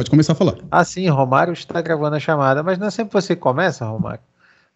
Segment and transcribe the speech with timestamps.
[0.00, 0.56] Pode começar a falar.
[0.70, 4.22] Ah, sim, Romário está gravando a chamada, mas não é sempre você que começa, Romário.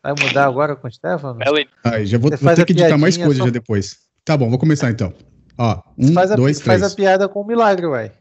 [0.03, 1.39] Vai mudar agora com o Stefano?
[1.83, 3.46] Aí, já vou, vou ter que editar mais coisas só...
[3.46, 4.00] já depois.
[4.22, 5.14] Tá bom, vou começar então.
[5.56, 6.82] Ó, um, faz a, dois, três.
[6.82, 8.12] Faz a piada com o milagre, uai.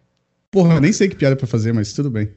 [0.50, 2.34] Porra, nem sei que piada pra fazer, mas tudo bem.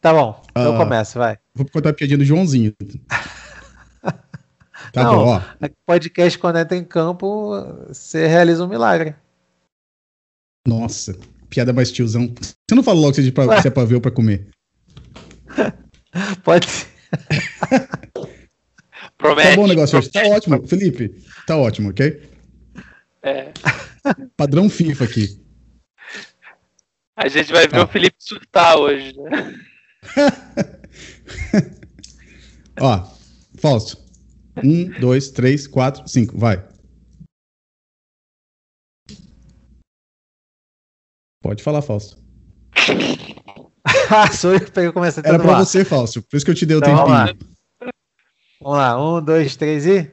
[0.00, 1.38] Tá bom, então uh, começa, vai.
[1.54, 2.72] Vou contar a piadinha do Joãozinho.
[4.90, 5.42] tá não, bom, ó.
[5.84, 9.14] Podcast quando entra em campo, você realiza um milagre.
[10.66, 11.14] Nossa,
[11.48, 12.32] piada mais tiozão.
[12.40, 14.48] Você não fala logo se é pra, se é pra ver ou pra comer.
[16.42, 16.86] Pode ser.
[19.16, 19.48] Promete.
[19.50, 20.10] Tá bom o negócio hoje.
[20.10, 21.14] Tá ótimo, Felipe.
[21.46, 22.22] Tá ótimo, ok?
[23.22, 23.52] É.
[24.36, 25.40] Padrão FIFA aqui.
[27.16, 27.84] A gente vai ver tá.
[27.84, 29.54] o Felipe surtar hoje, né?
[32.78, 33.08] Ó,
[33.58, 34.04] falso.
[34.62, 36.38] Um, dois, três, quatro, cinco.
[36.38, 36.62] Vai.
[41.46, 42.18] Pode falar, falso.
[44.10, 46.20] ah, sou eu que começar a Era pra você, falso.
[46.22, 47.06] Por isso que eu te dei o então, tempinho.
[47.06, 47.34] Vamos lá.
[48.60, 49.00] vamos lá.
[49.00, 50.10] Um, dois, três e.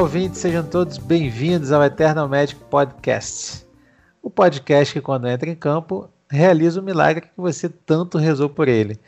[0.00, 3.66] ouvintes, sejam todos bem-vindos ao Eternal Magic Podcast.
[4.22, 8.66] O podcast que, quando entra em campo, realiza o milagre que você tanto rezou por
[8.66, 8.98] ele.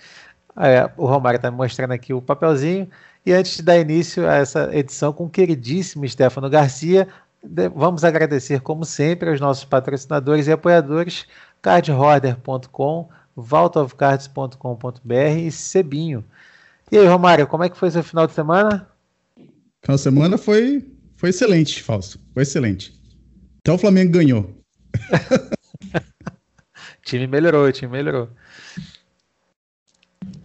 [0.54, 2.90] É, o Romário está me mostrando aqui o papelzinho.
[3.24, 7.08] E antes de dar início a essa edição com o queridíssimo Stefano Garcia,
[7.74, 11.26] vamos agradecer, como sempre, aos nossos patrocinadores e apoiadores,
[11.62, 16.22] cardhoarder.com, vaultofcards.com.br e Sebinho.
[16.90, 18.91] E aí, Romário, como é que foi seu final de semana?
[19.82, 20.84] Final de semana foi,
[21.16, 22.20] foi excelente, Falso.
[22.32, 22.94] Foi excelente.
[23.58, 24.42] Até o Flamengo ganhou.
[25.94, 28.28] o time melhorou, o time melhorou.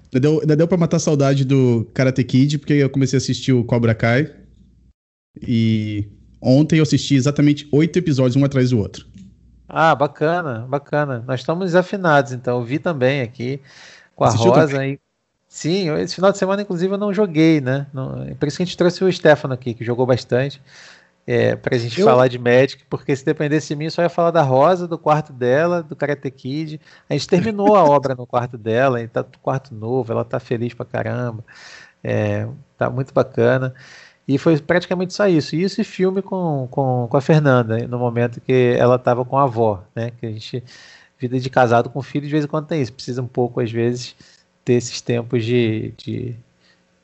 [0.06, 3.22] Ainda deu, ainda deu pra matar a saudade do Karate Kid, porque eu comecei a
[3.22, 4.34] assistir o Cobra Kai.
[5.40, 6.08] E
[6.42, 9.06] ontem eu assisti exatamente oito episódios, um atrás do outro.
[9.70, 11.24] Ah, bacana, bacana.
[11.28, 12.60] Nós estamos afinados, então.
[12.60, 13.62] Eu vi também aqui
[14.16, 15.00] com a Assistiu Rosa também?
[15.58, 17.88] Sim, esse final de semana, inclusive, eu não joguei, né?
[17.92, 20.62] Não, é por isso que a gente trouxe o Stefano aqui, que jogou bastante,
[21.26, 22.06] é, pra gente eu...
[22.06, 25.00] falar de Magic, porque se dependesse de mim, eu só ia falar da Rosa, do
[25.00, 26.80] quarto dela, do Karate Kid.
[27.10, 30.40] A gente terminou a obra no quarto dela, e tá no quarto novo, ela tá
[30.40, 31.44] feliz pra caramba.
[32.04, 32.48] É,
[32.78, 33.74] tá muito bacana.
[34.28, 35.56] E foi praticamente só isso.
[35.56, 39.84] E filme com, com, com a Fernanda, no momento que ela estava com a avó,
[39.96, 40.12] né?
[40.20, 40.64] Que a gente,
[41.18, 42.94] vida de casado com filho, de vez em quando tem isso.
[42.94, 44.16] Precisa um pouco, às vezes,
[44.68, 45.94] ter esses tempos de.
[45.96, 46.36] de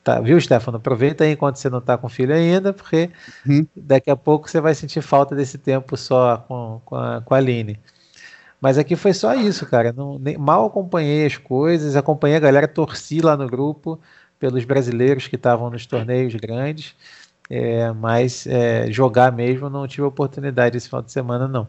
[0.02, 0.76] tá, viu, Stefano?
[0.76, 3.10] Aproveita aí enquanto você não está com filho ainda, porque
[3.46, 3.66] uhum.
[3.74, 7.38] daqui a pouco você vai sentir falta desse tempo só com, com, a, com a
[7.38, 7.80] Aline.
[8.60, 9.94] Mas aqui foi só isso, cara.
[9.94, 13.98] Não, nem, mal acompanhei as coisas, acompanhei a galera, torci lá no grupo
[14.38, 16.94] pelos brasileiros que estavam nos torneios grandes,
[17.48, 21.66] é, mas é, jogar mesmo não tive oportunidade esse final de semana, não.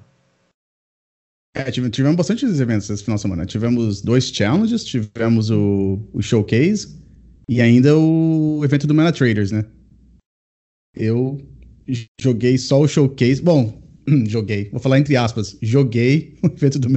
[1.56, 3.46] É, tivemos bastante eventos esse final de semana.
[3.46, 6.90] Tivemos dois challenges, tivemos o, o showcase
[7.48, 9.64] e ainda o evento do Mana Traders, né?
[10.94, 11.42] Eu
[12.20, 13.42] joguei só o showcase.
[13.42, 13.82] Bom,
[14.28, 16.90] joguei, vou falar entre aspas, joguei o evento do,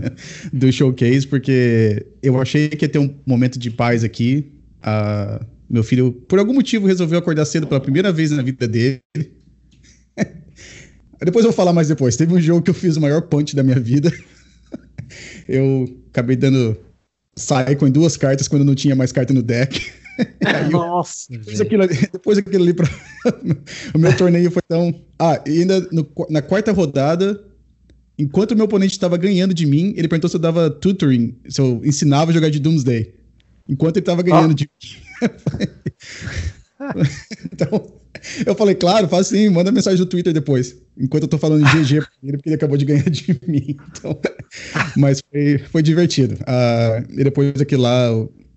[0.53, 4.51] do showcase porque eu achei que ia ter um momento de paz aqui.
[4.81, 8.99] Uh, meu filho, por algum motivo, resolveu acordar cedo pela primeira vez na vida dele.
[11.25, 12.17] depois eu vou falar mais depois.
[12.17, 14.13] Teve um jogo que eu fiz o maior punch da minha vida
[15.49, 16.77] eu acabei dando
[17.35, 19.81] Psycho em duas cartas quando não tinha mais carta no deck.
[20.71, 21.27] Nossa.
[21.31, 22.89] depois, aquilo, depois aquilo ali, pra...
[23.95, 24.95] o meu torneio foi tão.
[25.19, 27.45] Ah, e ainda no, na quarta rodada,
[28.19, 31.61] enquanto o meu oponente estava ganhando de mim, ele perguntou se eu dava tutoring, se
[31.61, 33.15] eu ensinava a jogar de Doomsday.
[33.69, 34.55] Enquanto ele estava ganhando ah.
[34.55, 35.29] de mim.
[37.53, 37.93] então,
[38.47, 40.77] eu falei, claro, faz sim, manda mensagem no Twitter depois.
[40.99, 43.77] Enquanto eu tô falando de GG pra ele, porque ele acabou de ganhar de mim.
[43.91, 44.19] Então,
[44.97, 46.35] mas foi, foi divertido.
[46.35, 48.09] Uh, e depois aquilo lá.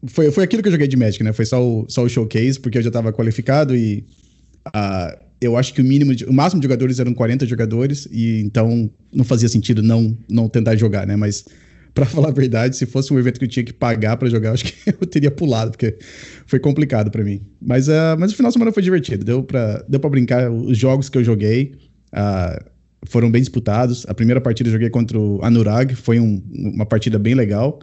[0.07, 1.31] Foi, foi aquilo que eu joguei de Magic, né?
[1.31, 4.03] Foi só o, só o showcase, porque eu já tava qualificado e.
[4.67, 8.41] Uh, eu acho que o mínimo, de, o máximo de jogadores eram 40 jogadores, e
[8.41, 11.15] então não fazia sentido não, não tentar jogar, né?
[11.15, 11.45] Mas
[11.93, 14.53] para falar a verdade, se fosse um evento que eu tinha que pagar para jogar,
[14.53, 15.97] acho que eu teria pulado, porque
[16.45, 17.41] foi complicado para mim.
[17.61, 20.49] Mas, uh, mas o final de semana foi divertido, deu para deu pra brincar.
[20.51, 21.75] Os jogos que eu joguei
[22.13, 22.63] uh,
[23.05, 24.05] foram bem disputados.
[24.07, 27.79] A primeira partida eu joguei contra o Anurag, foi um, uma partida bem legal.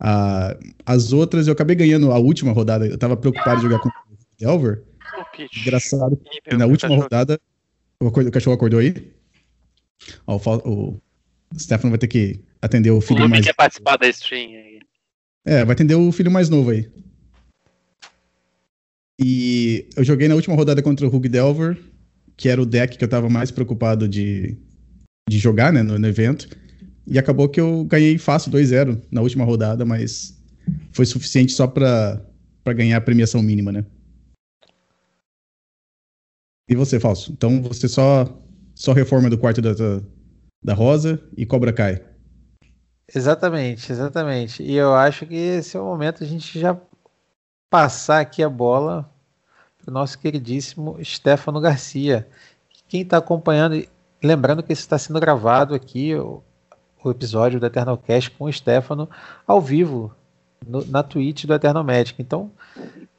[0.00, 3.88] Uh, as outras eu acabei ganhando a última rodada, eu tava preocupado em jogar com
[3.88, 3.92] o
[4.38, 4.82] Delver.
[5.62, 6.20] Engraçado,
[6.56, 7.38] na última rodada.
[8.02, 8.94] O, cachorro acordou aí?
[10.26, 11.00] Ó, o
[11.54, 13.44] o Stefano vai ter que atender o filho o mais.
[13.44, 14.80] quer participar da stream.
[15.44, 16.90] É, vai atender o filho mais novo aí.
[19.18, 21.78] E eu joguei na última rodada contra o Hug Delver,
[22.36, 24.56] que era o deck que eu tava mais preocupado de,
[25.28, 26.48] de jogar, né, no, no evento.
[27.06, 30.38] E acabou que eu ganhei fácil 2-0 na última rodada, mas
[30.92, 32.24] foi suficiente só pra,
[32.64, 33.84] pra ganhar a premiação mínima, né?
[36.68, 37.32] E você, Falso?
[37.32, 38.42] Então você só,
[38.74, 39.74] só reforma do quarto da,
[40.62, 42.09] da Rosa e Cobra cai.
[43.14, 44.62] Exatamente, exatamente.
[44.62, 46.76] E eu acho que esse é o momento a gente já
[47.68, 49.08] passar aqui a bola
[49.78, 52.28] para o nosso queridíssimo Stefano Garcia.
[52.88, 53.84] Quem está acompanhando,
[54.22, 56.42] lembrando que isso está sendo gravado aqui, o,
[57.02, 59.08] o episódio do Eternal Cast com o Stefano
[59.46, 60.14] ao vivo
[60.66, 62.20] no, na Twitch do Eternal Magic.
[62.20, 62.50] Então,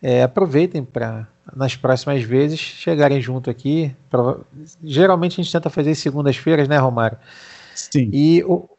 [0.01, 3.93] é, aproveitem para nas próximas vezes chegarem junto aqui.
[4.09, 4.37] Pra,
[4.83, 7.17] geralmente a gente tenta fazer segundas-feiras, né, Romário?
[7.75, 8.09] Sim.
[8.13, 8.69] E o,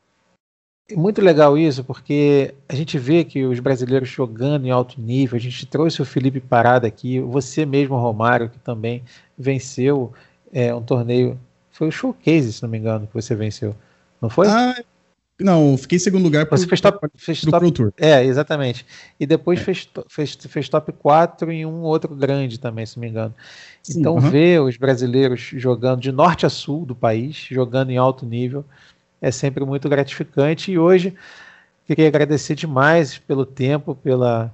[0.96, 5.36] muito legal isso, porque a gente vê que os brasileiros jogando em alto nível.
[5.36, 9.02] A gente trouxe o Felipe Parada aqui, você mesmo, Romário, que também
[9.36, 10.12] venceu
[10.52, 11.38] é, um torneio.
[11.70, 13.74] Foi o Showcase, se não me engano, que você venceu.
[14.20, 14.46] Não foi?
[14.46, 14.76] Ah,
[15.40, 17.92] não, fiquei em segundo lugar Você fez top, fez top, Pro Tour.
[17.98, 18.86] É, exatamente.
[19.18, 19.64] E depois é.
[19.64, 23.34] fez, fez, fez top 4 em um outro grande também, se não me engano.
[23.82, 24.30] Sim, então, uh -huh.
[24.30, 28.64] ver os brasileiros jogando de norte a sul do país, jogando em alto nível,
[29.22, 30.72] é sempre muito gratificante.
[30.72, 31.14] E hoje,
[31.86, 34.52] queria agradecer demais pelo tempo, pela,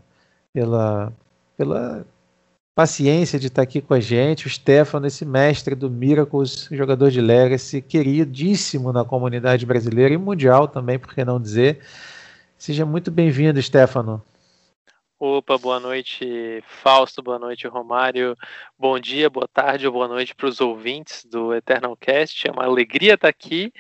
[0.53, 1.11] pela,
[1.56, 2.06] pela
[2.75, 4.47] paciência de estar aqui com a gente.
[4.47, 10.69] O Stefano, esse mestre do Miracles, jogador de Legacy, queridíssimo na comunidade brasileira e mundial
[10.69, 11.81] também, por que não dizer.
[12.59, 14.23] Seja muito bem-vindo, Stefano.
[15.20, 18.37] Opa, boa noite, Fausto, boa noite, Romário.
[18.79, 22.47] Bom dia, boa tarde ou boa noite para os ouvintes do Eternal Cast.
[22.47, 23.73] É uma alegria estar aqui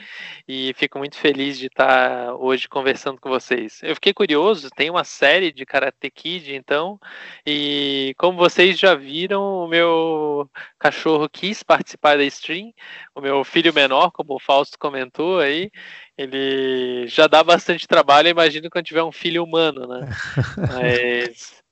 [0.48, 3.80] e fico muito feliz de estar hoje conversando com vocês.
[3.84, 6.98] Eu fiquei curioso, tem uma série de Karate Kid, então,
[7.46, 12.72] e como vocês já viram, o meu cachorro quis participar da stream,
[13.14, 15.70] o meu filho menor, como o Fausto comentou aí,
[16.18, 20.08] ele já dá bastante trabalho, imagino quando tiver um filho humano, né?
[20.74, 21.62] Mas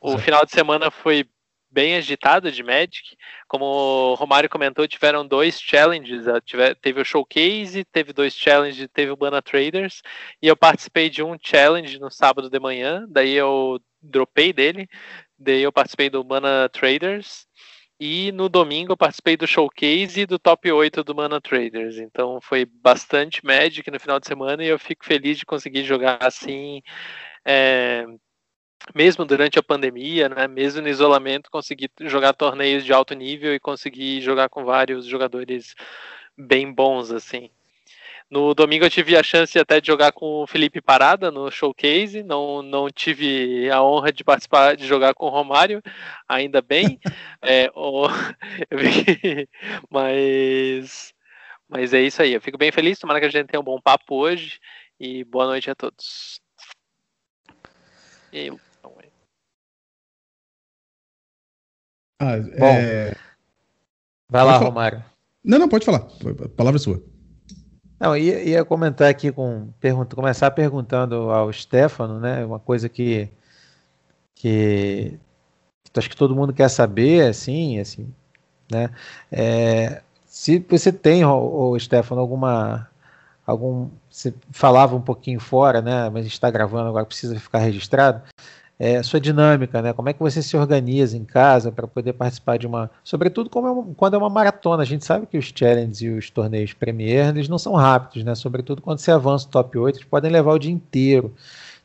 [0.00, 1.24] o final de semana foi
[1.70, 3.16] bem agitado de Magic.
[3.46, 6.24] Como o Romário comentou, tiveram dois challenges.
[6.80, 10.02] teve o Showcase, teve dois challenges, teve o Bana Traders.
[10.42, 14.88] E eu participei de um challenge no sábado de manhã, daí eu dropei dele.
[15.38, 17.46] Daí eu participei do Bana Traders.
[18.04, 21.98] E no domingo eu participei do showcase e do top 8 do Mana Traders.
[21.98, 26.18] Então foi bastante Magic no final de semana e eu fico feliz de conseguir jogar
[26.20, 26.82] assim.
[27.44, 28.04] É,
[28.92, 33.60] mesmo durante a pandemia, né, mesmo no isolamento, conseguir jogar torneios de alto nível e
[33.60, 35.76] conseguir jogar com vários jogadores
[36.36, 37.50] bem bons assim.
[38.32, 42.22] No domingo eu tive a chance até de jogar com o Felipe Parada no showcase,
[42.22, 45.82] não, não tive a honra de participar de jogar com o Romário,
[46.26, 46.98] ainda bem.
[47.44, 48.08] é, o,
[49.90, 51.12] mas,
[51.68, 53.78] mas é isso aí, eu fico bem feliz, tomara que a gente tenha um bom
[53.78, 54.58] papo hoje
[54.98, 56.40] e boa noite a todos.
[58.32, 58.58] Eu,
[62.18, 63.14] ah, é...
[64.26, 65.04] Vai lá, Romário.
[65.44, 66.08] Não, não, pode falar.
[66.44, 67.11] A palavra é sua.
[68.02, 72.44] Não, ia, ia comentar aqui com pergunta, começar perguntando ao Stefano, né?
[72.44, 73.30] Uma coisa que
[74.34, 75.16] que,
[75.84, 78.12] que acho que todo mundo quer saber, assim, assim,
[78.68, 78.90] né?
[79.30, 82.88] É, se você tem, o Stefano, alguma
[83.46, 86.10] algum você falava um pouquinho fora, né?
[86.10, 88.22] Mas está gravando agora precisa ficar registrado
[88.78, 89.92] é, sua dinâmica, né?
[89.92, 92.90] Como é que você se organiza em casa para poder participar de uma.
[93.04, 94.82] Sobretudo é uma, quando é uma maratona.
[94.82, 98.34] A gente sabe que os challenges e os torneios Premier eles não são rápidos, né?
[98.34, 101.34] Sobretudo quando você avança o top 8, eles podem levar o dia inteiro.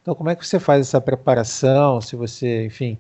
[0.01, 1.99] Então, como é que você faz essa preparação?
[2.01, 2.97] Se você, enfim,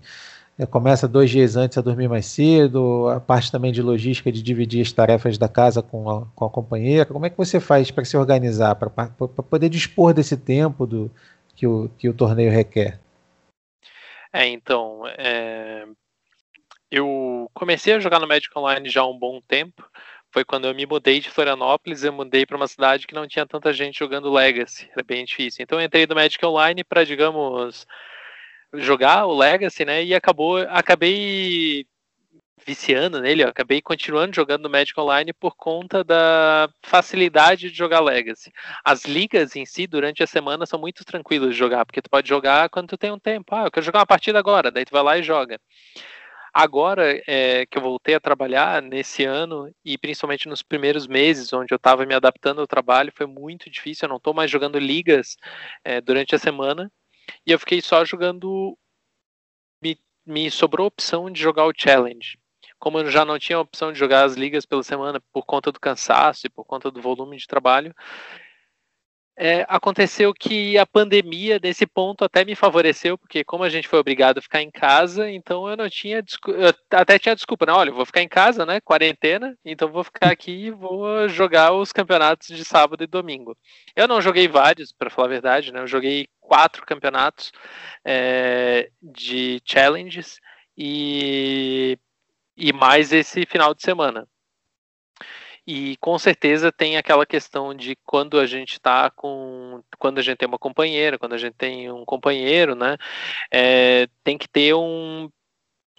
[0.59, 4.41] é, começa dois dias antes a dormir mais cedo, a parte também de logística de
[4.43, 7.05] dividir as tarefas da casa com a, com a companheira.
[7.05, 11.11] Como é que você faz para se organizar, para poder dispor desse tempo do,
[11.55, 12.99] que, o, que o torneio requer?
[14.31, 15.85] É, então, é...
[16.91, 19.83] eu comecei a jogar no Magic Online já há um bom tempo.
[20.31, 23.45] Foi quando eu me mudei de Florianópolis, eu mudei para uma cidade que não tinha
[23.45, 25.63] tanta gente jogando Legacy, era bem difícil.
[25.63, 27.87] Então eu entrei no Magic Online para, digamos,
[28.73, 30.03] jogar o Legacy, né?
[30.03, 31.87] E acabou, acabei
[32.65, 38.01] viciando nele, eu acabei continuando jogando no Magic Online por conta da facilidade de jogar
[38.01, 38.51] Legacy.
[38.83, 42.27] As ligas em si, durante a semana, são muito tranquilas de jogar, porque tu pode
[42.27, 43.55] jogar quando tu tem um tempo.
[43.55, 45.59] Ah, eu quero jogar uma partida agora, daí tu vai lá e joga.
[46.53, 51.73] Agora é, que eu voltei a trabalhar nesse ano, e principalmente nos primeiros meses, onde
[51.73, 54.05] eu estava me adaptando ao trabalho, foi muito difícil.
[54.05, 55.37] Eu não estou mais jogando ligas
[55.83, 56.91] é, durante a semana,
[57.45, 58.77] e eu fiquei só jogando.
[59.81, 62.37] Me, me sobrou a opção de jogar o Challenge
[62.79, 65.71] como eu já não tinha a opção de jogar as ligas pela semana por conta
[65.71, 67.93] do cansaço e por conta do volume de trabalho,
[69.39, 73.99] é, aconteceu que a pandemia, nesse ponto, até me favoreceu, porque como a gente foi
[73.99, 76.23] obrigado a ficar em casa, então eu não tinha.
[76.47, 78.81] Eu até tinha desculpa, não, olha, vou ficar em casa, né?
[78.81, 83.55] Quarentena, então vou ficar aqui e vou jogar os campeonatos de sábado e domingo.
[83.95, 85.81] Eu não joguei vários, para falar a verdade, né?
[85.81, 87.51] Eu joguei quatro campeonatos
[88.03, 90.39] é, de challenges
[90.75, 91.97] e,
[92.57, 94.27] e mais esse final de semana.
[95.65, 99.83] E com certeza tem aquela questão de quando a gente está com.
[99.99, 102.97] Quando a gente tem uma companheira, quando a gente tem um companheiro, né?
[103.51, 105.29] É, tem que ter um,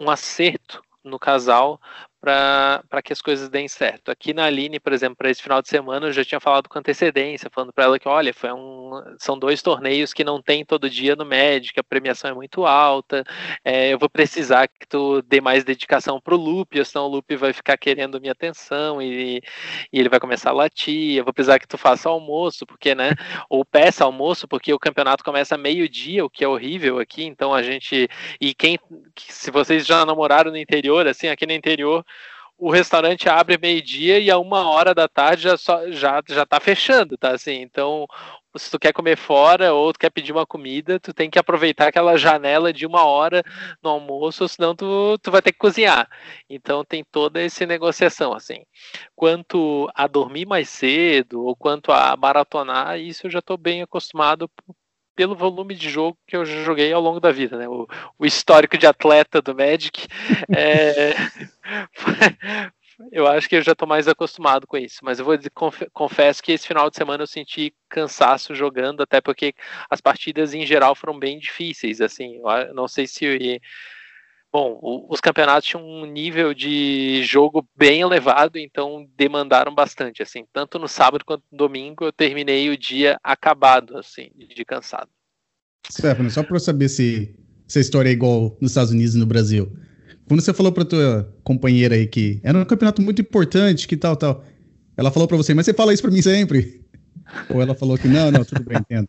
[0.00, 1.78] um acerto no casal
[2.20, 4.10] para que as coisas deem certo.
[4.10, 6.78] Aqui na Aline, por exemplo, para esse final de semana, eu já tinha falado com
[6.78, 10.90] antecedência, falando para ela que, olha, foi um, são dois torneios que não tem todo
[10.90, 13.24] dia no Magic, a premiação é muito alta,
[13.64, 17.52] é, eu vou precisar que tu dê mais dedicação pro Loop, senão o Loop vai
[17.52, 19.40] ficar querendo minha atenção e,
[19.92, 23.10] e ele vai começar a latir, eu vou precisar que tu faça almoço, porque, né,
[23.48, 27.62] ou peça almoço, porque o campeonato começa meio-dia, o que é horrível aqui, então a
[27.62, 28.08] gente,
[28.40, 28.76] e quem,
[29.16, 32.04] se vocês já namoraram no interior, assim, aqui no interior,
[32.58, 36.58] o restaurante abre meio-dia e a uma hora da tarde já, só, já, já tá
[36.58, 37.30] fechando, tá?
[37.30, 38.06] Assim, então,
[38.56, 41.88] se tu quer comer fora ou tu quer pedir uma comida, tu tem que aproveitar
[41.88, 43.44] aquela janela de uma hora
[43.82, 46.08] no almoço, senão tu, tu vai ter que cozinhar.
[46.50, 48.64] Então tem toda essa negociação, assim.
[49.14, 54.50] Quanto a dormir mais cedo ou quanto a maratonar, isso eu já estou bem acostumado
[55.18, 57.68] pelo volume de jogo que eu joguei ao longo da vida, né?
[57.68, 60.06] O, o histórico de atleta do Magic.
[60.56, 61.12] É,
[63.10, 65.36] eu acho que eu já estou mais acostumado com isso, mas eu vou
[65.92, 69.52] confesso que esse final de semana eu senti cansaço jogando, até porque
[69.90, 72.40] as partidas em geral foram bem difíceis, assim,
[72.72, 73.60] não sei se
[74.52, 80.78] bom, os campeonatos tinham um nível de jogo bem elevado, então demandaram bastante, assim, tanto
[80.78, 85.10] no sábado quanto no domingo eu terminei o dia acabado, assim, de cansado.
[85.90, 87.34] Stefano, só para eu saber se,
[87.66, 89.72] se a história é igual nos Estados Unidos e no Brasil.
[90.26, 94.16] Quando você falou para tua companheira aí que era um campeonato muito importante, que tal,
[94.16, 94.44] tal,
[94.96, 96.84] ela falou para você, mas você fala isso para mim sempre?
[97.48, 99.08] Ou ela falou que não, não, tudo bem, entendo.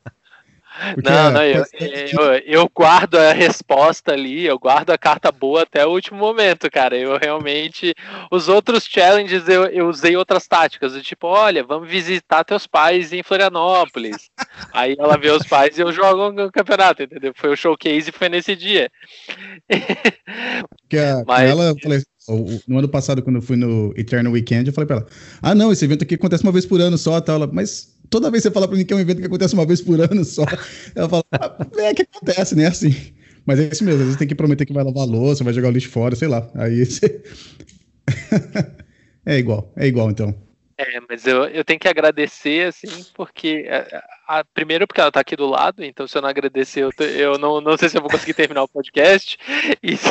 [0.94, 5.64] Porque não, não, eu, eu, eu, guardo a resposta ali, eu guardo a carta boa
[5.64, 6.98] até o último momento, cara.
[6.98, 7.94] Eu realmente.
[8.32, 13.12] Os outros challenges eu, eu usei outras táticas, do tipo, olha, vamos visitar teus pais
[13.12, 14.30] em Florianópolis.
[14.74, 17.34] Aí ela vê os pais e eu jogo no campeonato, entendeu?
[17.36, 18.90] Foi o showcase foi nesse dia.
[20.82, 21.50] Porque a, Mas...
[21.50, 22.02] ela, falei,
[22.68, 25.08] no ano passado, quando eu fui no Eternal Weekend, eu falei pra ela:
[25.42, 27.36] Ah, não, esse evento aqui acontece uma vez por ano só, tal.
[27.36, 29.54] Ela, mas toda vez que você fala pra mim que é um evento que acontece
[29.54, 30.46] uma vez por ano só,
[30.96, 32.68] ela fala: ah, É que acontece, né?
[32.68, 32.94] Assim.
[33.46, 35.54] Mas é isso mesmo, às vezes tem que prometer que vai lavar a louça, vai
[35.54, 36.50] jogar o lixo fora, sei lá.
[36.56, 37.24] Aí você.
[39.26, 40.49] é igual, é igual então.
[40.80, 43.68] É, mas eu, eu tenho que agradecer, assim, porque.
[44.26, 46.92] A, a, primeiro, porque ela tá aqui do lado, então se eu não agradecer, eu,
[47.06, 49.38] eu não, não sei se eu vou conseguir terminar o podcast.
[49.84, 50.10] E, se,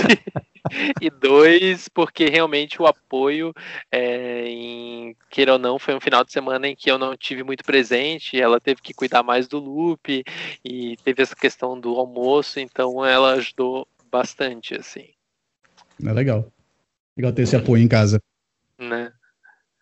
[1.00, 3.54] e dois, porque realmente o apoio,
[3.90, 7.42] é, em, queira ou não, foi um final de semana em que eu não tive
[7.42, 8.38] muito presente.
[8.38, 10.22] Ela teve que cuidar mais do loop
[10.64, 15.08] e teve essa questão do almoço, então ela ajudou bastante, assim.
[16.04, 16.52] É legal.
[17.16, 18.20] Legal ter esse apoio em casa.
[18.78, 19.12] Né?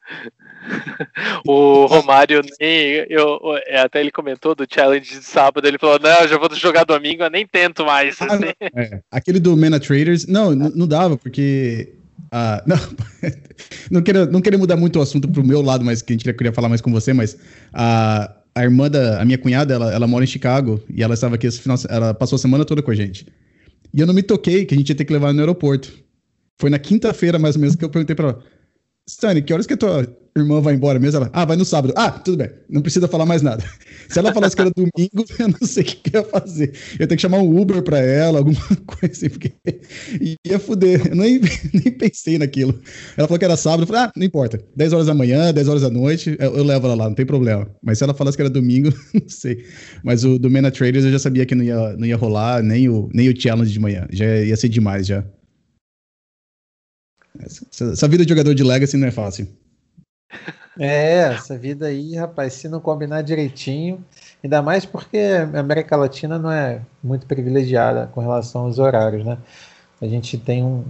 [1.47, 3.07] o Romário nem.
[3.09, 6.85] Eu, é, até ele comentou do challenge de sábado, ele falou: Não, já vou jogar
[6.85, 8.21] domingo, eu nem tento mais.
[8.21, 8.53] Ah, assim.
[8.75, 9.01] é.
[9.11, 11.95] Aquele do Mena Traders, não, não dava, porque.
[12.31, 12.77] Ah, não,
[13.91, 16.33] não, quero, não quero mudar muito o assunto pro meu lado, mas que a gente
[16.33, 17.37] queria falar mais com você, mas
[17.73, 21.37] a, a irmã da a minha cunhada, ela, ela mora em Chicago e ela estava
[21.37, 23.27] aqui esse final, ela passou a semana toda com a gente.
[23.95, 25.93] E eu não me toquei que a gente ia ter que levar no aeroporto.
[26.59, 28.45] Foi na quinta-feira, mais ou menos, que eu perguntei pra ela:
[29.09, 31.19] Stanley, que horas que a tua irmã vai embora mesmo?
[31.19, 31.95] Ela, ah, vai no sábado.
[31.97, 33.65] Ah, tudo bem, não precisa falar mais nada.
[34.11, 36.73] Se ela falasse que era domingo, eu não sei o que, que ia fazer.
[36.99, 39.53] Eu tenho que chamar um Uber pra ela, alguma coisa assim, porque
[40.45, 41.07] ia fuder.
[41.07, 41.41] Eu nem,
[41.73, 42.79] nem pensei naquilo.
[43.17, 44.61] Ela falou que era sábado, eu falei, ah, não importa.
[44.75, 47.25] 10 horas da manhã, 10 horas da noite, eu, eu levo ela lá, não tem
[47.25, 47.69] problema.
[47.83, 49.65] Mas se ela falasse que era domingo, não sei.
[50.03, 52.89] Mas o do Mena Traders eu já sabia que não ia, não ia rolar, nem
[52.89, 54.07] o, nem o challenge de manhã.
[54.11, 55.25] Já ia ser demais já.
[57.41, 59.49] Essa, essa vida de jogador de Legacy não é fácil.
[60.79, 64.05] É, essa vida aí, rapaz, se não combinar direitinho,
[64.45, 69.39] ainda mais porque a América Latina não é muito privilegiada com relação aos horários, né?
[70.01, 70.85] A gente tem um,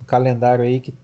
[0.00, 0.94] um calendário aí que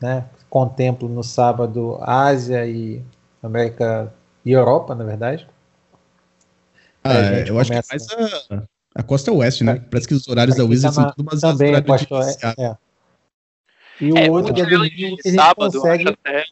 [0.00, 3.02] né, contempla no sábado Ásia e
[3.42, 4.12] América
[4.44, 5.48] e Europa, na verdade.
[7.02, 8.06] Ah, é, eu acho que é mais
[8.50, 8.62] a,
[8.94, 9.82] a costa oeste, né?
[9.90, 12.76] Parece que os horários da Wizards são tudo baseados também, no horário costa é.
[14.00, 16.08] E o é, outro o dia de sábado, consegue...
[16.08, 16.44] até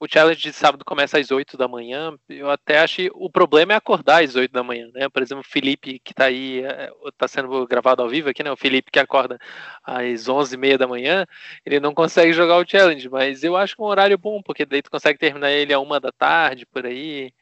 [0.00, 2.16] o challenge de sábado começa às 8 da manhã.
[2.28, 5.08] Eu até acho que o problema é acordar às 8 da manhã, né?
[5.08, 6.62] Por exemplo, o Felipe, que está aí,
[7.06, 8.50] está é, sendo gravado ao vivo aqui, né?
[8.52, 9.38] O Felipe que acorda
[9.82, 11.26] às 11 e meia da manhã,
[11.66, 14.64] ele não consegue jogar o challenge, mas eu acho que é um horário bom, porque
[14.64, 17.32] daí tu consegue terminar ele a uma da tarde, por aí.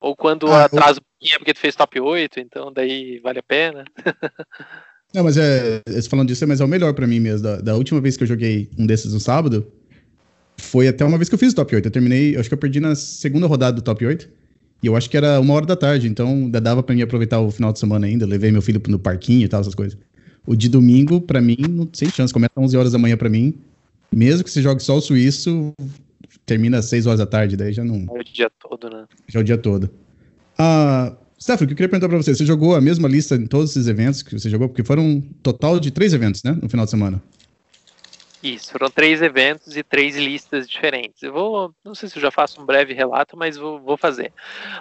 [0.00, 3.38] Ou quando ah, atrasa um pouquinho é porque tu fez top 8, então daí vale
[3.38, 3.84] a pena.
[5.14, 7.42] não, mas é, falando disso, mas é o melhor para mim mesmo.
[7.42, 9.66] Da, da última vez que eu joguei um desses no sábado,
[10.56, 11.86] foi até uma vez que eu fiz o top 8.
[11.86, 14.28] Eu terminei, acho que eu perdi na segunda rodada do top 8.
[14.82, 17.40] E eu acho que era uma hora da tarde, então ainda dava para mim aproveitar
[17.40, 18.26] o final de semana ainda.
[18.26, 19.96] levei meu filho no parquinho e tal, essas coisas.
[20.44, 22.32] O de domingo, para mim, não, sem chance.
[22.32, 23.54] Começa às 11 horas da manhã para mim.
[24.10, 25.72] Mesmo que você jogue só o suíço,
[26.44, 28.06] termina às 6 horas da tarde, daí já não.
[28.16, 29.04] É o dia todo, né?
[29.28, 29.88] Já é o dia todo.
[30.58, 33.48] Ah, Stefano, o que eu queria perguntar pra você, você jogou a mesma lista em
[33.48, 34.68] todos esses eventos que você jogou?
[34.68, 36.56] Porque foram um total de três eventos, né?
[36.62, 37.20] No final de semana.
[38.40, 41.20] Isso, foram três eventos e três listas diferentes.
[41.20, 44.32] Eu vou, não sei se eu já faço um breve relato, mas vou, vou fazer.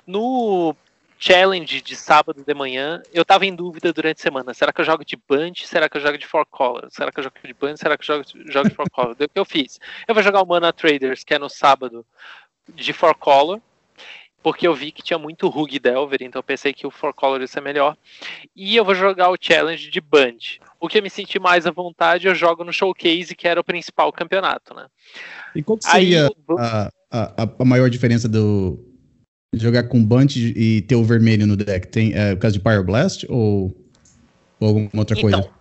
[0.06, 0.76] No
[1.18, 4.54] challenge de sábado de manhã, eu tava em dúvida durante a semana.
[4.54, 5.66] Será que eu jogo de Bunch?
[5.66, 6.90] Será que eu jogo de Four Color?
[6.92, 7.80] Será que eu jogo de Bunch?
[7.80, 9.14] Será que eu jogo, jogo de Four Color?
[9.14, 9.80] o que eu fiz?
[10.08, 12.06] Eu vou jogar o Mana Traders, que é no sábado,
[12.76, 13.60] de Four Color
[14.44, 17.42] porque eu vi que tinha muito Rug Delver, então eu pensei que o Four Color
[17.42, 17.96] ia ser melhor.
[18.56, 20.38] E eu vou jogar o Challenge de Band.
[20.80, 23.64] O que eu me senti mais à vontade, eu jogo no Showcase, que era o
[23.64, 24.88] principal campeonato, né?
[25.56, 28.80] E qual seria Aí, a, a, a, maior diferença do
[29.54, 31.88] jogar com Band e ter o vermelho no deck?
[31.88, 33.76] Tem, é, por causa de Pyroblast ou,
[34.60, 35.61] ou alguma outra então, coisa?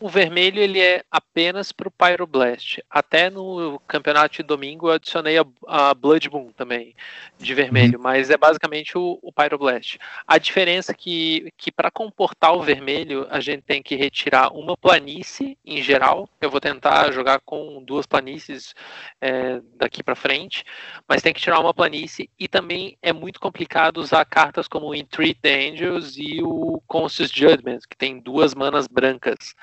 [0.00, 2.82] O vermelho ele é apenas para o Pyroblast.
[2.88, 6.94] Até no campeonato de domingo eu adicionei a, a Blood Moon também,
[7.38, 8.02] de vermelho, uhum.
[8.02, 9.98] mas é basicamente o, o Pyroblast.
[10.26, 14.74] A diferença é que, que para comportar o vermelho, a gente tem que retirar uma
[14.74, 16.26] planície em geral.
[16.40, 18.74] Eu vou tentar jogar com duas planícies
[19.20, 20.64] é, daqui para frente,
[21.06, 24.94] mas tem que tirar uma planície e também é muito complicado usar cartas como o
[24.94, 29.54] Entreat the Angels e o Conscious Judgment, que tem duas manas brancas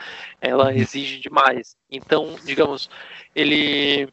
[0.41, 0.71] ela uhum.
[0.71, 1.75] exige demais.
[1.89, 2.89] Então, digamos,
[3.35, 4.07] ele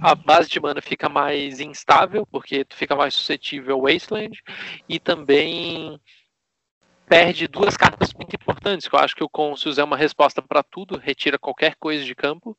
[0.00, 4.42] a base de mana fica mais instável, porque tu fica mais suscetível ao Wasteland,
[4.88, 6.00] e também
[7.06, 10.62] perde duas cartas muito importantes, que eu acho que o Consus é uma resposta para
[10.62, 12.56] tudo, retira qualquer coisa de campo.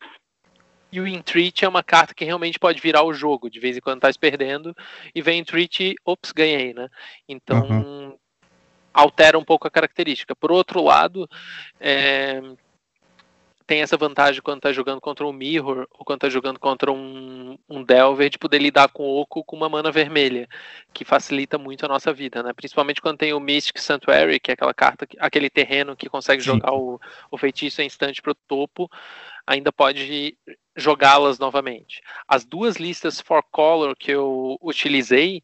[0.92, 3.80] E o Entreat é uma carta que realmente pode virar o jogo, de vez em
[3.80, 4.76] quando tá perdendo,
[5.16, 6.90] e vem Entreat, ops, ganhei, né?
[7.30, 8.18] Então, uhum
[8.94, 10.36] altera um pouco a característica.
[10.36, 11.30] Por outro lado,
[11.80, 12.42] é,
[13.72, 17.58] tem essa vantagem quando está jogando contra um Mirror ou quando está jogando contra um,
[17.70, 20.46] um Delver de poder lidar com o Oco com uma mana vermelha,
[20.94, 22.52] que facilita muito a nossa vida, né?
[22.54, 26.52] Principalmente quando tem o Mystic Sanctuary, que é aquela carta, aquele terreno que consegue Sim.
[26.52, 27.00] jogar o,
[27.32, 28.90] o feitiço em instante para o topo,
[29.48, 30.38] ainda pode
[30.76, 32.02] jogá-las novamente.
[32.28, 35.42] As duas listas for color que eu utilizei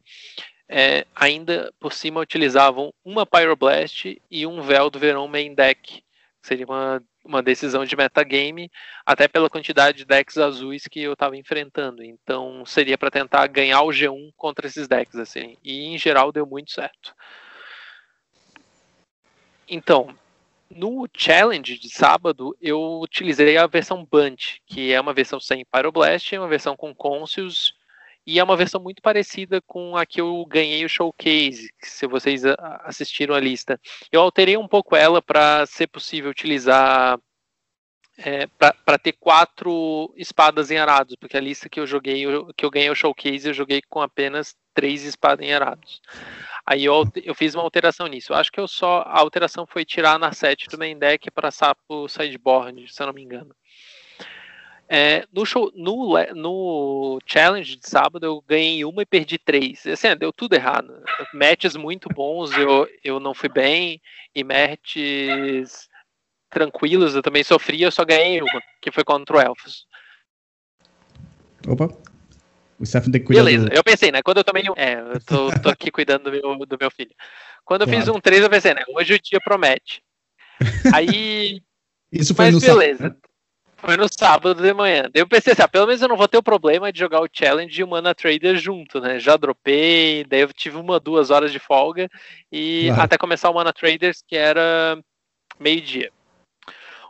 [0.70, 6.04] é, ainda por cima utilizavam uma Pyroblast e um Véu do Verão main deck.
[6.42, 8.70] Seria uma, uma decisão de metagame,
[9.06, 12.04] até pela quantidade de decks azuis que eu estava enfrentando.
[12.04, 15.16] Então seria para tentar ganhar o G1 contra esses decks.
[15.16, 15.58] assim.
[15.64, 17.14] E em geral deu muito certo.
[19.70, 20.16] Então,
[20.70, 26.38] no challenge de sábado, eu utilizei a versão Bunch, que é uma versão sem Pyroblast,
[26.38, 27.74] uma versão com Conscious
[28.28, 32.44] e é uma versão muito parecida com a que eu ganhei o showcase, se vocês
[32.82, 33.80] assistiram a lista.
[34.12, 37.18] Eu alterei um pouco ela para ser possível utilizar
[38.18, 42.26] é, para ter quatro espadas em arados, porque a lista que eu joguei,
[42.58, 46.02] que eu ganhei o showcase, eu joguei com apenas três espadas em arados.
[46.66, 48.34] Aí eu, eu fiz uma alteração nisso.
[48.34, 51.50] Eu acho que eu só a alteração foi tirar na set do main deck para
[51.50, 53.56] sapo sideboard, se eu não me engano.
[54.90, 59.86] É, no, show, no, no challenge de sábado eu ganhei uma e perdi três.
[59.86, 61.04] Assim, deu tudo errado.
[61.34, 64.02] Matches muito bons, eu, eu não fui bem,
[64.34, 65.90] e matches
[66.50, 69.86] tranquilos eu também sofri, eu só ganhei uma, que foi contra o Elfos.
[71.68, 71.90] Opa.
[72.80, 73.74] O Stephen tem que cuidar Beleza, do...
[73.74, 74.22] eu pensei, né?
[74.22, 74.74] Quando eu tomei um.
[74.78, 77.14] É, eu tô, tô aqui cuidando do meu, do meu filho.
[77.66, 78.00] Quando eu claro.
[78.00, 78.84] fiz um 3, eu pensei, né?
[78.96, 80.02] Hoje o dia promete.
[80.94, 81.62] Aí.
[82.12, 82.98] Isso foi Mas no beleza.
[83.00, 83.27] Sábado.
[83.88, 85.04] Foi no sábado de manhã.
[85.04, 87.22] Daí eu pensei assim, ah, pelo menos eu não vou ter o problema de jogar
[87.22, 89.18] o challenge e o Mana Trader junto, né?
[89.18, 92.10] Já dropei, daí eu tive uma, duas horas de folga
[92.52, 95.02] e até começar o Mana Traders, que era
[95.58, 96.12] meio-dia.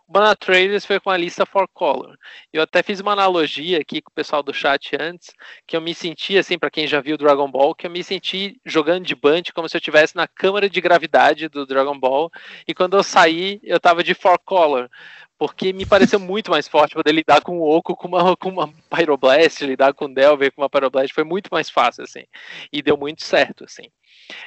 [0.07, 2.15] O Mana Traders foi com a lista for color.
[2.53, 5.33] Eu até fiz uma analogia aqui com o pessoal do chat antes,
[5.65, 8.61] que eu me senti assim, para quem já viu Dragon Ball, que eu me senti
[8.63, 12.31] jogando de Band como se eu estivesse na câmara de gravidade do Dragon Ball,
[12.67, 14.89] e quando eu saí, eu tava de for color,
[15.37, 18.73] porque me pareceu muito mais forte poder lidar com o Oco com uma, com uma
[18.89, 22.23] Pyroblast, lidar com o Delver com uma Pyroblast, foi muito mais fácil, assim,
[22.71, 23.89] e deu muito certo, assim.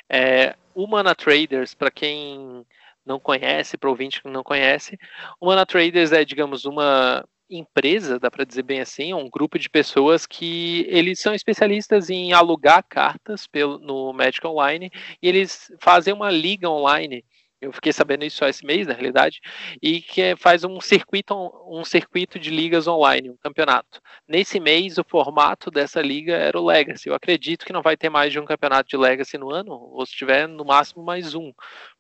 [0.09, 2.65] É, o Mana Traders, para quem
[3.05, 4.99] não conhece, para ouvinte que não conhece,
[5.41, 9.69] o Mana Traders é, digamos, uma empresa, dá para dizer bem assim, um grupo de
[9.69, 16.15] pessoas que eles são especialistas em alugar cartas pelo, no Magic Online e eles fazem
[16.15, 17.25] uma liga online
[17.61, 19.41] eu fiquei sabendo isso só esse mês, na realidade,
[19.83, 21.35] e que faz um circuito,
[21.69, 24.01] um circuito de ligas online, um campeonato.
[24.27, 27.09] Nesse mês, o formato dessa liga era o Legacy.
[27.09, 30.05] Eu acredito que não vai ter mais de um campeonato de Legacy no ano, ou
[30.07, 31.53] se tiver, no máximo mais um,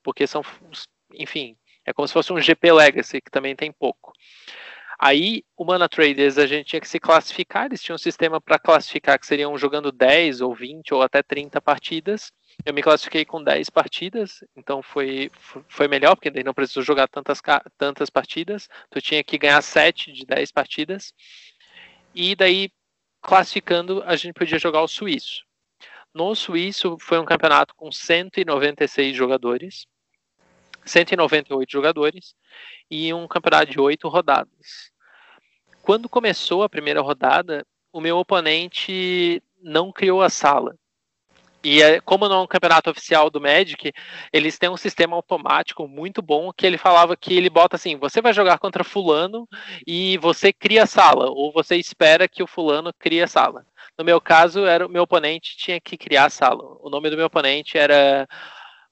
[0.02, 0.42] porque são,
[1.14, 4.12] enfim, é como se fosse um GP Legacy, que também tem pouco.
[5.02, 8.58] Aí, o Mana Traders, a gente tinha que se classificar, eles tinham um sistema para
[8.58, 12.30] classificar que seriam jogando 10 ou 20 ou até 30 partidas.
[12.64, 15.30] Eu me classifiquei com 10 partidas, então foi,
[15.68, 17.40] foi melhor, porque daí não precisou jogar tantas,
[17.78, 18.68] tantas partidas.
[18.90, 21.14] Tu tinha que ganhar 7 de 10 partidas.
[22.14, 22.70] E daí,
[23.22, 25.44] classificando, a gente podia jogar o suíço.
[26.12, 29.86] No suíço foi um campeonato com 196 jogadores,
[30.84, 32.34] 198 jogadores,
[32.90, 34.90] e um campeonato de 8 rodadas.
[35.82, 40.76] Quando começou a primeira rodada, o meu oponente não criou a sala.
[41.62, 43.92] E é, como não é um campeonato oficial do Magic,
[44.32, 48.22] eles têm um sistema automático muito bom que ele falava que ele bota assim: você
[48.22, 49.46] vai jogar contra fulano
[49.86, 53.66] e você cria sala, ou você espera que o fulano crie a sala.
[53.98, 56.78] No meu caso, era o meu oponente tinha que criar a sala.
[56.80, 58.26] O nome do meu oponente era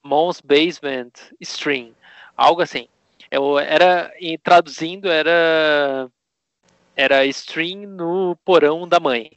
[0.04, 1.94] Mons Basement Stream,
[2.37, 2.87] algo assim.
[3.31, 6.11] Eu era traduzindo era
[6.98, 9.30] era stream no porão da mãe.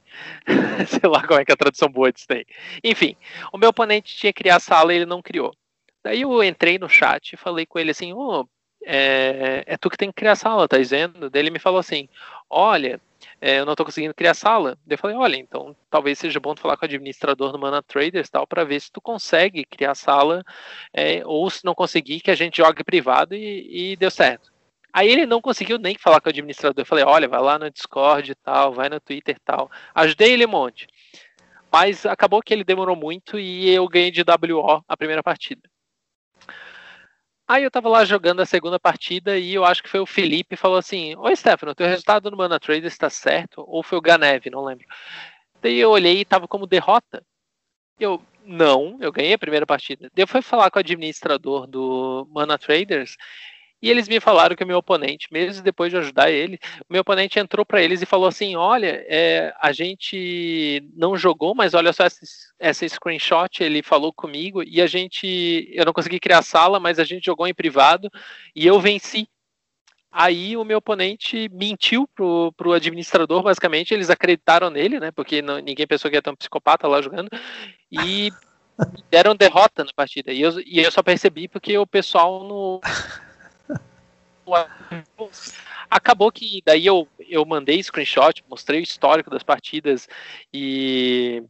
[0.89, 2.43] Sei lá como é que é a tradução boa disso daí.
[2.83, 3.15] Enfim,
[3.53, 5.55] o meu oponente tinha que criar a sala e ele não criou.
[6.03, 8.47] Daí eu entrei no chat e falei com ele assim, oh,
[8.83, 11.29] é, é tu que tem que criar sala, tá dizendo?
[11.29, 12.09] Daí ele me falou assim,
[12.49, 12.99] olha,
[13.39, 14.75] é, eu não estou conseguindo criar sala.
[14.83, 17.83] Daí eu falei, olha, então talvez seja bom tu falar com o administrador do Mana
[17.83, 20.43] Traders tal, para ver se tu consegue criar sala,
[20.91, 24.50] é, ou se não conseguir, que a gente jogue privado e, e deu certo.
[24.93, 26.81] Aí ele não conseguiu nem falar com o administrador.
[26.81, 29.71] Eu falei, olha, vai lá no Discord e tal, vai no Twitter e tal.
[29.95, 30.87] Ajudei ele um monte.
[31.71, 35.61] Mas acabou que ele demorou muito e eu ganhei de WO a primeira partida.
[37.47, 40.55] Aí eu tava lá jogando a segunda partida e eu acho que foi o Felipe
[40.55, 43.63] falou assim: Oi, Stefano, teu resultado no Mana Trader está certo?
[43.67, 44.85] Ou foi o Ganev, não lembro.
[45.61, 47.23] Daí eu olhei e tava como derrota.
[47.99, 50.09] Eu, não, eu ganhei a primeira partida.
[50.13, 53.17] Daí eu fui falar com o administrador do Mana Traders
[53.81, 57.01] e eles me falaram que o meu oponente, mesmo depois de ajudar ele, o meu
[57.01, 61.91] oponente entrou para eles e falou assim: Olha, é, a gente não jogou, mas olha
[61.91, 62.19] só essa,
[62.59, 63.63] essa screenshot.
[63.63, 67.47] Ele falou comigo e a gente, eu não consegui criar sala, mas a gente jogou
[67.47, 68.09] em privado
[68.55, 69.27] e eu venci.
[70.11, 75.09] Aí o meu oponente mentiu pro, pro administrador, basicamente, eles acreditaram nele, né?
[75.09, 77.29] Porque não, ninguém pensou que ia ter um psicopata lá jogando.
[77.89, 78.29] E
[79.09, 80.31] deram derrota na partida.
[80.31, 82.81] E eu, e eu só percebi porque o pessoal no
[85.89, 90.07] acabou que daí eu, eu mandei screenshot, mostrei o histórico das partidas
[90.53, 91.43] e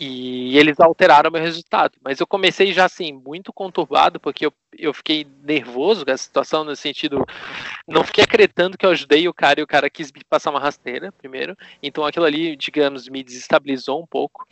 [0.00, 1.98] e eles alteraram meu resultado.
[2.02, 6.64] Mas eu comecei já assim, muito conturbado, porque eu, eu fiquei nervoso com a situação,
[6.64, 7.22] no sentido.
[7.86, 10.58] Não fiquei acreditando que eu ajudei o cara e o cara quis me passar uma
[10.58, 11.54] rasteira, primeiro.
[11.82, 14.48] Então aquilo ali, digamos, me desestabilizou um pouco.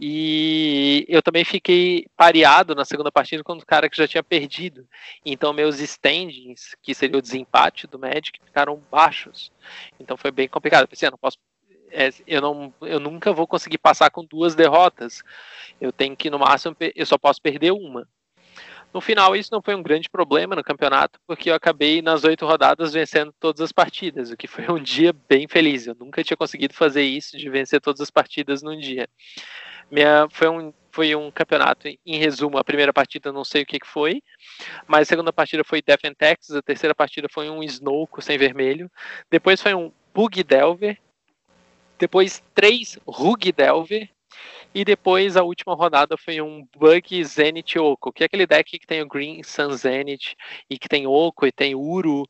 [0.00, 4.88] E eu também fiquei pareado na segunda partida com o cara que já tinha perdido.
[5.24, 9.52] Então meus standings, que seria o desempate do Magic, ficaram baixos.
[10.00, 10.82] Então foi bem complicado.
[10.82, 11.38] Eu pensei, ah, não posso
[11.90, 15.22] é, eu, não, eu nunca vou conseguir passar com duas derrotas.
[15.80, 18.06] Eu tenho que, no máximo, eu só posso perder uma.
[18.92, 22.44] No final, isso não foi um grande problema no campeonato, porque eu acabei nas oito
[22.44, 25.86] rodadas vencendo todas as partidas, o que foi um dia bem feliz.
[25.86, 29.08] Eu nunca tinha conseguido fazer isso, de vencer todas as partidas num dia.
[29.88, 33.78] Minha, foi, um, foi um campeonato, em resumo, a primeira partida não sei o que,
[33.78, 34.22] que foi,
[34.86, 38.38] mas a segunda partida foi Death and Texas, a terceira partida foi um Snow sem
[38.38, 38.90] vermelho,
[39.30, 40.98] depois foi um Bug Delver,
[42.00, 44.10] depois três Rug Delver.
[44.72, 48.86] E depois a última rodada foi um Bug Zenith Oko, que é aquele deck que
[48.86, 50.34] tem o Green Sun Zenith
[50.68, 52.24] e que tem Oko e tem Uru.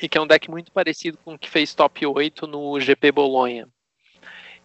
[0.00, 3.10] E que é um deck muito parecido com o que fez top 8 no GP
[3.10, 3.66] Bolonha.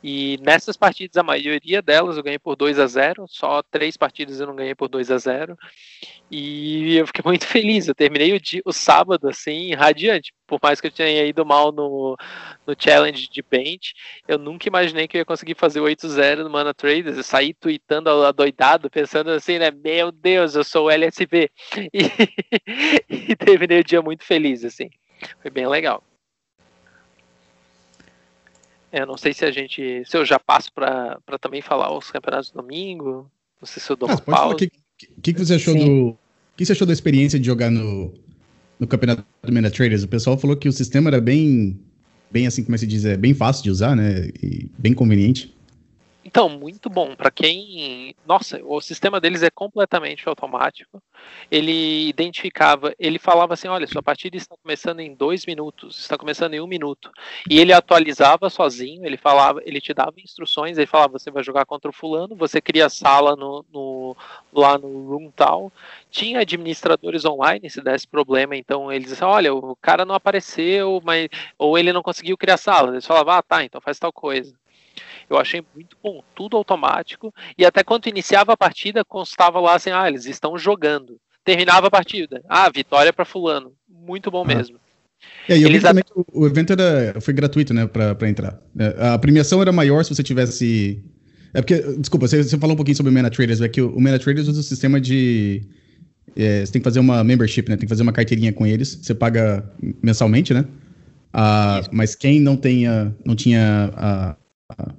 [0.04, 4.40] E nessas partidas, a maioria delas eu ganhei por 2 a 0 só três partidas
[4.40, 5.56] eu não ganhei por 2 a 0
[6.30, 7.88] E eu fiquei muito feliz.
[7.88, 10.34] Eu terminei o, dia, o sábado assim, radiante.
[10.48, 12.18] Por mais que eu tenha ido mal no,
[12.66, 13.94] no challenge de bench,
[14.28, 17.18] eu nunca imaginei que eu ia conseguir fazer 8-0 no Mana Traders.
[17.18, 19.72] Eu saí tweetando adoidado, pensando assim, né?
[19.72, 21.50] Meu Deus, eu sou o LSB.
[21.94, 24.90] E, e terminei o dia muito feliz, assim.
[25.42, 26.04] Foi bem legal.
[28.92, 30.04] Eu não sei se a gente.
[30.06, 33.30] Se eu já passo para também falar os campeonatos do domingo.
[33.60, 34.56] Não sei se eu dou ah, uma pausa.
[34.56, 34.72] O que,
[35.22, 35.86] que, que, você achou Sim.
[35.86, 36.08] do.
[36.10, 36.18] O
[36.58, 38.14] que você achou da experiência de jogar no,
[38.80, 40.04] no campeonato do Mena Traders?
[40.04, 41.80] O pessoal falou que o sistema era bem.
[42.30, 43.06] Bem assim, como é que se diz?
[43.06, 44.30] É bem fácil de usar, né?
[44.42, 45.54] E bem conveniente.
[46.24, 47.16] Então, muito bom.
[47.16, 48.16] Para quem.
[48.26, 51.02] Nossa, o sistema deles é completamente automático.
[51.50, 56.54] Ele identificava, ele falava assim: olha, sua partida está começando em dois minutos, está começando
[56.54, 57.12] em um minuto.
[57.50, 61.66] E ele atualizava sozinho, ele falava, ele te dava instruções, ele falava: você vai jogar
[61.66, 64.16] contra o fulano, você cria sala no, no
[64.54, 65.72] lá no room tal.
[66.12, 71.30] Tinha administradores online se desse problema, então eles diziam: olha, o cara não apareceu, mas
[71.58, 72.92] ou ele não conseguiu criar sala.
[72.92, 74.54] Eles falavam: ah, tá, então faz tal coisa.
[75.32, 77.34] Eu achei muito bom, tudo automático.
[77.58, 81.18] E até quando iniciava a partida, constava lá assim: ah, eles estão jogando.
[81.44, 82.42] Terminava a partida.
[82.50, 83.74] Ah, vitória para Fulano.
[83.90, 84.48] Muito bom ah.
[84.48, 84.78] mesmo.
[85.48, 88.60] É, e Eles também o evento era, foi gratuito, né, para entrar.
[88.78, 91.02] É, a premiação era maior se você tivesse.
[91.54, 93.96] É porque, desculpa, você, você falou um pouquinho sobre o Mana Traders, é que o,
[93.96, 95.62] o Mana Traders usa o sistema de.
[96.36, 97.78] É, você tem que fazer uma membership, né?
[97.78, 99.00] Tem que fazer uma carteirinha com eles.
[99.02, 99.64] Você paga
[100.02, 100.66] mensalmente, né?
[101.34, 104.36] Ah, mas quem não tenha, não tinha a,
[104.70, 104.94] a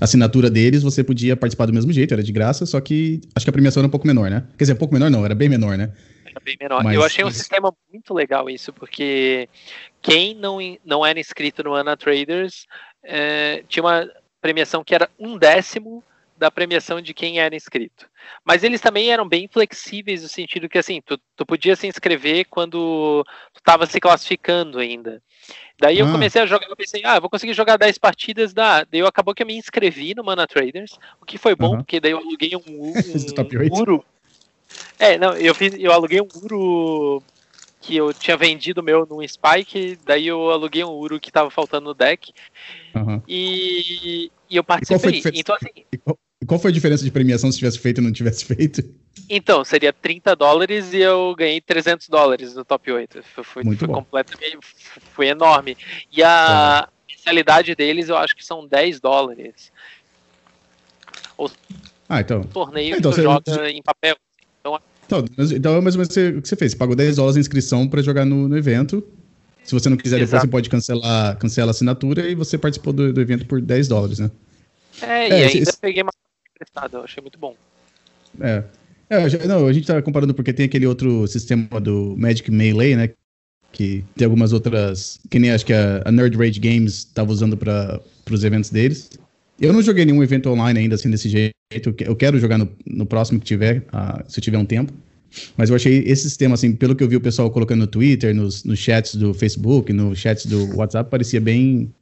[0.00, 3.50] assinatura deles, você podia participar do mesmo jeito, era de graça, só que acho que
[3.50, 4.44] a premiação era um pouco menor, né?
[4.56, 5.92] Quer dizer, um pouco menor não, era bem menor, né?
[6.24, 6.82] Era bem menor.
[6.82, 9.48] Mas, Eu achei um sistema muito legal isso, porque
[10.00, 12.66] quem não, não era inscrito no Ana Traders
[13.02, 14.08] é, tinha uma
[14.40, 16.02] premiação que era um décimo
[16.40, 18.08] da premiação de quem era inscrito.
[18.42, 22.46] Mas eles também eram bem flexíveis no sentido que assim, tu, tu podia se inscrever
[22.46, 23.22] quando
[23.52, 25.22] tu estava se classificando ainda.
[25.78, 26.12] Daí eu ah.
[26.12, 28.84] comecei a jogar, eu pensei, ah, eu vou conseguir jogar 10 partidas da.
[28.84, 32.00] Daí eu acabou que eu me inscrevi no Mana Traders, o que foi bom, porque
[32.00, 32.62] daí eu aluguei um,
[33.74, 34.02] um Uro.
[34.98, 37.22] É, não, eu fiz, eu aluguei um Uro
[37.82, 41.88] que eu tinha vendido meu num Spike, daí eu aluguei um Uro que tava faltando
[41.88, 42.32] no deck.
[42.94, 43.22] Uhum.
[43.28, 45.20] E, e eu participei.
[45.34, 46.18] E então, assim, e qual
[46.58, 48.82] foi a diferença de premiação se tivesse feito ou não tivesse feito?
[49.28, 53.22] Então, seria 30 dólares e eu ganhei 300 dólares no top 8.
[53.42, 54.58] Foi, Muito foi completamente.
[55.12, 55.76] Foi enorme.
[56.10, 56.88] E a
[57.26, 57.74] é.
[57.74, 59.70] deles eu acho que são 10 dólares.
[61.36, 61.48] O
[62.08, 62.42] ah, então.
[62.42, 64.16] torneio então, que você joga em papel.
[64.60, 65.24] Então, então,
[65.56, 66.72] então é mais ou menos o que você fez.
[66.72, 69.06] Você pagou 10 dólares de inscrição para jogar no, no, evento.
[69.62, 70.26] Se você não quiser, Exato.
[70.26, 73.86] depois você pode cancelar, cancelar a assinatura e você participou do, do evento por 10
[73.86, 74.30] dólares, né?
[75.00, 75.78] É, é e ainda esse...
[75.78, 76.10] peguei uma
[76.60, 77.56] emprestado, eu achei muito bom.
[78.40, 78.62] É.
[79.08, 79.46] é.
[79.46, 83.10] não, a gente tá comparando porque tem aquele outro sistema do Magic Melee, né?
[83.72, 85.18] Que tem algumas outras.
[85.30, 89.10] Que nem acho que a, a Nerd Rage Games estava usando para os eventos deles.
[89.60, 91.54] Eu não joguei nenhum evento online ainda assim desse jeito.
[92.00, 94.92] Eu quero jogar no, no próximo que tiver, uh, se tiver um tempo.
[95.56, 98.34] Mas eu achei esse sistema, assim, pelo que eu vi o pessoal colocando no Twitter,
[98.34, 101.92] nos, nos chats do Facebook, nos chats do WhatsApp, parecia bem,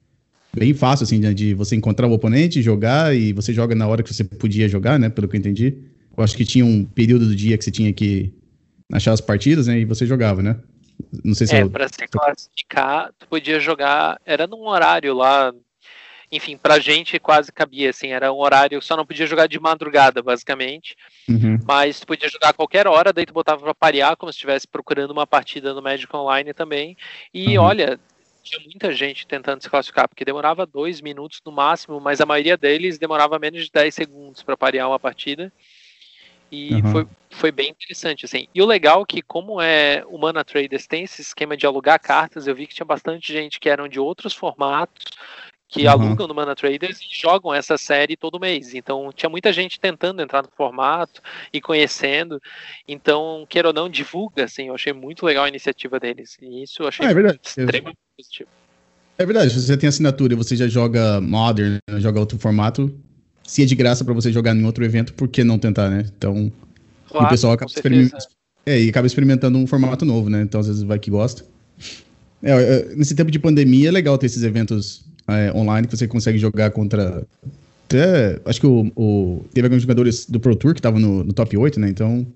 [0.55, 4.03] bem fácil, assim, de, de você encontrar o oponente, jogar, e você joga na hora
[4.03, 5.09] que você podia jogar, né?
[5.09, 5.77] Pelo que eu entendi.
[6.17, 8.33] Eu acho que tinha um período do dia que você tinha que
[8.93, 9.79] achar as partidas, né?
[9.79, 10.57] E você jogava, né?
[11.25, 11.71] Não sei se é, eu...
[11.71, 14.21] pra se classificar, tu podia jogar.
[14.27, 15.53] Era num horário lá.
[16.31, 20.23] Enfim, pra gente quase cabia, assim, era um horário, só não podia jogar de madrugada,
[20.23, 20.95] basicamente.
[21.27, 21.59] Uhum.
[21.67, 24.69] Mas tu podia jogar a qualquer hora, daí tu botava pra parear, como se estivesse
[24.69, 26.97] procurando uma partida no Magic Online também.
[27.33, 27.65] E uhum.
[27.65, 27.99] olha,
[28.43, 32.57] tinha muita gente tentando se classificar, porque demorava dois minutos no máximo, mas a maioria
[32.57, 35.53] deles demorava menos de 10 segundos para parear uma partida.
[36.51, 36.93] E uhum.
[36.93, 38.49] foi, foi bem interessante, assim.
[38.55, 42.01] E o legal é que, como é o Mana Traders tem esse esquema de alugar
[42.01, 45.05] cartas, eu vi que tinha bastante gente que eram de outros formatos,
[45.69, 45.91] que uhum.
[45.91, 48.75] alugam no Mana Traders e jogam essa série todo mês.
[48.75, 51.21] Então tinha muita gente tentando entrar no formato
[51.53, 52.41] e conhecendo.
[52.89, 56.39] Então, queira ou não, divulga, assim, eu achei muito legal a iniciativa deles.
[56.41, 58.49] E isso eu achei ah, é extremamente positivo.
[59.19, 62.95] É verdade, se você tem assinatura e você já joga Modern, joga outro formato,
[63.43, 66.07] se é de graça para você jogar em outro evento, por que não tentar, né?
[66.17, 66.53] Então,
[67.09, 67.71] claro, o pessoal acaba.
[68.65, 70.43] É, e acaba experimentando um formato novo, né?
[70.43, 71.45] Então, às vezes vai que gosta.
[72.43, 76.09] É, é nesse tempo de pandemia é legal ter esses eventos é, online que você
[76.09, 77.23] consegue jogar contra.
[77.85, 81.33] Até, acho que o, o teve alguns jogadores do Pro Tour que estavam no, no,
[81.33, 81.89] top 8, né?
[81.89, 82.27] Então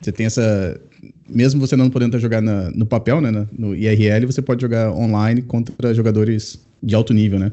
[0.00, 0.80] você tem essa.
[1.28, 3.46] Mesmo você não podendo jogar na, no papel, né?
[3.52, 7.52] No IRL, você pode jogar online contra jogadores de alto nível, né?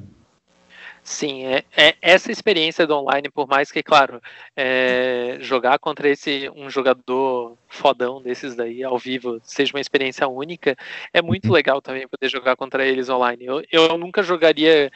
[1.03, 4.21] Sim, é, é, essa experiência do online, por mais que, claro,
[4.55, 10.77] é, jogar contra esse um jogador fodão desses daí ao vivo seja uma experiência única,
[11.11, 11.53] é muito uhum.
[11.53, 13.45] legal também poder jogar contra eles online.
[13.45, 14.91] Eu, eu nunca jogaria.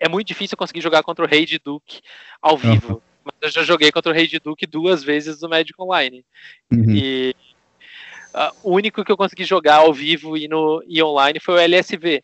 [0.00, 2.00] É muito difícil conseguir jogar contra o Rei de Duke
[2.42, 3.00] ao vivo.
[3.24, 6.24] Mas eu já joguei contra o Rei de Duke duas vezes no Magic Online.
[6.72, 6.90] Uhum.
[6.90, 7.34] E
[8.34, 11.58] uh, o único que eu consegui jogar ao vivo e, no, e online foi o
[11.58, 12.22] LSV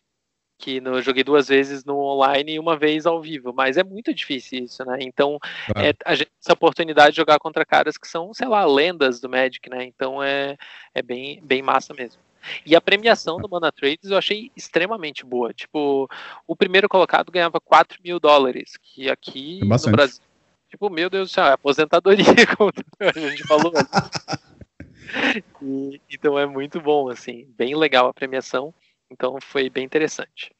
[0.62, 4.14] que no, joguei duas vezes no online e uma vez ao vivo, mas é muito
[4.14, 4.98] difícil isso, né?
[5.00, 5.40] Então,
[5.74, 9.28] é, a gente essa oportunidade de jogar contra caras que são, sei lá, lendas do
[9.28, 9.84] Magic, né?
[9.84, 10.56] Então é,
[10.94, 12.20] é bem, bem massa mesmo.
[12.64, 15.52] E a premiação do Mana Trades eu achei extremamente boa.
[15.52, 16.08] Tipo,
[16.46, 20.22] o primeiro colocado ganhava 4 mil dólares, que aqui é no Brasil,
[20.70, 22.24] tipo, meu Deus do céu, é aposentadoria,
[22.56, 23.72] como a gente falou.
[25.60, 28.72] e, então é muito bom, assim, bem legal a premiação.
[29.12, 30.50] Então foi bem interessante.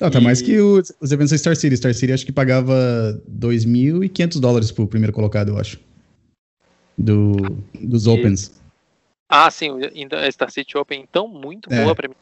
[0.00, 0.22] Não, tá e...
[0.22, 1.76] mais que os, os eventos da Star City.
[1.76, 5.78] Star City acho que pagava 2.500 dólares pro primeiro colocado, eu acho.
[6.98, 7.32] Do,
[7.74, 8.60] dos Opens.
[9.28, 9.70] Ah, sim,
[10.12, 11.82] a Star City Open, então, muito é.
[11.82, 12.14] boa pra mim.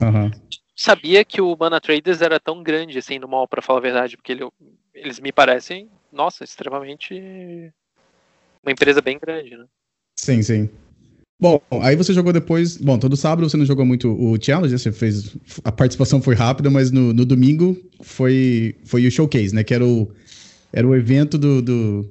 [0.00, 0.30] Uhum.
[0.74, 4.16] Sabia que o Mana Traders era tão grande assim no mall, para falar a verdade,
[4.16, 4.48] porque ele,
[4.94, 7.14] eles me parecem, nossa, extremamente.
[8.62, 9.66] Uma empresa bem grande, né?
[10.16, 10.70] Sim, sim.
[11.40, 12.76] Bom, aí você jogou depois.
[12.76, 14.78] Bom, todo sábado você não jogou muito o Challenge, né?
[14.78, 15.34] você fez.
[15.64, 19.64] A participação foi rápida, mas no, no domingo foi, foi o showcase, né?
[19.64, 20.10] Que era o,
[20.70, 21.62] era o evento do.
[21.62, 22.10] do...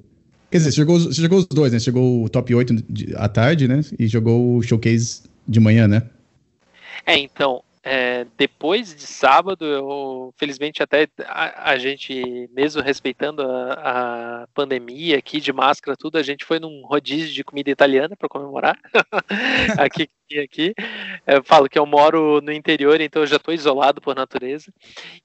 [0.49, 1.77] Quer dizer, você jogou, você jogou os dois, né?
[1.77, 3.81] Você jogou o top 8 de, à tarde, né?
[3.99, 6.01] E jogou o showcase de manhã, né?
[7.05, 7.61] É, então,
[7.91, 15.17] é, depois de sábado, eu felizmente até a, a gente, mesmo respeitando a, a, pandemia
[15.17, 18.77] aqui de máscara, tudo, a gente foi num rodízio de comida italiana para comemorar
[19.79, 20.07] aqui.
[20.39, 20.75] aqui.
[21.25, 24.71] Eu falo que eu moro no interior, então eu já estou isolado por natureza.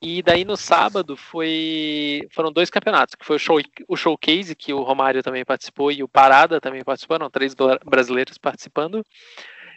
[0.00, 4.72] E daí no sábado foi foram dois campeonatos, que foi o, show, o showcase que
[4.72, 9.04] o Romário também participou e o Parada também participou, não, três brasileiros participando.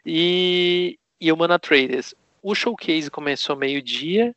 [0.05, 2.15] E, e o Mana Traders
[2.49, 4.33] o showcase começou meio-dia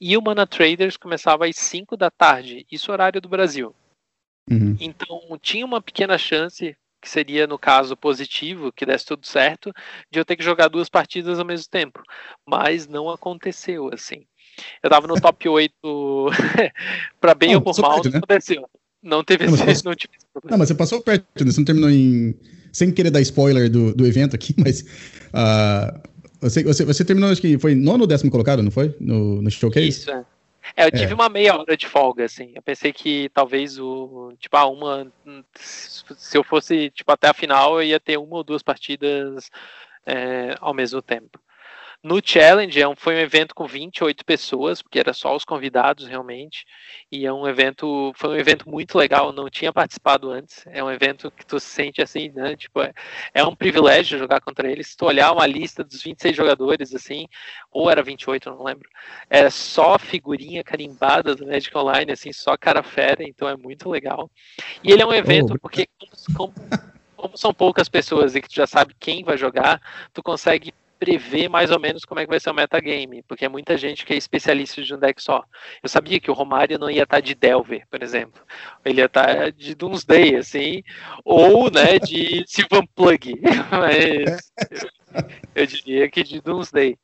[0.00, 3.72] e o Mana Traders começava às 5 da tarde, isso horário do Brasil.
[4.50, 4.76] Uhum.
[4.80, 9.72] Então tinha uma pequena chance, que seria no caso positivo, que desse tudo certo,
[10.10, 12.02] de eu ter que jogar duas partidas ao mesmo tempo.
[12.44, 14.24] Mas não aconteceu assim.
[14.82, 15.72] Eu tava no top 8
[17.20, 18.18] para bem não, ou por mal, perto, não né?
[18.18, 18.68] aconteceu.
[19.00, 20.14] Não teve não, esse, não, tive
[20.50, 21.52] não, mas você passou perto, né?
[21.52, 22.34] você não terminou em.
[22.72, 26.11] Sem querer dar spoiler do, do evento aqui, mas uh,
[26.42, 28.94] você, você, você terminou, acho que foi nono ou décimo colocado, não foi?
[29.00, 29.88] No, no showcase?
[29.88, 30.24] Isso, é.
[30.76, 31.14] É, eu tive é.
[31.14, 32.52] uma meia hora de folga, assim.
[32.54, 34.32] Eu pensei que talvez o.
[34.38, 35.12] Tipo, ah, uma.
[35.54, 39.50] Se eu fosse, tipo, até a final, eu ia ter uma ou duas partidas
[40.06, 41.38] é, ao mesmo tempo.
[42.02, 46.66] No Challenge é foi um evento com 28 pessoas, porque era só os convidados realmente.
[47.10, 50.64] E é um evento, foi um evento muito legal, não tinha participado antes.
[50.66, 52.56] É um evento que tu se sente assim, né?
[52.56, 52.92] Tipo, é,
[53.32, 54.88] é um privilégio jogar contra eles.
[54.88, 57.28] Se tu olhar uma lista dos 26 jogadores, assim,
[57.70, 58.88] ou era 28, não lembro.
[59.30, 64.28] É só figurinha carimbada do Magic Online, assim, só cara fera, então é muito legal.
[64.82, 65.58] E ele é um evento, oh.
[65.60, 65.86] porque
[66.36, 66.52] como,
[67.16, 69.80] como são poucas pessoas e que tu já sabe quem vai jogar,
[70.12, 73.48] tu consegue prever mais ou menos como é que vai ser o metagame, porque é
[73.48, 75.42] muita gente que é especialista de um deck só.
[75.82, 78.40] Eu sabia que o Romário não ia estar de Delver, por exemplo.
[78.84, 80.80] Ele ia estar de Doomsday, assim,
[81.24, 83.34] ou né, de Sylvan Plug.
[83.72, 84.52] Mas
[85.56, 86.96] eu diria que de Doomsday.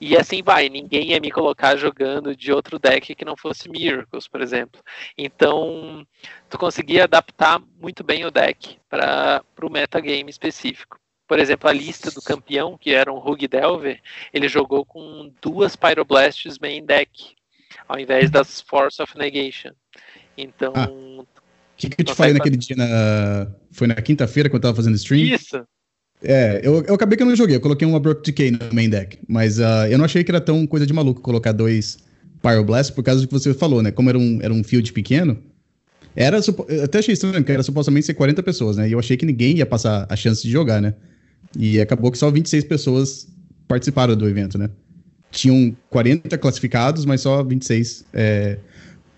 [0.00, 4.26] E assim vai, ninguém ia me colocar jogando de outro deck que não fosse Miracles,
[4.26, 4.82] por exemplo.
[5.16, 6.04] Então,
[6.50, 10.98] tu conseguia adaptar muito bem o deck para o metagame específico.
[11.28, 14.00] Por exemplo, a lista do campeão, que era um Rug Delver,
[14.32, 17.10] ele jogou com duas Pyroblasts main deck,
[17.86, 19.72] ao invés das Force of Negation.
[20.36, 20.72] Então.
[20.72, 21.26] O ah,
[21.76, 22.74] que, que eu te falei naquele dia?
[22.74, 23.46] Na...
[23.70, 25.26] Foi na quinta-feira, quando eu tava fazendo stream?
[25.26, 25.62] Isso.
[26.22, 28.90] É, eu, eu acabei que eu não joguei, eu coloquei uma Brook Decay no main
[28.90, 31.98] deck, mas uh, eu não achei que era tão coisa de maluco colocar dois
[32.42, 33.92] Pyroblast por causa do que você falou, né?
[33.92, 35.40] Como era um, era um field pequeno,
[36.16, 36.38] era.
[36.82, 38.88] Até achei estranho, que era supostamente ser 40 pessoas, né?
[38.88, 40.94] E eu achei que ninguém ia passar a chance de jogar, né?
[41.56, 43.28] E acabou que só 26 pessoas
[43.66, 44.70] participaram do evento, né?
[45.30, 48.58] Tinham 40 classificados, mas só 26 é,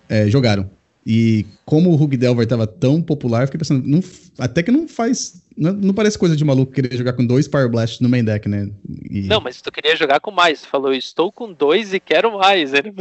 [0.09, 0.69] é, jogaram.
[1.05, 4.03] E como o Rug Delver estava tão popular, eu fiquei pensando, não,
[4.37, 5.41] até que não faz.
[5.57, 8.47] Não, não, parece coisa de maluco querer jogar com dois Power Blast no main deck,
[8.47, 8.69] né?
[9.09, 9.21] E...
[9.23, 10.61] Não, mas tu queria jogar com mais.
[10.61, 12.73] Tu falou, estou com dois e quero mais.
[12.73, 12.93] Era.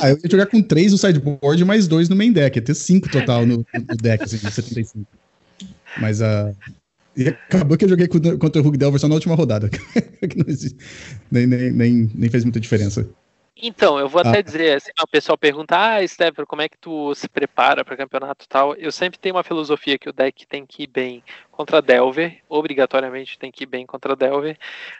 [0.00, 2.56] Ah, eu ia jogar com três no sideboard e mais dois no main deck.
[2.56, 5.04] Ia ter cinco total no, no deck, assim, 75.
[6.00, 6.50] Mas a.
[6.50, 6.56] Uh,
[7.16, 9.70] e acabou que eu joguei contra o Rug Delver só na última rodada.
[11.30, 13.08] nem, nem, nem, nem, fez muita diferença.
[13.58, 14.42] Então, eu vou até ah.
[14.42, 18.44] dizer, assim, o pessoal pergunta, ah, Stephen, como é que tu se prepara para campeonato
[18.44, 18.74] e tal?
[18.74, 23.38] Eu sempre tenho uma filosofia que o deck tem que ir bem contra Delver, obrigatoriamente
[23.38, 24.58] tem que ir bem contra Delver,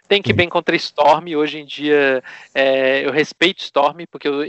[0.08, 4.40] tem que ir bem contra Storm, hoje em dia é, eu respeito Storm, porque eu,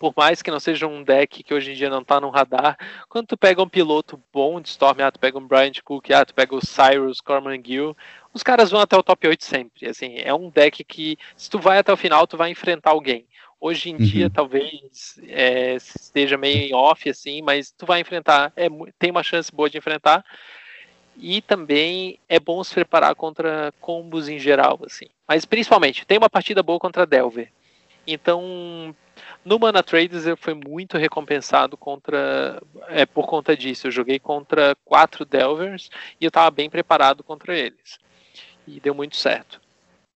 [0.00, 2.76] por mais que não seja um deck que hoje em dia não tá no radar,
[3.08, 6.24] quando tu pega um piloto bom de Storm, ah, tu pega um Bryant Cook, ah,
[6.24, 7.96] tu pega o Cyrus, Corman Gill,
[8.32, 11.60] os caras vão até o top 8 sempre, assim, é um deck que se tu
[11.60, 13.24] vai até o final, tu vai enfrentar alguém.
[13.64, 14.04] Hoje em uhum.
[14.04, 19.22] dia, talvez é, esteja meio em off, assim, mas tu vai enfrentar, é, tem uma
[19.22, 20.22] chance boa de enfrentar.
[21.16, 25.06] E também é bom se preparar contra combos em geral, assim.
[25.26, 27.50] Mas principalmente, tem uma partida boa contra Delver.
[28.06, 28.94] Então,
[29.42, 33.86] no Mana Traders eu fui muito recompensado contra é, por conta disso.
[33.86, 35.88] Eu joguei contra quatro Delvers
[36.20, 37.98] e eu estava bem preparado contra eles.
[38.68, 39.58] E deu muito certo.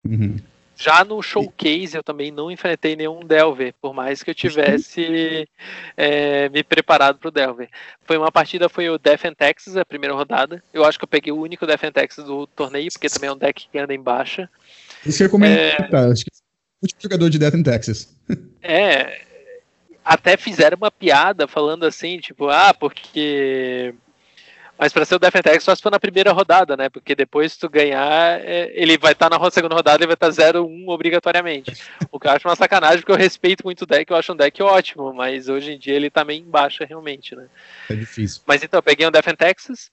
[0.05, 0.37] Uhum.
[0.77, 5.49] Já no showcase eu também não enfrentei nenhum Delver, por mais que eu tivesse
[5.97, 7.69] é, me preparado para o Delver.
[8.05, 10.63] Foi uma partida, foi o Death and Texas, a primeira rodada.
[10.75, 13.33] Eu acho que eu peguei o único Death and Texas do torneio, porque também é
[13.33, 14.51] um deck que anda em baixa.
[15.05, 16.13] Isso que eu comentar, é...
[16.13, 18.15] acho que é o último jogador de Death and Texas.
[18.69, 19.21] É,
[20.05, 23.95] até fizeram uma piada falando assim, tipo, ah, porque
[24.79, 26.89] mas para ser o Defentex só se for na primeira rodada, né?
[26.89, 30.15] Porque depois se tu ganhar, é, ele vai estar tá na segunda rodada e vai
[30.15, 31.73] estar tá 0-1 obrigatoriamente.
[32.11, 34.37] O que eu acho uma sacanagem, porque eu respeito muito o deck, eu acho um
[34.37, 37.47] deck ótimo, mas hoje em dia ele tá meio em baixa realmente, né?
[37.89, 38.43] É difícil.
[38.47, 39.91] Mas então, eu peguei um Defentex.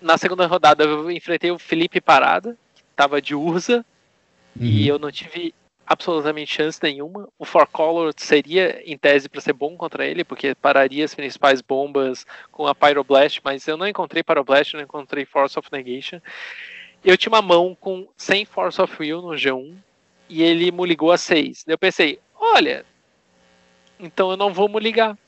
[0.00, 3.84] Na segunda rodada eu enfrentei o Felipe Parada, que tava de Urza,
[4.56, 4.66] uhum.
[4.66, 5.54] e eu não tive
[5.90, 7.28] absolutamente chance nenhuma.
[7.36, 11.60] O Four Color seria, em tese, para ser bom contra ele, porque pararia as principais
[11.60, 16.20] bombas com a Pyroblast, mas eu não encontrei Pyroblast, não encontrei Force of Negation.
[17.04, 19.74] Eu tinha uma mão com 100 Force of Will no G1
[20.28, 21.64] e ele me ligou a 6.
[21.66, 22.86] Eu pensei, olha,
[23.98, 25.18] então eu não vou me ligar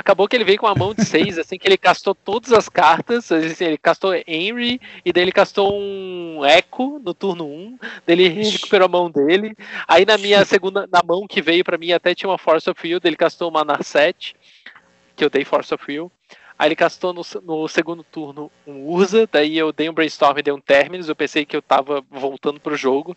[0.00, 2.68] acabou que ele veio com uma mão de seis, assim, que ele castou todas as
[2.68, 8.20] cartas, assim, ele castou Henry, e daí ele castou um Echo no turno 1, daí
[8.20, 9.54] ele recuperou a mão dele,
[9.86, 12.80] aí na minha segunda, na mão que veio para mim até tinha uma Force of
[12.86, 14.34] Will, ele castou uma na 7,
[15.14, 16.10] que eu dei Force of Will,
[16.58, 20.42] aí ele castou no, no segundo turno um Urza, daí eu dei um Brainstorm e
[20.42, 23.16] dei um Terminus, eu pensei que eu tava voltando pro jogo,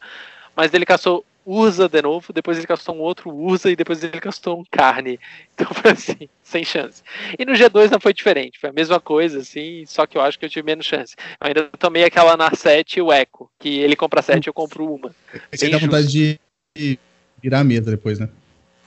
[0.56, 4.20] mas ele castou Urza de novo, depois ele castou um outro Urza e depois ele
[4.20, 5.20] castou um Carne.
[5.56, 7.04] Então foi assim, sem chance.
[7.38, 10.40] E no G2 não foi diferente, foi a mesma coisa, assim, só que eu acho
[10.40, 11.16] que eu tive menos chance.
[11.40, 15.14] Eu ainda tomei aquela na 7 o Echo, que ele compra 7 eu compro uma.
[15.52, 17.00] Você dá vontade de
[17.42, 18.30] virar a mesa depois, né?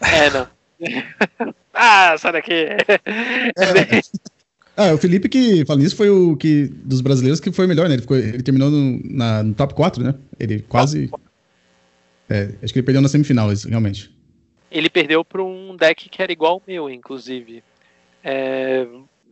[0.00, 0.48] É, não.
[1.72, 2.52] ah, sai daqui!
[2.52, 4.00] É.
[4.76, 7.94] Ah, o Felipe que, falando isso, foi o que dos brasileiros que foi melhor, né?
[7.94, 10.14] Ele, ficou, ele terminou no, na, no top 4, né?
[10.38, 11.10] Ele quase.
[12.28, 14.10] É, acho que ele perdeu na semifinal, realmente.
[14.70, 17.62] Ele perdeu para um deck que era igual ao meu, inclusive.
[18.22, 18.86] É,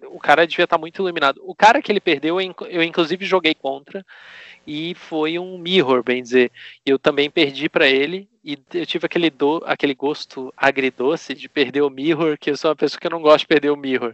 [0.06, 1.40] o cara devia estar tá muito iluminado.
[1.44, 4.04] O cara que ele perdeu, eu inclusive joguei contra
[4.66, 6.50] e foi um mirror, bem dizer.
[6.84, 11.82] Eu também perdi para ele e eu tive aquele, do, aquele gosto agridoce de perder
[11.82, 14.12] o mirror, que eu sou uma pessoa que não gosta de perder o mirror.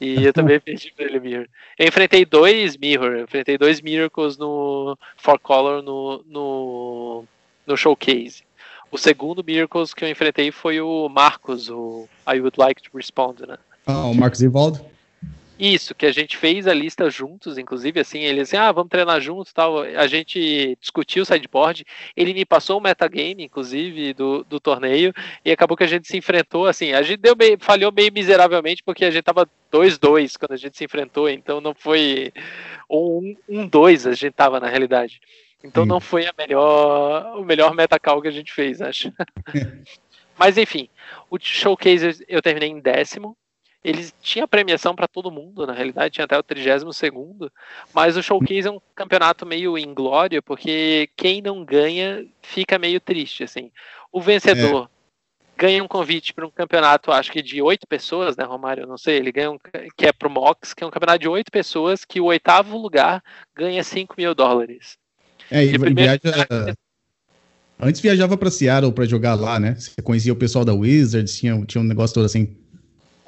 [0.00, 1.48] E eu também perdi para ele o mirror.
[1.78, 7.24] Eu enfrentei dois mirror, eu enfrentei dois miracles no Four Color no, no
[7.68, 8.42] no showcase.
[8.90, 13.46] O segundo Miracles que eu enfrentei foi o Marcos, o I Would Like to Respond,
[13.46, 13.58] né?
[13.86, 14.80] Ah, o Marcos Evaldo?
[15.58, 19.20] Isso, que a gente fez a lista juntos, inclusive, assim, ele assim, ah, vamos treinar
[19.20, 19.80] juntos tal.
[19.80, 21.84] A gente discutiu o sideboard,
[22.16, 25.12] ele me passou o metagame, inclusive, do, do torneio,
[25.44, 28.84] e acabou que a gente se enfrentou, assim, a gente deu meio, falhou meio miseravelmente,
[28.84, 32.32] porque a gente tava 2-2 quando a gente se enfrentou, então não foi
[32.88, 35.20] um 1-2 um, a gente tava na realidade.
[35.62, 35.88] Então Sim.
[35.88, 39.12] não foi a melhor, o melhor metacall que a gente fez, acho.
[40.38, 40.88] Mas enfim,
[41.28, 43.36] o showcase eu terminei em décimo.
[43.82, 47.50] Ele tinha premiação para todo mundo, na realidade, tinha até o 32 segundo,
[47.94, 53.44] mas o showcase é um campeonato meio inglório, porque quem não ganha fica meio triste,
[53.44, 53.70] assim.
[54.10, 55.56] O vencedor é.
[55.56, 58.84] ganha um convite para um campeonato, acho que de oito pessoas, né, Romário?
[58.84, 59.58] Não sei, ele ganha um
[59.96, 63.22] que é pro Mox, que é um campeonato de oito pessoas, que o oitavo lugar
[63.54, 64.98] ganha 5 mil dólares.
[65.50, 66.20] É, e, primeiro...
[66.20, 66.76] viaja...
[67.80, 69.76] Antes viajava para Seattle para jogar lá, né?
[69.76, 72.56] Você conhecia o pessoal da Wizards, tinha, tinha um negócio todo assim.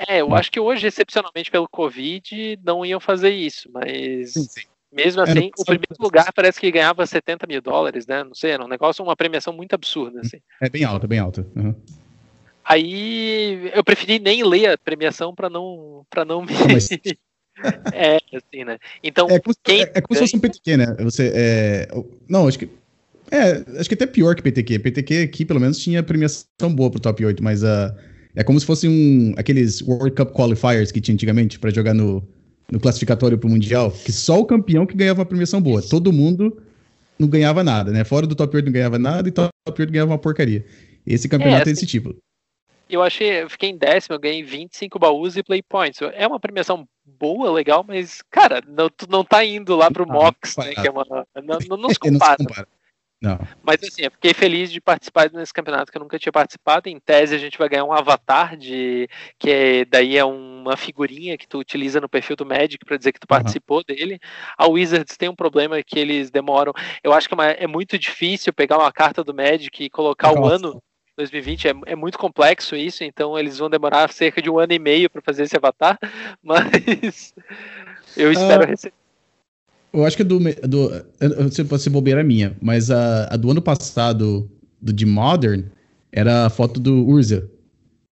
[0.09, 4.62] É, eu acho que hoje, excepcionalmente pelo Covid, não iam fazer isso, mas sim, sim.
[4.91, 8.25] mesmo assim, é, o primeiro lugar parece que ganhava 70 mil dólares, né?
[8.25, 10.21] Não sei, era um negócio, uma premiação muito absurda.
[10.21, 10.39] Assim.
[10.61, 11.47] É bem alta, bem alta.
[11.55, 11.75] Uhum.
[12.64, 16.53] Aí eu preferi nem ler a premiação para não, pra não me.
[16.73, 16.89] Mas...
[17.93, 18.79] é, assim, né?
[19.03, 19.83] Então, é, como, quem...
[19.83, 20.97] é, é como se fosse um PTQ, né?
[21.01, 21.89] Você, é...
[22.29, 22.69] Não, acho que
[23.31, 24.79] É, acho que até pior que PTQ.
[24.79, 27.95] PTQ aqui, pelo menos, tinha premiação boa pro top 8, mas uh,
[28.35, 32.27] é como se fosse um aqueles World Cup Qualifiers que tinha antigamente para jogar no,
[32.71, 35.83] no classificatório pro Mundial, que só o campeão que ganhava uma premiação boa.
[35.83, 36.63] Todo mundo
[37.19, 38.05] não ganhava nada, né?
[38.05, 40.65] Fora do top 8 não ganhava nada e top 8 ganhava uma porcaria.
[41.07, 42.15] Esse campeonato é, é desse tipo.
[42.89, 46.01] Eu achei, eu fiquei em décimo, eu ganhei 25 baús e play points.
[46.15, 46.87] É uma premiação
[47.19, 50.75] boa, legal, mas, cara, não, tu não tá indo lá pro ah, Mox, né?
[50.75, 51.05] Que é uma.
[51.43, 52.37] Não, não, não se compara.
[52.39, 52.69] não se compara.
[53.21, 53.39] Não.
[53.63, 56.89] Mas assim, eu fiquei feliz de participar desse campeonato que eu nunca tinha participado.
[56.89, 59.09] Em tese, a gente vai ganhar um avatar de
[59.39, 63.13] que é, daí é uma figurinha que tu utiliza no perfil do Magic para dizer
[63.13, 63.85] que tu participou uhum.
[63.87, 64.19] dele.
[64.57, 66.73] A Wizards tem um problema que eles demoram.
[67.05, 70.29] Eu acho que é, uma, é muito difícil pegar uma carta do Magic e colocar
[70.29, 70.41] Nossa.
[70.41, 70.83] o ano
[71.21, 74.79] 2020 é, é, muito complexo isso, então eles vão demorar cerca de um ano e
[74.79, 75.99] meio para fazer esse avatar,
[76.43, 77.35] mas
[78.16, 78.95] eu espero uh, receber
[79.93, 80.39] eu acho que a do.
[80.39, 84.49] do pode ser bobeira minha, mas a, a do ano passado,
[84.81, 85.64] do de Modern,
[86.12, 87.51] era a foto do Urza.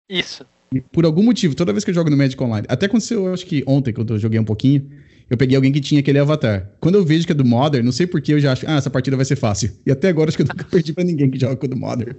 [0.09, 0.45] Isso.
[0.73, 3.35] E por algum motivo, toda vez que eu jogo no Magic Online, até aconteceu, eu
[3.35, 4.91] acho que ontem, que eu joguei um pouquinho,
[5.29, 6.70] eu peguei alguém que tinha aquele avatar.
[6.79, 8.89] Quando eu vejo que é do Modern, não sei porquê, eu já acho, ah, essa
[8.89, 9.77] partida vai ser fácil.
[9.85, 11.77] E até agora acho que eu nunca perdi pra ninguém que joga com o do
[11.77, 12.14] Modern.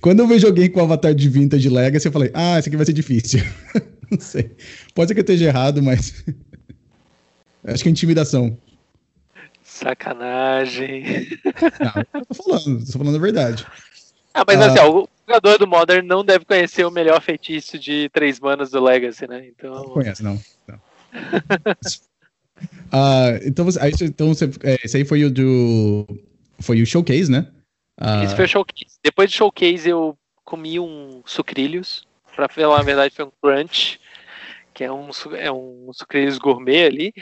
[0.00, 2.76] Quando eu vejo alguém com o avatar de Vintage Legacy, eu falei, ah, esse aqui
[2.76, 3.40] vai ser difícil.
[4.08, 4.52] não sei.
[4.94, 6.24] Pode ser que eu esteja errado, mas.
[7.66, 8.56] acho que é intimidação.
[9.64, 11.28] Sacanagem.
[12.14, 13.66] Não, tô falando, tô falando a verdade.
[14.32, 18.08] Ah, mas assim, ó, o jogador do Modern não deve conhecer o melhor feitiço de
[18.10, 19.46] três manas do Legacy, né?
[19.48, 19.74] Então...
[19.74, 20.40] Não conhece, não.
[20.68, 20.78] não.
[22.62, 26.06] Uh, então, você, aí, então você, é, esse aí foi o do.
[26.60, 27.46] Foi o showcase, né?
[28.00, 28.24] Uh...
[28.24, 28.98] Esse foi o showcase.
[29.02, 32.06] Depois do showcase eu comi um sucrilhos.
[32.34, 33.98] Pra falar a verdade, foi um crunch,
[34.74, 37.14] que é um, é um sucrilhos gourmet ali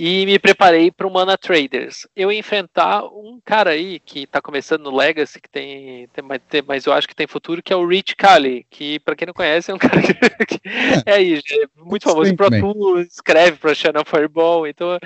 [0.00, 2.06] e me preparei para o Mana Traders.
[2.14, 6.62] Eu ia enfrentar um cara aí que está começando no Legacy, que tem, tem, tem,
[6.62, 9.34] mas eu acho que tem futuro, que é o Rich Kali, que para quem não
[9.34, 10.60] conhece é um cara que, que
[11.04, 15.00] é, aí, é muito famoso Pro Tour, escreve para Channel Fireball, então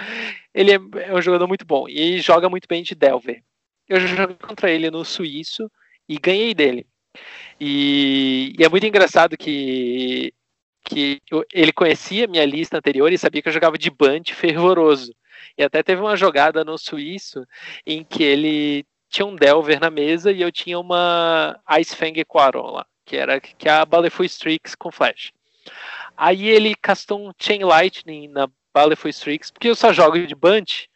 [0.52, 0.78] ele é,
[1.08, 3.42] é, um jogador muito bom e joga muito bem de Delver.
[3.88, 5.70] Eu joguei contra ele no Suíço
[6.06, 6.86] e ganhei dele.
[7.58, 10.34] E, e é muito engraçado que
[10.84, 15.14] que eu, ele conhecia minha lista anterior e sabia que eu jogava de Bunt fervoroso.
[15.56, 17.46] E até teve uma jogada no Suíço
[17.86, 22.70] em que ele tinha um Delver na mesa e eu tinha uma Ice Fang Quaron
[22.70, 25.32] lá, que era que é a Baleful Strix com Flash.
[26.16, 30.86] Aí ele castou um Chain Lightning na Baleful Strix, porque eu só jogo de Bunt,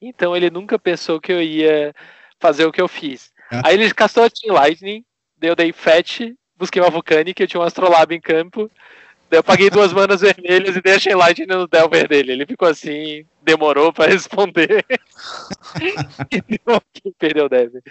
[0.00, 1.94] então ele nunca pensou que eu ia
[2.40, 3.30] fazer o que eu fiz.
[3.50, 3.60] É.
[3.64, 5.04] Aí ele castou a Chain Lightning,
[5.40, 6.20] eu dei Fetch,
[6.56, 8.70] busquei uma Vulcanic, eu tinha um Astrolabe em campo,
[9.30, 12.32] eu paguei duas manas vermelhas e deixei Light no Delver dele.
[12.32, 14.84] Ele ficou assim, demorou para responder.
[16.30, 17.82] e perdeu o Delver.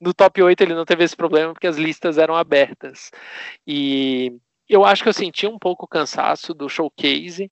[0.00, 3.10] No top 8 ele não teve esse problema porque as listas eram abertas.
[3.66, 4.32] E
[4.68, 7.50] eu acho que eu senti um pouco o cansaço do showcase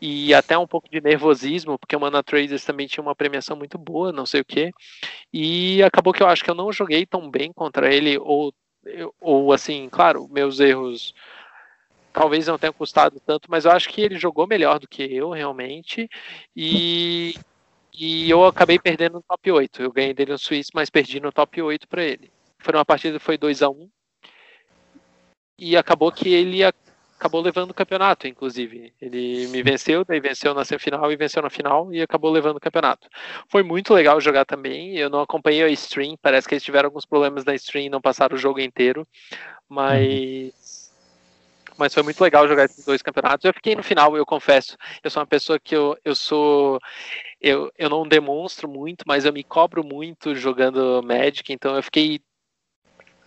[0.00, 3.76] e até um pouco de nervosismo, porque o Mana Traders também tinha uma premiação muito
[3.76, 4.72] boa, não sei o que.
[5.32, 8.54] E acabou que eu acho que eu não joguei tão bem contra ele, ou,
[9.20, 11.12] ou assim, claro, meus erros
[12.16, 15.28] talvez não tenha custado tanto, mas eu acho que ele jogou melhor do que eu,
[15.30, 16.08] realmente.
[16.56, 17.34] E,
[17.92, 19.82] e eu acabei perdendo no top 8.
[19.82, 22.32] Eu ganhei dele no Suíço, mas perdi no top 8 para ele.
[22.58, 23.90] Foi uma partida foi 2 a 1
[25.58, 28.94] E acabou que ele acabou levando o campeonato, inclusive.
[28.98, 32.60] Ele me venceu, daí venceu na semifinal e venceu na final e acabou levando o
[32.60, 33.08] campeonato.
[33.50, 34.96] Foi muito legal jogar também.
[34.96, 38.00] Eu não acompanhei a stream, parece que eles tiveram alguns problemas na stream e não
[38.00, 39.06] passaram o jogo inteiro.
[39.68, 40.54] Mas
[41.76, 43.44] mas foi muito legal jogar esses dois campeonatos.
[43.44, 44.76] Eu fiquei no final, eu confesso.
[45.02, 46.78] Eu sou uma pessoa que eu, eu sou.
[47.40, 52.20] Eu, eu não demonstro muito, mas eu me cobro muito jogando Magic, então eu fiquei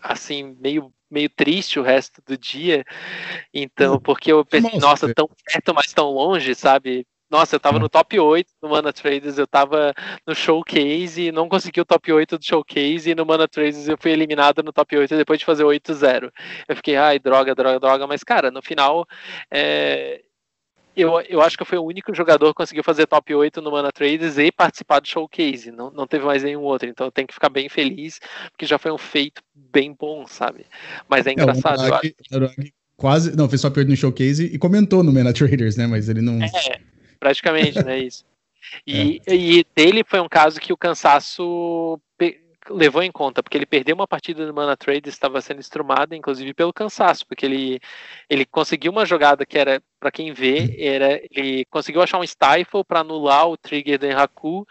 [0.01, 2.85] assim, meio, meio triste o resto do dia.
[3.53, 7.05] Então, porque eu pensei, nossa, tão perto, mas tão longe, sabe?
[7.29, 9.93] Nossa, eu tava no top 8 no Mana Traders, eu tava
[10.25, 13.97] no Showcase e não consegui o top 8 do Showcase e no Mana Traders eu
[13.99, 16.31] fui eliminado no top 8 depois de fazer 8-0.
[16.67, 19.07] Eu fiquei, ai, droga, droga, droga, mas cara, no final
[19.51, 20.21] é,
[20.95, 23.71] eu, eu acho que eu fui o único jogador que conseguiu fazer top 8 no
[23.71, 27.27] Mana Traders e participar do Showcase, não, não teve mais nenhum outro, então eu tenho
[27.27, 28.19] que ficar bem feliz,
[28.51, 30.65] porque já foi um feito bem bom, sabe?
[31.07, 32.73] Mas é, é engraçado, é, eu acho.
[32.97, 35.87] Quase, não, fez top 8 no Showcase e comentou no Mana Traders, né?
[35.87, 36.43] Mas ele não.
[36.43, 36.81] É,
[37.19, 37.97] praticamente, né?
[37.99, 38.25] Isso.
[38.85, 39.35] E, é.
[39.35, 41.99] e dele foi um caso que o cansaço
[42.69, 46.53] levou em conta, porque ele perdeu uma partida do Mana Trade, estava sendo estrumado, inclusive
[46.53, 47.79] pelo cansaço, porque ele,
[48.29, 52.83] ele conseguiu uma jogada que era, para quem vê, era ele conseguiu achar um Stifle
[52.87, 54.67] para anular o trigger do Enraku,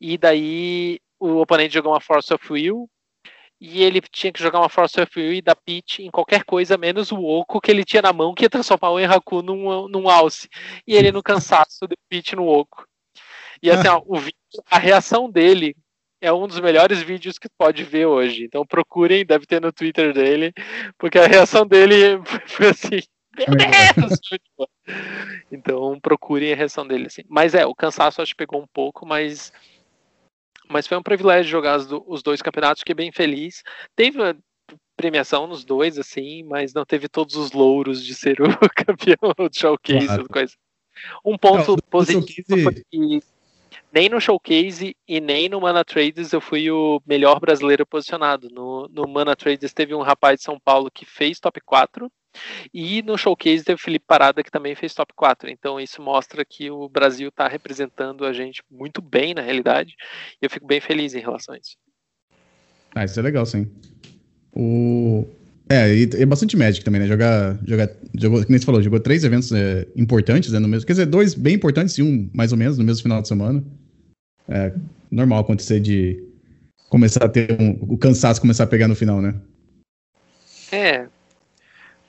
[0.00, 2.88] e daí o oponente jogou uma Force of Will
[3.60, 7.10] e ele tinha que jogar uma Force of Will dar pitch em qualquer coisa, menos
[7.10, 10.48] o oco que ele tinha na mão, que ia transformar o Enraku num, num alce.
[10.86, 12.86] E ele no cansaço deu pitch no oco.
[13.62, 14.36] E assim, ó, o vídeo,
[14.70, 15.74] a reação dele
[16.20, 18.44] é um dos melhores vídeos que pode ver hoje.
[18.44, 20.52] Então procurem, deve ter no Twitter dele,
[20.98, 23.00] porque a reação dele foi assim.
[23.36, 24.68] Meu Deus!
[25.52, 27.22] então procurem a reação dele assim.
[27.28, 29.52] Mas é, o cansaço acho que pegou um pouco, mas
[30.68, 33.62] mas foi um privilégio jogar os dois campeonatos, fiquei bem feliz.
[33.94, 34.18] Teve
[34.96, 39.50] premiação nos dois, assim, mas não teve todos os louros de ser o campeão do
[39.52, 40.28] showcase, claro.
[40.28, 40.54] coisa.
[41.24, 43.20] Um ponto não, positivo foi que
[43.92, 48.48] nem no showcase e nem no Mana Trades eu fui o melhor brasileiro posicionado.
[48.50, 52.10] No, no Mana Trades teve um rapaz de São Paulo que fez top 4
[52.72, 55.50] e no showcase teve o Felipe Parada, que também fez top 4.
[55.50, 59.94] Então isso mostra que o Brasil está representando a gente muito bem, na realidade.
[60.40, 61.76] E eu fico bem feliz em relação a isso.
[62.94, 63.70] Ah, isso é legal, sim.
[64.54, 65.26] O...
[65.68, 67.08] É, e é bastante Magic também, né?
[67.08, 70.92] Jogar, jogar, jogou, como você falou, jogou três eventos é, importantes, né, no mesmo, quer
[70.92, 73.62] dizer, dois bem importantes e um mais ou menos no mesmo final de semana.
[74.48, 74.72] É
[75.10, 76.22] normal acontecer de
[76.88, 79.34] começar a ter um, o cansaço começar a pegar no final, né?
[80.70, 81.06] É,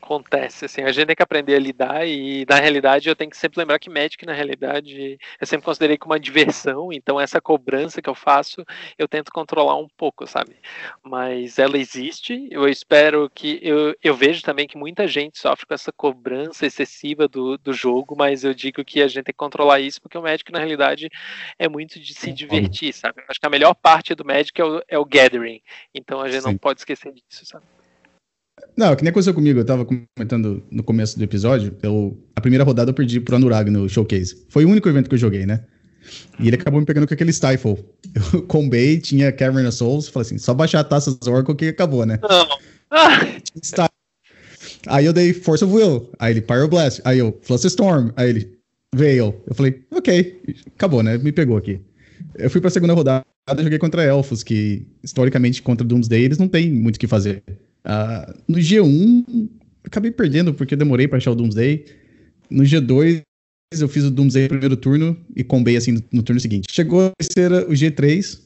[0.07, 3.35] acontece, assim, a gente tem que aprender a lidar e na realidade eu tenho que
[3.35, 8.01] sempre lembrar que Magic na realidade eu sempre considerei como uma diversão, então essa cobrança
[8.01, 8.65] que eu faço
[8.97, 10.55] eu tento controlar um pouco, sabe?
[11.03, 15.73] Mas ela existe, eu espero que eu, eu vejo também que muita gente sofre com
[15.73, 19.81] essa cobrança excessiva do, do jogo, mas eu digo que a gente tem que controlar
[19.81, 21.09] isso porque o Magic na realidade
[21.59, 23.21] é muito de se divertir, sabe?
[23.27, 25.61] Acho que a melhor parte do Magic é o, é o gathering,
[25.93, 26.51] então a gente Sim.
[26.51, 27.65] não pode esquecer disso, sabe?
[28.75, 32.63] Não, que nem aconteceu comigo, eu tava comentando no começo do episódio, eu, a primeira
[32.63, 34.45] rodada eu perdi pro Anurag no Showcase.
[34.49, 35.63] Foi o único evento que eu joguei, né?
[36.39, 37.83] E ele acabou me pegando com aquele Stifle.
[38.33, 41.67] Eu combei, tinha Cavern of Souls, falei assim, só baixar a taça do Oracle que
[41.67, 42.17] acabou, né?
[42.21, 42.47] Não.
[44.87, 48.57] Aí eu dei Force of Will, aí ele Pyroblast, aí eu Fluster Storm, aí ele
[48.95, 49.43] Veil.
[49.45, 50.41] Eu falei, ok,
[50.75, 51.17] acabou, né?
[51.17, 51.79] Me pegou aqui.
[52.35, 53.25] Eu fui pra segunda rodada,
[53.59, 57.43] joguei contra Elfos, que historicamente contra Doomsday eles não tem muito o que fazer.
[57.87, 59.49] Uh, no G1,
[59.85, 61.85] acabei perdendo porque demorei para achar o Doomsday.
[62.49, 63.21] No G2,
[63.79, 66.67] eu fiz o Doomsday no primeiro turno e combei assim no, no turno seguinte.
[66.69, 68.39] Chegou a terceira, o G3,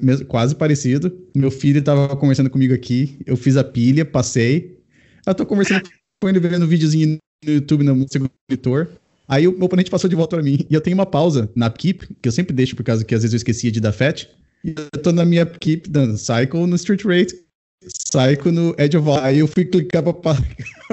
[0.00, 1.12] mesmo, quase parecido.
[1.36, 4.78] Meu filho tava conversando comigo aqui, eu fiz a pilha, passei.
[5.26, 5.82] Eu tô conversando
[6.20, 8.88] com ele, vendo um videozinho no YouTube no segundo monitor.
[9.28, 10.66] Aí o meu oponente passou de volta para mim.
[10.68, 13.22] E eu tenho uma pausa na upkeep, que eu sempre deixo por causa que às
[13.22, 14.24] vezes eu esquecia de dar fetch.
[14.64, 17.34] E eu tô na minha upkeep dando cycle no street rate
[17.82, 20.36] Psycho no Edge of Aí eu fui clicar pra,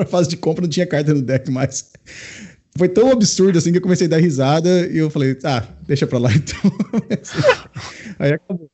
[0.05, 1.91] fase de compra, não tinha carta no deck mais.
[2.77, 6.05] Foi tão absurdo assim que eu comecei a dar risada e eu falei, ah, deixa
[6.05, 6.71] pra lá então.
[8.19, 8.69] aí acabou.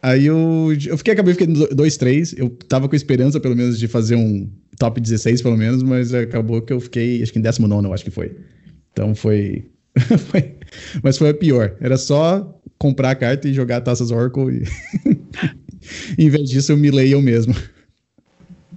[0.00, 2.34] Aí eu, eu fiquei, acabei ficando 2-3.
[2.36, 6.60] Eu tava com esperança, pelo menos, de fazer um top 16, pelo menos, mas acabou
[6.60, 8.36] que eu fiquei, acho que em 19, eu acho que foi.
[8.92, 9.64] Então foi.
[10.30, 10.56] foi
[11.02, 11.74] mas foi a pior.
[11.80, 15.23] Era só comprar a carta e jogar taças Oracle e.
[16.18, 17.54] em vez disso, eu me leio eu mesmo.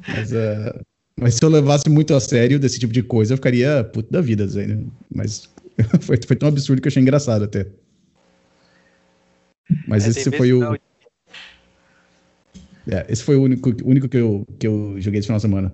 [0.07, 0.85] Mas, uh,
[1.19, 4.21] mas, se eu levasse muito a sério desse tipo de coisa, eu ficaria puto da
[4.21, 4.77] vida, Zé.
[5.13, 5.49] Mas
[6.01, 7.67] foi, foi, tão absurdo que eu achei engraçado até.
[9.87, 10.75] Mas é, esse foi o.
[12.89, 15.73] É, esse foi o único, único que, eu, que eu joguei esse final de semana.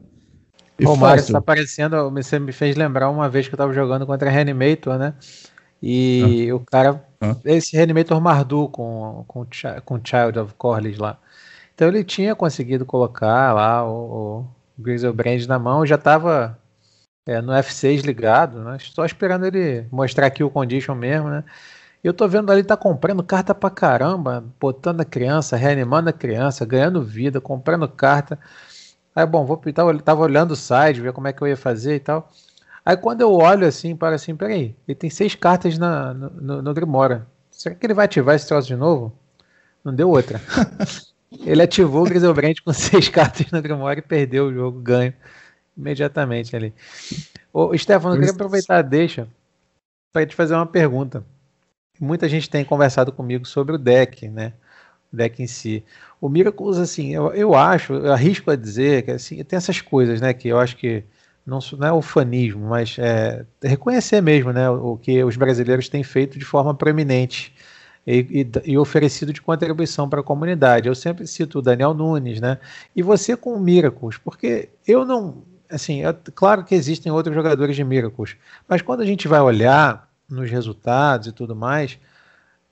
[0.84, 4.31] o Mário, tá aparecendo, você me fez lembrar uma vez que eu tava jogando contra
[4.31, 5.13] Reanimator, né?
[5.86, 6.55] E ah.
[6.55, 7.36] o cara, ah.
[7.43, 9.45] esse Reanimator Mardu com, com,
[9.84, 11.17] com Child of Corlys lá.
[11.75, 14.45] Então ele tinha conseguido colocar lá o,
[14.77, 16.57] o Griselbrand na mão, já estava
[17.25, 18.77] é, no F6 ligado, né?
[18.79, 21.43] Só esperando ele mostrar aqui o condition mesmo, né?
[22.01, 26.65] Eu tô vendo ali, tá comprando carta pra caramba, botando a criança, reanimando a criança,
[26.65, 28.39] ganhando vida, comprando carta.
[29.13, 31.95] Aí, bom, vou tava, tava olhando o site, ver como é que eu ia fazer
[31.95, 32.29] e tal.
[32.86, 36.73] Aí quando eu olho assim, para assim, peraí, ele tem seis cartas na, no, no,
[36.73, 37.27] Grimora.
[37.49, 39.13] Será que ele vai ativar esse troço de novo?
[39.84, 40.41] Não deu outra.
[41.45, 45.13] ele ativou o Griselbrand com seis cartas no Grimora e perdeu o jogo, ganho
[45.77, 46.73] imediatamente ali.
[47.51, 49.27] Ô, Stefano, eu queria aproveitar a deixa
[50.11, 51.25] para te fazer uma pergunta.
[51.99, 54.53] Muita gente tem conversado comigo sobre o deck, né?
[55.11, 55.84] O deck em si.
[56.19, 60.21] O Miracles, assim, eu, eu acho, eu arrisco a dizer que assim, tem essas coisas,
[60.21, 60.34] né?
[60.34, 61.03] Que eu acho que
[61.46, 66.39] não, não é ufanismo, mas é, reconhecer mesmo né, o que os brasileiros têm feito
[66.39, 67.54] de forma proeminente
[68.08, 70.88] e, e, e oferecido de contribuição para a comunidade.
[70.88, 72.58] Eu sempre cito o Daniel Nunes, né?
[72.96, 75.44] E você com o Miracles, porque eu não.
[75.70, 78.36] Assim, é claro que existem outros jogadores de Miracles,
[78.68, 81.98] mas quando a gente vai olhar nos resultados e tudo mais,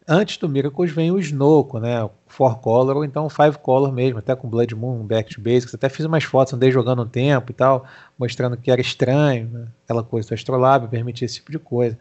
[0.07, 2.09] Antes do Miracles vem o Snoco, né?
[2.27, 5.75] Four Color ou então Five Color mesmo, até com Blood Moon, Back to Basics.
[5.75, 7.85] Até fiz umas fotos, andei jogando um tempo e tal,
[8.21, 9.67] mostrando que era estranho, né?
[9.83, 11.97] aquela coisa do Astrolab, permitir esse tipo de coisa.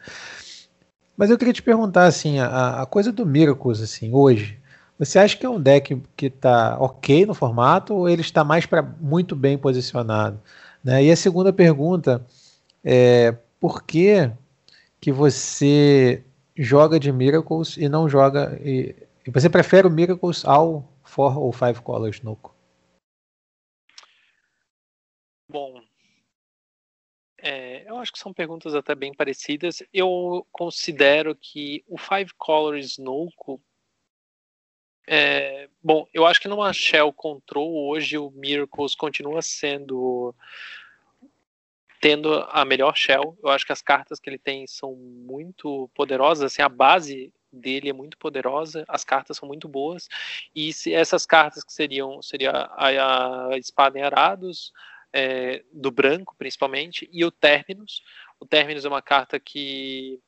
[1.16, 4.58] Mas eu queria te perguntar, assim, a, a coisa do Miracles, assim, hoje,
[4.98, 8.66] você acha que é um deck que está ok no formato ou ele está mais
[8.66, 10.38] para muito bem posicionado?
[10.84, 11.04] Né?
[11.04, 12.22] E a segunda pergunta
[12.84, 14.30] é por que,
[15.00, 16.22] que você
[16.54, 18.60] joga de Miracles e não joga.
[18.62, 18.94] E,
[19.26, 22.54] e você prefere o Miracles ao Four ou Five Colors Nuco?
[25.48, 25.80] Bom,
[27.42, 29.82] é, eu acho que são perguntas até bem parecidas.
[29.92, 33.60] Eu considero que o Five Colors Nuco.
[35.08, 40.34] É, bom, eu acho que numa Shell Control hoje o Miracles continua sendo
[42.00, 43.36] tendo a melhor shell.
[43.42, 47.90] Eu acho que as cartas que ele tem são muito poderosas, assim, a base dele
[47.90, 50.08] é muito poderosa, as cartas são muito boas.
[50.54, 54.72] E se essas cartas que seriam seria a, a espada em arados,
[55.12, 58.02] é, do branco principalmente, e o Terminus.
[58.38, 60.20] O Terminus é uma carta que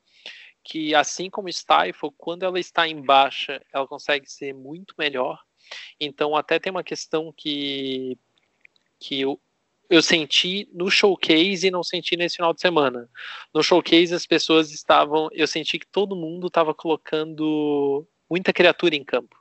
[0.65, 5.43] que assim como Stifle, quando ela está em baixa, ela consegue ser muito melhor.
[5.99, 8.17] Então até tem uma questão que
[9.01, 9.25] que
[9.93, 13.11] eu senti no showcase e não senti nesse final de semana.
[13.53, 19.05] No showcase as pessoas estavam, eu senti que todo mundo estava colocando muita criatura em
[19.05, 19.37] campo.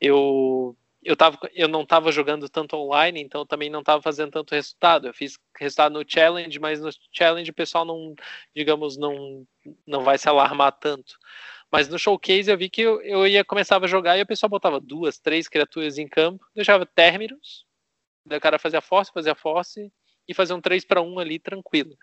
[0.00, 0.76] Eu
[1.08, 5.06] eu, tava, eu não estava jogando tanto online, então também não estava fazendo tanto resultado.
[5.06, 8.14] Eu fiz resultado no challenge, mas no challenge o pessoal não,
[8.54, 9.46] digamos, não,
[9.86, 11.18] não vai se alarmar tanto.
[11.72, 14.50] Mas no showcase eu vi que eu, eu ia começar a jogar e o pessoal
[14.50, 17.64] botava duas, três criaturas em campo, deixava términos,
[18.26, 19.90] o cara fazia force, fazia force
[20.28, 21.96] e fazia um 3 para 1 ali tranquilo.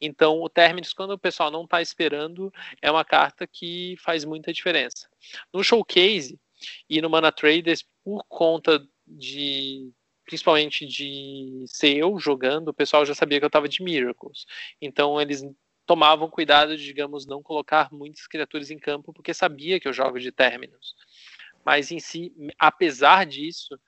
[0.00, 4.52] Então, o Terminus, quando o pessoal não está esperando, é uma carta que faz muita
[4.52, 5.08] diferença.
[5.54, 6.40] No Showcase
[6.88, 9.92] e no Mana Traders, por conta de
[10.24, 14.46] principalmente de ser eu jogando, o pessoal já sabia que eu estava de Miracles.
[14.80, 15.42] Então, eles
[15.84, 20.18] tomavam cuidado de, digamos, não colocar muitas criaturas em campo, porque sabia que eu jogo
[20.18, 20.94] de Terminus.
[21.64, 23.78] Mas em si, apesar disso,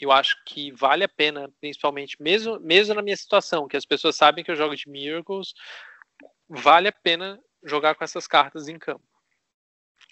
[0.00, 4.16] eu acho que vale a pena, principalmente, mesmo, mesmo na minha situação, que as pessoas
[4.16, 5.52] sabem que eu jogo de Miracles,
[6.48, 9.06] vale a pena jogar com essas cartas em campo.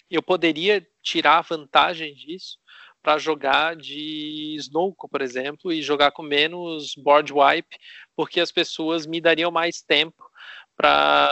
[0.09, 2.57] Eu poderia tirar vantagem disso
[3.01, 7.77] para jogar de Snowco, por exemplo, e jogar com menos board wipe,
[8.15, 10.29] porque as pessoas me dariam mais tempo
[10.75, 11.29] para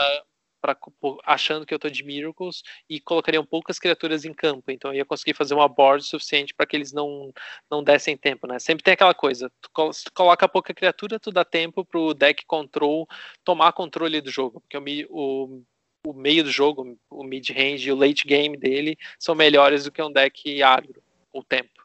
[1.24, 4.70] achando que eu tô de Miracles e colocariam poucas criaturas em campo.
[4.70, 7.32] Então eu ia conseguir fazer uma board suficiente para que eles não,
[7.70, 8.58] não dessem tempo, né?
[8.58, 9.70] Sempre tem aquela coisa, tu,
[10.14, 13.06] coloca pouca criatura, tu dá tempo pro deck control
[13.44, 15.64] tomar controle do jogo, porque o, o,
[16.06, 20.00] o meio do jogo, o mid-range e o late game dele são melhores do que
[20.00, 21.02] um deck agro,
[21.32, 21.84] o tempo.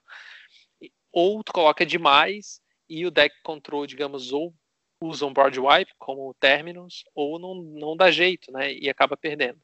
[1.11, 4.53] Ou tu coloca demais e o deck control, digamos, ou
[5.01, 8.71] usam board wipe como terminus ou não, não dá jeito, né?
[8.71, 9.59] E acaba perdendo.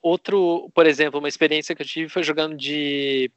[0.00, 3.30] Outro, por exemplo, uma experiência que eu tive foi jogando de,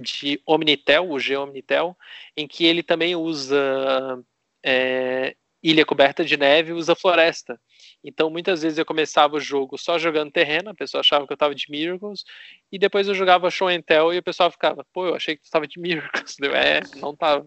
[0.00, 1.96] de Omnitel, o G Omnitel,
[2.36, 4.22] em que ele também usa
[4.64, 7.58] é, ilha coberta de neve usa floresta.
[8.04, 11.36] Então, muitas vezes eu começava o jogo só jogando terreno, a pessoa achava que eu
[11.36, 12.22] estava de Miracles,
[12.70, 15.42] e depois eu jogava Show and Tell e o pessoal ficava, pô, eu achei que
[15.42, 16.36] tu estava de Miracles.
[16.44, 17.46] Eu, é, não estava.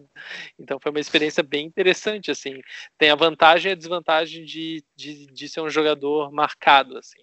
[0.58, 2.60] Então, foi uma experiência bem interessante, assim.
[2.98, 7.20] Tem a vantagem e a desvantagem de, de, de ser um jogador marcado, assim.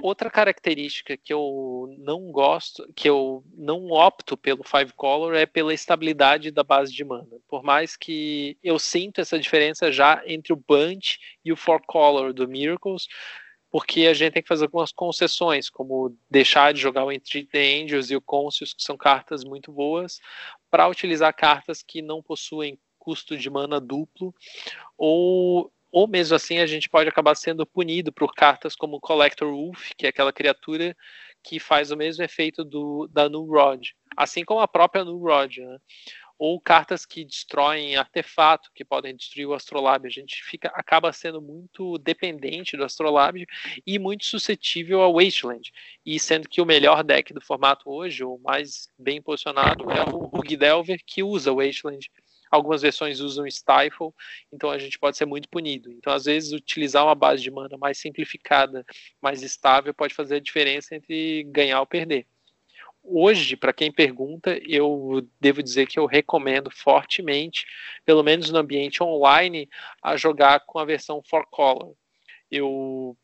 [0.00, 5.74] Outra característica que eu não gosto, que eu não opto pelo Five Color é pela
[5.74, 7.26] estabilidade da base de mana.
[7.48, 12.32] Por mais que eu sinto essa diferença já entre o Bunch e o Four Color
[12.32, 13.08] do Miracles,
[13.70, 17.82] porque a gente tem que fazer algumas concessões, como deixar de jogar o Entreat the
[17.82, 20.20] Angels e o Conscious, que são cartas muito boas,
[20.70, 24.34] para utilizar cartas que não possuem custo de mana duplo,
[24.96, 29.90] ou ou mesmo assim a gente pode acabar sendo punido por cartas como Collector Wolf,
[29.96, 30.96] que é aquela criatura
[31.42, 35.58] que faz o mesmo efeito do, da Null Rod, assim como a própria Null Rod,
[35.58, 35.78] né?
[36.38, 40.06] ou cartas que destroem artefato, que podem destruir o Astrolabe.
[40.06, 43.44] A gente fica, acaba sendo muito dependente do Astrolabe
[43.84, 45.72] e muito suscetível ao Wasteland.
[46.06, 50.26] E sendo que o melhor deck do formato hoje, o mais bem posicionado, é o
[50.26, 52.08] Rug Delver, que usa Wasteland
[52.50, 54.12] Algumas versões usam Stifle,
[54.52, 55.90] então a gente pode ser muito punido.
[55.92, 58.84] Então, às vezes, utilizar uma base de mana mais simplificada,
[59.20, 62.26] mais estável, pode fazer a diferença entre ganhar ou perder.
[63.02, 67.64] Hoje, para quem pergunta, eu devo dizer que eu recomendo fortemente,
[68.04, 69.68] pelo menos no ambiente online,
[70.02, 71.94] a jogar com a versão For Color.
[72.50, 73.16] Eu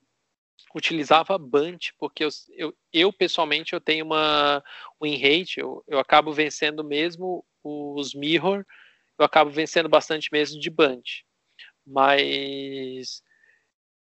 [0.74, 4.62] utilizava Bunt, porque eu, eu, eu, pessoalmente eu tenho uma
[5.02, 8.64] win rate, eu, eu acabo vencendo mesmo os Mirror,
[9.18, 11.22] eu acabo vencendo bastante mesmo de Bunt.
[11.86, 13.22] Mas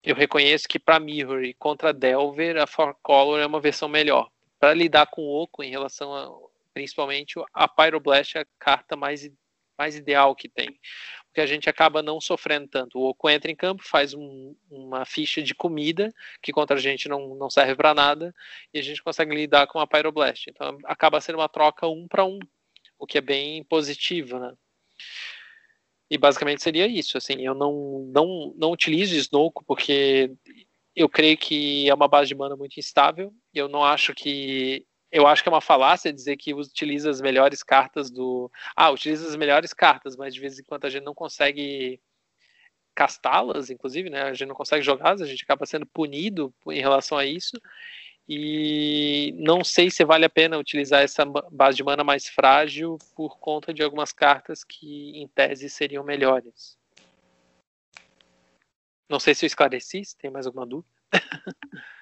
[0.02, 4.30] eu reconheço que para Mirror e contra Delver, a Four Color é uma versão melhor.
[4.58, 9.30] Para lidar com o Oco em relação a principalmente a Pyroblast é a carta mais,
[9.78, 10.78] mais ideal que tem
[11.36, 12.98] porque a gente acaba não sofrendo tanto.
[12.98, 17.10] O Oco entra em campo, faz um, uma ficha de comida, que contra a gente
[17.10, 18.34] não, não serve para nada,
[18.72, 20.46] e a gente consegue lidar com a Pyroblast.
[20.48, 22.38] Então acaba sendo uma troca um para um,
[22.98, 24.54] o que é bem positivo, né?
[26.10, 27.18] E basicamente seria isso.
[27.18, 30.30] Assim, eu não, não, não utilizo Snoke porque
[30.94, 33.32] eu creio que é uma base de mana muito instável.
[33.52, 37.62] Eu não acho que eu acho que é uma falácia dizer que utiliza as melhores
[37.62, 38.50] cartas do.
[38.74, 42.00] Ah, utiliza as melhores cartas, mas de vez em quando a gente não consegue
[42.94, 44.22] castá-las, inclusive, né?
[44.22, 47.56] A gente não consegue jogá-las, a gente acaba sendo punido em relação a isso.
[48.28, 53.38] E não sei se vale a pena utilizar essa base de mana mais frágil por
[53.38, 56.76] conta de algumas cartas que, em tese, seriam melhores.
[59.08, 60.88] Não sei se eu esclareci, se tem mais alguma dúvida.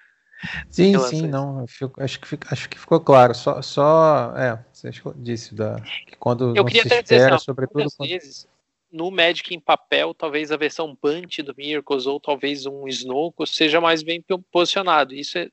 [0.69, 1.67] Sim, sim, não.
[1.67, 3.35] Fico, acho, que, acho que ficou claro.
[3.35, 8.09] Só, só é, você disse da, que quando eu queria se espera, assim, sobretudo quando...
[8.09, 8.47] vezes,
[8.93, 13.81] no Magic em papel, talvez a versão Bunt do Miracles ou talvez um Snow seja
[13.81, 15.15] mais bem posicionado.
[15.15, 15.49] Isso é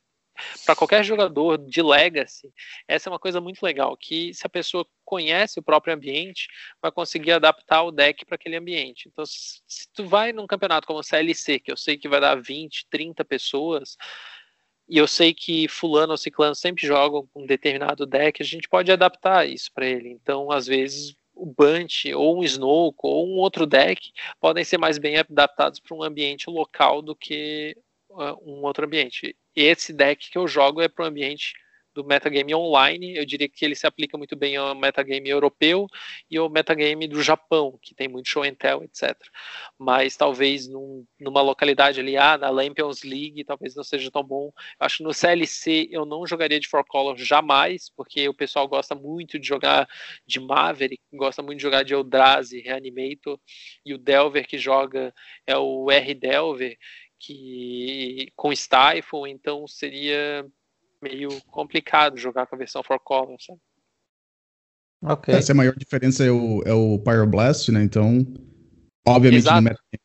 [0.65, 2.51] para qualquer jogador de Legacy,
[2.87, 6.47] essa é uma coisa muito legal, que se a pessoa conhece o próprio ambiente,
[6.81, 9.07] vai conseguir adaptar o deck para aquele ambiente.
[9.07, 12.35] Então, se tu vai num campeonato como o CLC, que eu sei que vai dar
[12.41, 13.97] 20, 30 pessoas,
[14.87, 18.91] e eu sei que fulano ou ciclano sempre jogam um determinado deck, a gente pode
[18.91, 20.09] adaptar isso para ele.
[20.09, 24.97] Então, às vezes, o Bunt, ou um Snoke, ou um outro deck podem ser mais
[24.97, 27.75] bem adaptados para um ambiente local do que
[28.09, 29.35] uh, um outro ambiente.
[29.55, 31.53] Esse deck que eu jogo é para um ambiente
[31.93, 35.87] do metagame online, eu diria que ele se aplica muito bem ao metagame europeu
[36.29, 39.15] e ao metagame do Japão, que tem muito show and tell, etc.
[39.77, 44.51] Mas talvez num, numa localidade ali, ah, na Lampions League, talvez não seja tão bom.
[44.79, 48.95] Acho que no CLC eu não jogaria de Four Color jamais, porque o pessoal gosta
[48.95, 49.87] muito de jogar
[50.25, 53.37] de Maverick, gosta muito de jogar de Eldrazi, Reanimator,
[53.85, 55.13] e o Delver que joga
[55.45, 56.77] é o R Delver,
[57.21, 60.45] que com Stifle, então seria
[61.01, 63.59] meio complicado jogar com a versão for color, sabe?
[65.03, 65.33] Ok.
[65.33, 67.83] Essa é a maior diferença é o, é o Pyroblast, né?
[67.83, 68.25] Então,
[69.07, 69.57] obviamente Exato.
[69.57, 70.01] no metagame.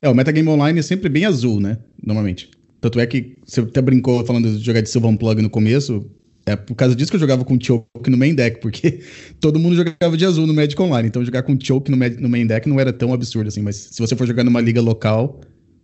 [0.00, 1.78] É, o metagame online é sempre bem azul, né?
[2.02, 2.50] Normalmente.
[2.80, 6.10] Tanto é que você até brincou falando de jogar de Sylvan Plug no começo.
[6.44, 9.00] É por causa disso que eu jogava com Choke no main deck, porque
[9.40, 11.08] todo mundo jogava de azul no Magic Online.
[11.08, 13.62] Então jogar com Choke no, no main deck não era tão absurdo assim.
[13.62, 15.40] Mas se você for jogar numa liga local,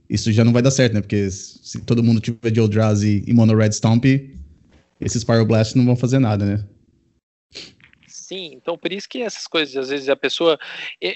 [0.08, 1.00] isso já não vai dar certo, né?
[1.00, 4.04] Porque se todo mundo tiver de Eldrazi e Mono Red Stomp,
[5.00, 6.64] esses Pyroblast não vão fazer nada, né?
[8.06, 10.58] Sim, então por isso que essas coisas, às vezes a pessoa.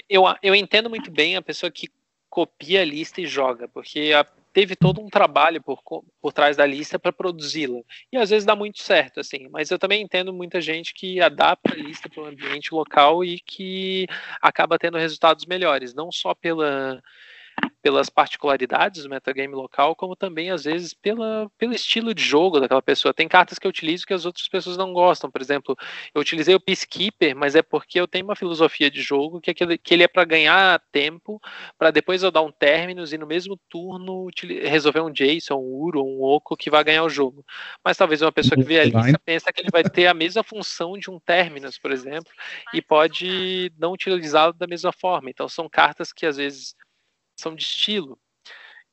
[0.09, 1.87] Eu, eu entendo muito bem a pessoa que
[2.29, 5.81] copia a lista e joga, porque a, teve todo um trabalho por,
[6.21, 7.81] por trás da lista para produzi-la.
[8.11, 9.47] E às vezes dá muito certo, assim.
[9.51, 13.39] Mas eu também entendo muita gente que adapta a lista para o ambiente local e
[13.39, 14.07] que
[14.41, 17.01] acaba tendo resultados melhores, não só pela
[17.83, 22.81] pelas particularidades do metagame local, como também, às vezes, pela, pelo estilo de jogo daquela
[22.81, 23.13] pessoa.
[23.13, 25.29] Tem cartas que eu utilizo que as outras pessoas não gostam.
[25.29, 25.75] Por exemplo,
[26.15, 29.53] eu utilizei o Peacekeeper, mas é porque eu tenho uma filosofia de jogo que, é
[29.53, 31.41] que, que ele é para ganhar tempo,
[31.77, 34.29] para depois eu dar um términos e no mesmo turno
[34.61, 37.45] resolver um Jason, um Uro, um Oco que vai ganhar o jogo.
[37.83, 40.41] Mas talvez uma pessoa que vê a lista pensa que ele vai ter a mesma
[40.41, 42.31] função de um términos, por exemplo,
[42.73, 45.29] e pode não utilizá-lo da mesma forma.
[45.29, 46.73] Então são cartas que às vezes
[47.35, 48.19] são de estilo.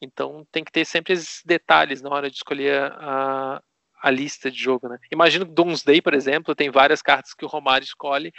[0.01, 3.63] Então tem que ter sempre esses detalhes na hora de escolher a,
[4.03, 4.99] a lista de jogo, né?
[5.13, 8.33] Imagino que Doomsday, por exemplo, tem várias cartas que o Romário escolhe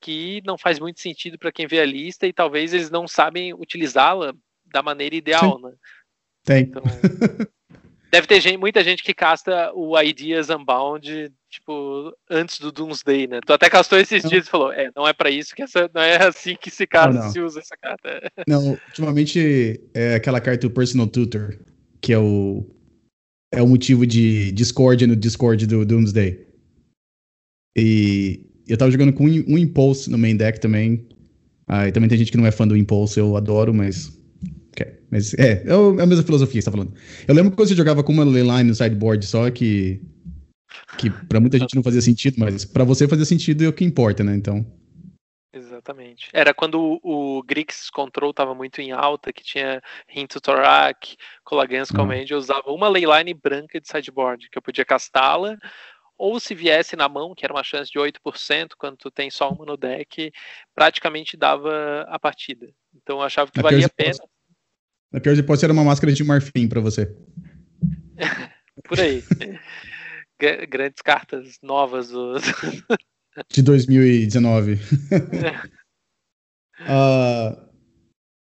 [0.00, 3.52] que não faz muito sentido para quem vê a lista e talvez eles não sabem
[3.52, 4.32] utilizá-la
[4.64, 5.62] da maneira ideal, Sim.
[5.62, 5.72] né?
[6.44, 6.62] Tem.
[6.62, 6.82] Então,
[8.10, 13.40] deve ter gente, muita gente que casta o Ideas Unbound tipo, antes do Doomsday, né?
[13.44, 14.30] Tu até castou esses não.
[14.30, 16.86] dias e falou, é, não é para isso que essa, não é assim que se,
[16.92, 18.20] não, se usa essa carta.
[18.46, 21.58] Não, ultimamente é aquela carta do Personal Tutor,
[22.00, 22.64] que é o
[23.52, 26.46] é o motivo de Discord no Discord do Doomsday.
[27.76, 31.08] E eu tava jogando com um Impulse no main deck também.
[31.66, 34.12] Ah, e também tem gente que não é fã do Impulse, eu adoro, mas
[35.10, 36.94] mas é, é a mesma filosofia que você tá falando.
[37.26, 40.00] Eu lembro que quando você jogava com uma leyline no sideboard só, que
[40.98, 43.72] que para muita gente não fazia sentido, mas para você fazia sentido e é o
[43.72, 44.34] que importa, né?
[44.34, 44.66] Então.
[45.52, 46.28] Exatamente.
[46.32, 51.90] Era quando o, o Grix Control estava muito em alta, que tinha Rinto Torak, Colagans.
[51.90, 55.56] Command, eu usava uma leyline branca de sideboard, que eu podia castá-la,
[56.18, 59.50] ou se viesse na mão, que era uma chance de 8%, quando tu tem só
[59.50, 60.32] uma no deck,
[60.74, 62.68] praticamente dava a partida.
[62.94, 64.18] Então eu achava que valia a pena.
[65.12, 67.14] Na pior hipótese era uma máscara de marfim para você.
[68.88, 69.22] Por aí.
[70.68, 72.42] Grandes cartas novas dos...
[73.50, 74.74] de 2019.
[76.82, 77.56] uh,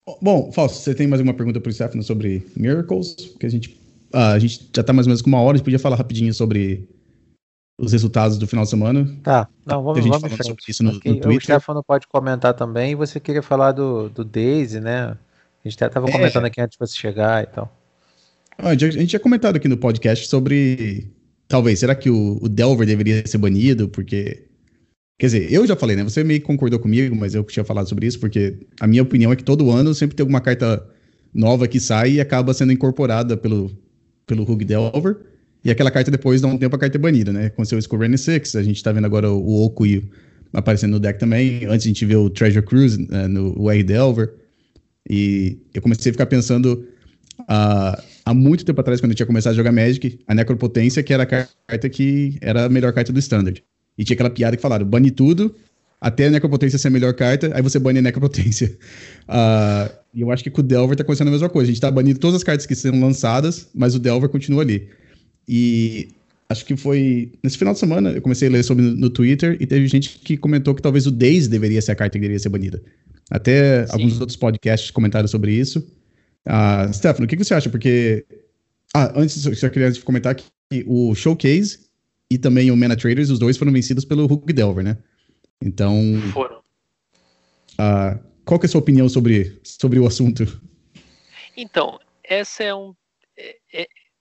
[0.20, 3.14] bom, Fausto, você tem mais alguma pergunta para o Stefano sobre Miracles?
[3.14, 3.70] Porque a gente,
[4.14, 5.96] uh, a gente já está mais ou menos com uma hora, a gente podia falar
[5.96, 6.88] rapidinho sobre
[7.78, 9.06] os resultados do final de semana.
[9.22, 10.46] Tá, não, vamos, vamos em frente.
[10.46, 11.12] Sobre isso no, okay.
[11.12, 11.38] no Twitter.
[11.38, 15.16] O Stefano pode comentar também, e você queria falar do, do Daisy, né?
[15.66, 16.12] A gente estava é.
[16.12, 17.76] comentando aqui antes de você chegar e tal.
[18.58, 21.10] Ah, a gente tinha comentado aqui no podcast sobre.
[21.48, 23.88] Talvez, será que o, o Delver deveria ser banido?
[23.88, 24.46] Porque
[25.18, 26.04] Quer dizer, eu já falei, né?
[26.04, 29.32] Você meio que concordou comigo, mas eu tinha falado sobre isso, porque a minha opinião
[29.32, 30.86] é que todo ano sempre tem alguma carta
[31.32, 33.70] nova que sai e acaba sendo incorporada pelo,
[34.26, 35.16] pelo Hug Delver.
[35.64, 37.46] E aquela carta depois dá um tempo a carta é banida, né?
[37.46, 39.84] Aconteceu isso com o Rainy Six, a gente tá vendo agora o, Oku
[40.52, 41.64] aparecendo no deck também.
[41.64, 44.34] Antes a gente viu o Treasure Cruise né, no R Delver.
[45.08, 46.84] E eu comecei a ficar pensando
[47.40, 51.12] uh, há muito tempo atrás, quando eu tinha começado a jogar Magic, a Necropotência, que
[51.12, 53.62] era a carta que era a melhor carta do Standard.
[53.96, 55.54] E tinha aquela piada que falaram: bane tudo,
[56.00, 58.76] até a Necropotência ser a melhor carta, aí você bane a Necropotência.
[59.28, 61.70] Uh, e eu acho que com o Delver tá acontecendo a mesma coisa.
[61.70, 64.88] A gente tá banindo todas as cartas que são lançadas, mas o Delver continua ali.
[65.48, 66.08] E
[66.48, 69.66] acho que foi nesse final de semana eu comecei a ler sobre no, Twitter e
[69.66, 72.48] teve gente que comentou que talvez o Days deveria ser a carta que deveria ser
[72.48, 72.82] banida.
[73.30, 73.92] Até Sim.
[73.92, 75.80] alguns outros podcasts comentaram sobre isso.
[76.46, 77.68] Uh, Stefano, o que, que você acha?
[77.68, 78.24] Porque.
[78.94, 80.44] Ah, antes, eu só queria comentar que
[80.86, 81.86] o Showcase
[82.30, 84.96] e também o Mana Traders, os dois foram vencidos pelo Hulk Delver, né?
[85.60, 86.00] Então.
[86.32, 86.58] Foram.
[87.78, 90.60] Uh, qual que é a sua opinião sobre, sobre o assunto?
[91.56, 91.98] Então,
[92.28, 92.94] esse é um.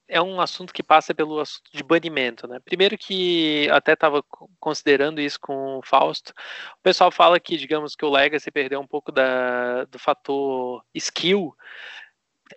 [0.08, 2.60] É, um assunto que passa pelo assunto de banimento, né?
[2.60, 4.24] Primeiro que até estava
[4.60, 6.32] considerando isso com o Fausto.
[6.78, 11.56] O pessoal fala que, digamos, que o Legacy perdeu um pouco da, do fator skill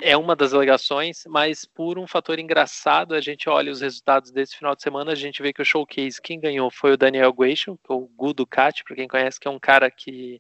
[0.01, 4.57] é uma das alegações, mas por um fator engraçado, a gente olha os resultados desse
[4.57, 7.71] final de semana, a gente vê que o showcase, quem ganhou foi o Daniel que
[7.71, 10.39] é o Gu Ducati, para quem conhece, que é um cara que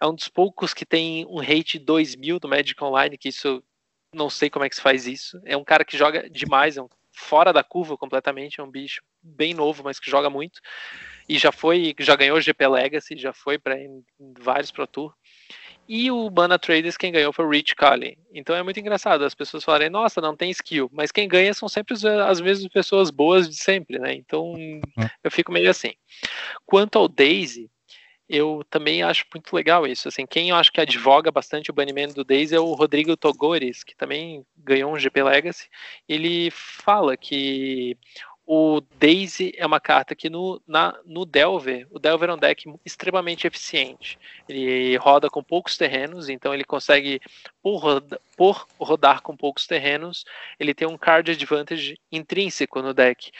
[0.00, 3.62] é um dos poucos que tem um rate 2000 do Magic Online, que isso,
[4.14, 5.40] não sei como é que se faz isso.
[5.44, 9.02] É um cara que joga demais, é um fora da curva completamente, é um bicho
[9.22, 10.60] bem novo, mas que joga muito.
[11.28, 13.76] E já foi, já ganhou o GP Legacy, já foi para
[14.38, 15.14] vários Pro Tour.
[15.88, 18.16] E o Mana Traders, quem ganhou foi o Rich Cullen.
[18.32, 20.88] Então é muito engraçado as pessoas falarem, nossa, não tem skill.
[20.92, 24.14] Mas quem ganha são sempre as mesmas pessoas boas de sempre, né?
[24.14, 24.80] Então uhum.
[25.22, 25.92] eu fico meio assim.
[26.64, 27.68] Quanto ao Daisy,
[28.30, 30.06] eu também acho muito legal isso.
[30.06, 33.82] Assim, quem eu acho que advoga bastante o banimento do Daisy é o Rodrigo Togores,
[33.82, 35.68] que também ganhou um GP Legacy.
[36.08, 37.98] Ele fala que
[38.46, 42.72] o Daisy é uma carta que no, na, no Delver, o Delver é um deck
[42.84, 44.16] extremamente eficiente.
[44.48, 47.20] Ele roda com poucos terrenos, então ele consegue,
[47.60, 50.24] por, roda, por rodar com poucos terrenos,
[50.58, 53.32] ele tem um card advantage intrínseco no deck.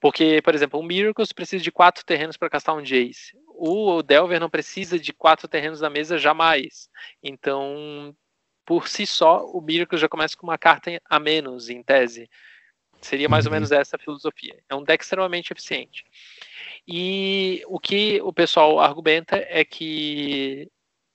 [0.00, 3.36] Porque, por exemplo, o Miracles precisa de quatro terrenos para castar um Jace.
[3.64, 6.90] O Delver não precisa de quatro terrenos na mesa jamais.
[7.22, 8.12] Então,
[8.66, 12.28] por si só, o Miracles já começa com uma carta a menos, em tese.
[13.00, 13.58] Seria mais ou uhum.
[13.58, 14.60] menos essa a filosofia.
[14.68, 16.04] É um deck extremamente eficiente.
[16.88, 20.68] E o que o pessoal argumenta é que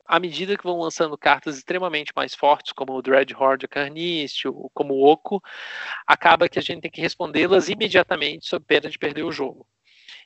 [0.06, 4.94] à medida que vão lançando cartas extremamente mais fortes, como o Dread Horde Carnício, como
[4.94, 5.44] o Oco,
[6.08, 9.68] acaba que a gente tem que respondê-las imediatamente sob pena de perder o jogo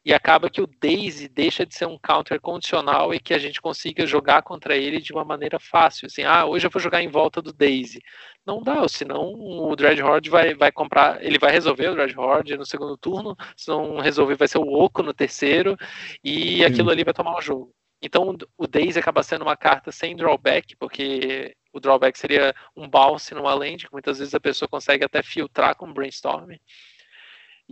[0.04, 3.62] e acaba que o Daisy deixa de ser um counter condicional e que a gente
[3.62, 6.08] consiga jogar contra ele de uma maneira fácil.
[6.08, 8.02] Assim, ah, hoje eu vou jogar em volta do Daisy.
[8.46, 12.98] Não dá, senão o Dreadhorde vai, vai comprar, ele vai resolver o Dreadhorde no segundo
[12.98, 15.78] turno, se não resolver vai ser o Oco no terceiro,
[16.24, 17.72] e aquilo ali vai tomar o jogo.
[18.02, 23.36] Então o Daisy acaba sendo uma carta sem drawback, porque o drawback seria um bounce
[23.36, 26.52] numa land, que muitas vezes a pessoa consegue até filtrar com brainstorm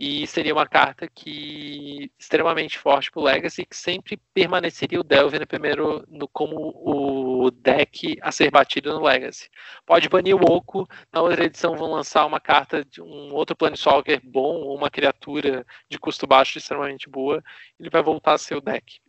[0.02, 5.38] e seria uma carta que extremamente forte para o Legacy, que sempre permaneceria o Delver
[5.38, 9.50] no primeiro, no, como o deck a ser batido no Legacy.
[9.84, 14.22] Pode banir o Oco, na outra edição vão lançar uma carta de um outro Planeswalker
[14.24, 17.44] bom, ou uma criatura de custo baixo extremamente boa,
[17.78, 19.00] ele vai voltar a ser o deck.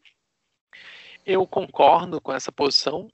[1.26, 3.08] Eu concordo com essa posição,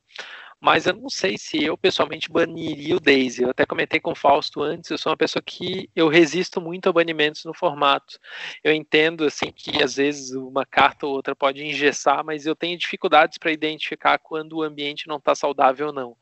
[0.59, 3.43] mas eu não sei se eu pessoalmente baniria o Daisy.
[3.43, 6.89] Eu até comentei com o Fausto antes, eu sou uma pessoa que eu resisto muito
[6.89, 8.19] a banimentos no formato.
[8.63, 12.77] Eu entendo assim que às vezes uma carta ou outra pode engessar, mas eu tenho
[12.77, 16.17] dificuldades para identificar quando o ambiente não está saudável ou não.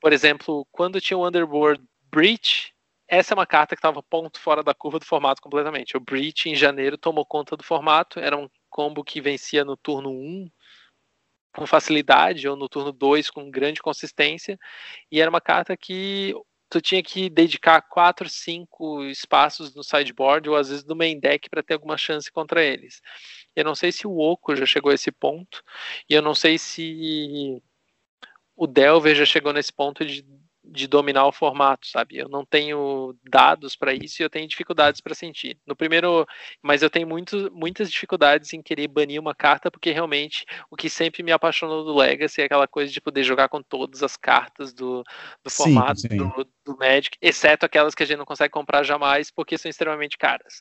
[0.00, 2.72] Por exemplo, quando tinha o Underworld Breach,
[3.08, 5.96] essa é uma carta que estava ponto fora da curva do formato completamente.
[5.96, 10.10] O Breach em janeiro tomou conta do formato, era um combo que vencia no turno
[10.10, 10.50] 1,
[11.54, 14.58] com facilidade, ou no turno 2 com grande consistência,
[15.10, 16.34] e era uma carta que
[16.68, 21.48] tu tinha que dedicar 4, 5 espaços no sideboard, ou às vezes no main deck,
[21.48, 23.00] para ter alguma chance contra eles.
[23.54, 25.62] Eu não sei se o Oco já chegou a esse ponto,
[26.08, 27.62] e eu não sei se
[28.56, 30.24] o Delver já chegou nesse ponto de
[30.74, 32.18] de dominar o formato, sabe?
[32.18, 35.56] Eu não tenho dados para isso e eu tenho dificuldades para sentir.
[35.66, 36.26] No primeiro,
[36.60, 40.90] mas eu tenho muito, muitas dificuldades em querer banir uma carta, porque realmente o que
[40.90, 44.74] sempre me apaixonou do Legacy é aquela coisa de poder jogar com todas as cartas
[44.74, 45.04] do,
[45.42, 46.08] do sim, formato sim.
[46.08, 50.16] Do, do, Magic, exceto aquelas que a gente não consegue comprar jamais, porque são extremamente
[50.16, 50.60] caras.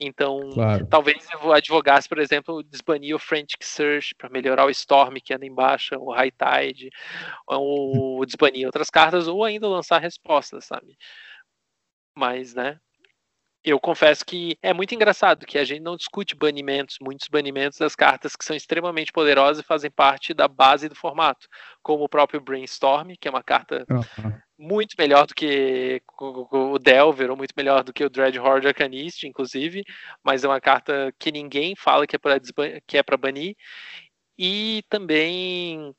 [0.00, 0.86] Então, claro.
[0.86, 5.46] talvez eu advogasse, por exemplo, desbanir o Frantic Search para melhorar o Storm que anda
[5.46, 6.90] embaixo, o High Tide,
[7.46, 10.96] ou desbanir outras cartas, ou ainda lançar respostas, sabe?
[12.16, 12.78] Mas, né?
[13.64, 17.94] Eu confesso que é muito engraçado que a gente não discute banimentos, muitos banimentos das
[17.94, 21.46] cartas que são extremamente poderosas e fazem parte da base do formato,
[21.80, 24.36] como o próprio Brainstorm, que é uma carta uhum.
[24.58, 29.84] muito melhor do que o Delver, ou muito melhor do que o Dreadhorde Arcanist, inclusive,
[30.24, 32.40] mas é uma carta que ninguém fala que é para
[32.84, 33.54] que é para banir,
[34.36, 35.94] e também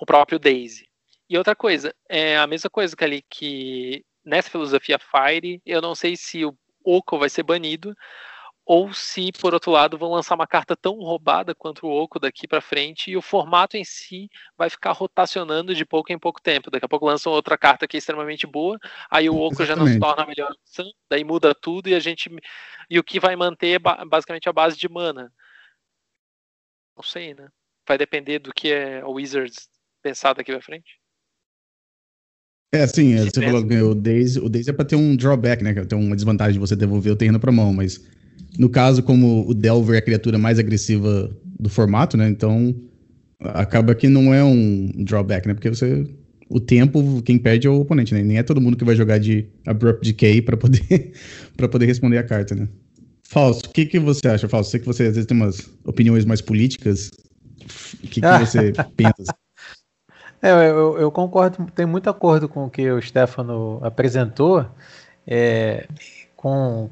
[0.00, 0.88] o próprio Daisy.
[1.30, 5.94] E outra coisa, é a mesma coisa que ali que nessa filosofia Fire, eu não
[5.94, 7.94] sei se o Oco vai ser banido
[8.64, 12.46] ou se, por outro lado, vão lançar uma carta tão roubada quanto o Oco daqui
[12.46, 16.70] para frente e o formato em si vai ficar rotacionando de pouco em pouco tempo.
[16.70, 18.78] Daqui a pouco lançam outra carta que é extremamente boa,
[19.10, 22.00] aí o Oco já não se torna a melhor opção, daí muda tudo e a
[22.00, 22.30] gente
[22.88, 25.32] e o que vai manter é basicamente a base de mana.
[26.96, 27.48] Não sei, né?
[27.86, 29.68] Vai depender do que é o Wizards
[30.00, 31.01] pensar daqui para frente.
[32.74, 35.62] É, sim, é, você falou que o Daisy, o Daisy é pra ter um drawback,
[35.62, 35.74] né?
[35.74, 38.00] Tem uma desvantagem de você devolver o terreno pra mão, mas
[38.58, 42.28] no caso, como o Delver é a criatura mais agressiva do formato, né?
[42.28, 42.74] Então
[43.40, 45.54] acaba que não é um drawback, né?
[45.54, 46.06] Porque você.
[46.48, 48.22] O tempo, quem perde é o oponente, né?
[48.22, 51.12] Nem é todo mundo que vai jogar de Abrupt Decay pra poder,
[51.56, 52.68] pra poder responder a carta, né?
[53.22, 54.70] Falso, o que, que você acha, Falso?
[54.70, 57.10] Sei que você às vezes tem umas opiniões mais políticas.
[58.04, 59.34] O que, que você pensa?
[60.42, 64.66] É, eu, eu, concordo, tenho muito acordo com o que o Stefano apresentou.
[65.24, 65.86] É,
[66.36, 66.90] com,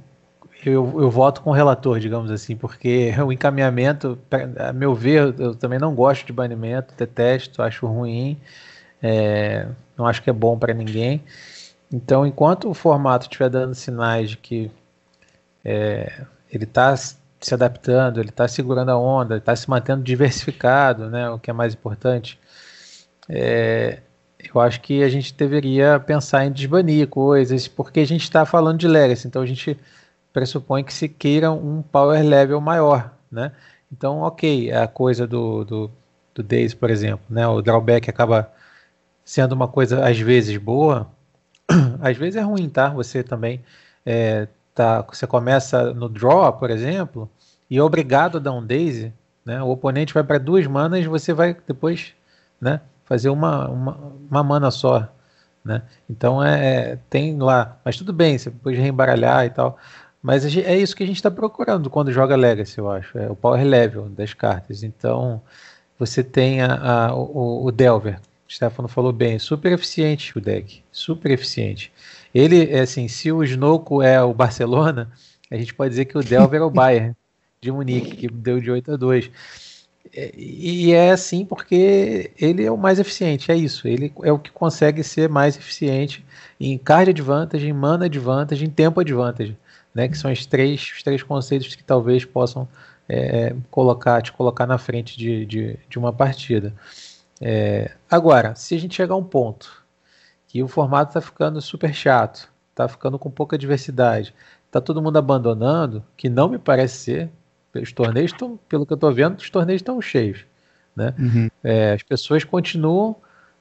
[0.64, 4.16] eu, eu voto com o relator, digamos assim, porque o encaminhamento,
[4.58, 8.38] a meu ver, eu também não gosto de banimento, detesto, acho ruim,
[9.02, 11.22] é, não acho que é bom para ninguém.
[11.92, 14.70] Então, enquanto o formato estiver dando sinais de que
[15.64, 21.28] é, ele está se adaptando, ele está segurando a onda, está se mantendo diversificado, né,
[21.30, 22.38] o que é mais importante,
[23.30, 24.00] é,
[24.52, 28.78] eu acho que a gente deveria pensar em desbanir coisas, porque a gente está falando
[28.78, 29.78] de legacy, então a gente
[30.32, 33.52] pressupõe que se queira um power level maior, né?
[33.92, 35.90] Então, ok, a coisa do, do,
[36.34, 37.46] do Days, por exemplo, né?
[37.46, 38.50] O drawback acaba
[39.24, 41.08] sendo uma coisa às vezes boa,
[42.00, 42.88] às vezes é ruim, tá?
[42.90, 43.60] Você também
[44.04, 47.30] é, tá, você começa no draw, por exemplo,
[47.68, 49.12] e é obrigado a dar um Daisy,
[49.44, 49.62] né?
[49.62, 52.14] O oponente vai para duas manas, você vai depois,
[52.60, 52.80] né?
[53.10, 55.12] Fazer uma, uma, uma mana só.
[55.64, 55.82] Né?
[56.08, 59.76] Então é, é, tem lá, mas tudo bem, você pode reembaralhar e tal.
[60.22, 63.18] Mas é isso que a gente está procurando quando joga Legacy, eu acho.
[63.18, 64.84] É o power level das cartas.
[64.84, 65.42] Então
[65.98, 68.20] você tem a, a, o, o Delver.
[68.48, 71.92] O Stefano falou bem, super eficiente o deck, super eficiente.
[72.32, 75.10] Ele, é assim, se o Snowco é o Barcelona,
[75.50, 77.16] a gente pode dizer que o Delver é o Bayern
[77.60, 79.30] de Munique, que deu de 8 a 2.
[80.12, 83.86] E é assim porque ele é o mais eficiente, é isso.
[83.86, 86.24] Ele é o que consegue ser mais eficiente
[86.58, 89.56] em card advantage, em mana advantage, em tempo advantage,
[89.94, 90.08] né?
[90.08, 92.68] Que são os três, os três conceitos que talvez possam
[93.08, 96.74] é, colocar, te colocar na frente de, de, de uma partida.
[97.40, 99.84] É, agora, se a gente chegar a um ponto
[100.46, 104.34] que o formato está ficando super chato, está ficando com pouca diversidade,
[104.66, 107.30] está todo mundo abandonando, que não me parece ser,
[107.74, 110.44] os torneios estão, pelo que eu estou vendo, os torneios estão cheios.
[110.94, 111.14] Né?
[111.18, 111.48] Uhum.
[111.62, 113.16] É, as pessoas continuam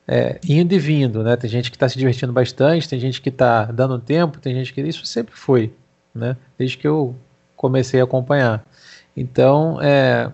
[0.07, 1.35] é, indo e vindo, né?
[1.35, 4.73] Tem gente que está se divertindo bastante, tem gente que está dando tempo, tem gente
[4.73, 5.71] que isso sempre foi,
[6.15, 6.35] né?
[6.57, 7.15] Desde que eu
[7.55, 8.65] comecei a acompanhar.
[9.15, 10.31] Então, é,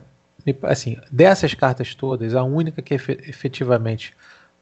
[0.63, 4.13] assim, dessas cartas todas, a única que efetivamente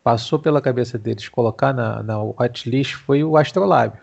[0.03, 4.01] passou pela cabeça deles colocar na, na watchlist foi o Astrolábio.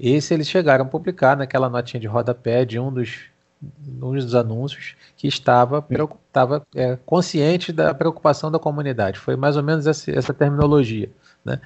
[0.00, 3.20] Esse eles chegaram a publicar naquela notinha de rodapé de um dos,
[3.62, 5.86] dos anúncios que estava,
[6.26, 9.18] estava é, consciente da preocupação da comunidade.
[9.18, 11.08] Foi mais ou menos essa, essa terminologia.
[11.44, 11.60] Né?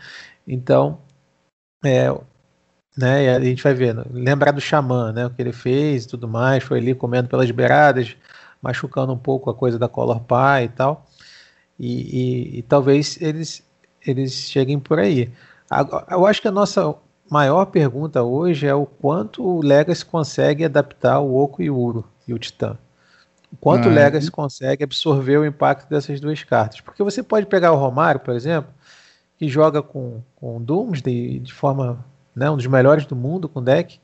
[0.47, 0.99] Então,
[1.85, 2.15] é,
[2.97, 6.29] né, a gente vai ver, lembrar do xamã, né, o que ele fez e tudo
[6.29, 8.17] mais, foi ali comendo pelas beiradas,
[8.61, 11.07] machucando um pouco a coisa da Color Pie e tal.
[11.79, 13.63] E, e, e talvez eles,
[14.07, 15.31] eles cheguem por aí.
[16.11, 16.95] Eu acho que a nossa
[17.31, 22.05] maior pergunta hoje é o quanto o Legacy consegue adaptar o Oco e o Uro
[22.27, 22.79] e o Titã.
[23.53, 26.81] O quanto ah, o Legacy consegue absorver o impacto dessas duas cartas.
[26.81, 28.73] Porque você pode pegar o Romário, por exemplo,
[29.39, 32.05] que joga com, com Doomsday de forma
[32.35, 33.99] né, um dos melhores do mundo com deck,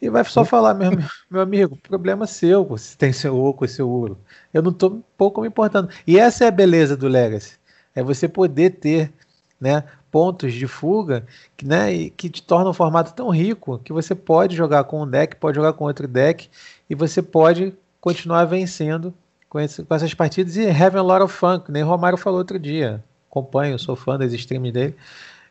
[0.00, 0.90] e vai só falar, meu,
[1.30, 4.18] meu amigo, problema seu, se tem seu oco e seu ouro.
[4.52, 5.88] Eu não estou um pouco me importando.
[6.06, 7.56] E essa é a beleza do Legacy.
[7.94, 9.12] É você poder ter
[9.60, 11.24] né, pontos de fuga
[11.56, 15.08] que, né, que te tornam o formato tão rico que você pode jogar com um
[15.08, 16.48] deck, pode jogar com outro deck
[16.88, 19.14] e você pode continuar vencendo
[19.48, 22.38] com, esse, com essas partidas e having a lot of fun, que nem Romário falou
[22.38, 23.02] outro dia.
[23.30, 24.94] Acompanho, sou fã das streams dele.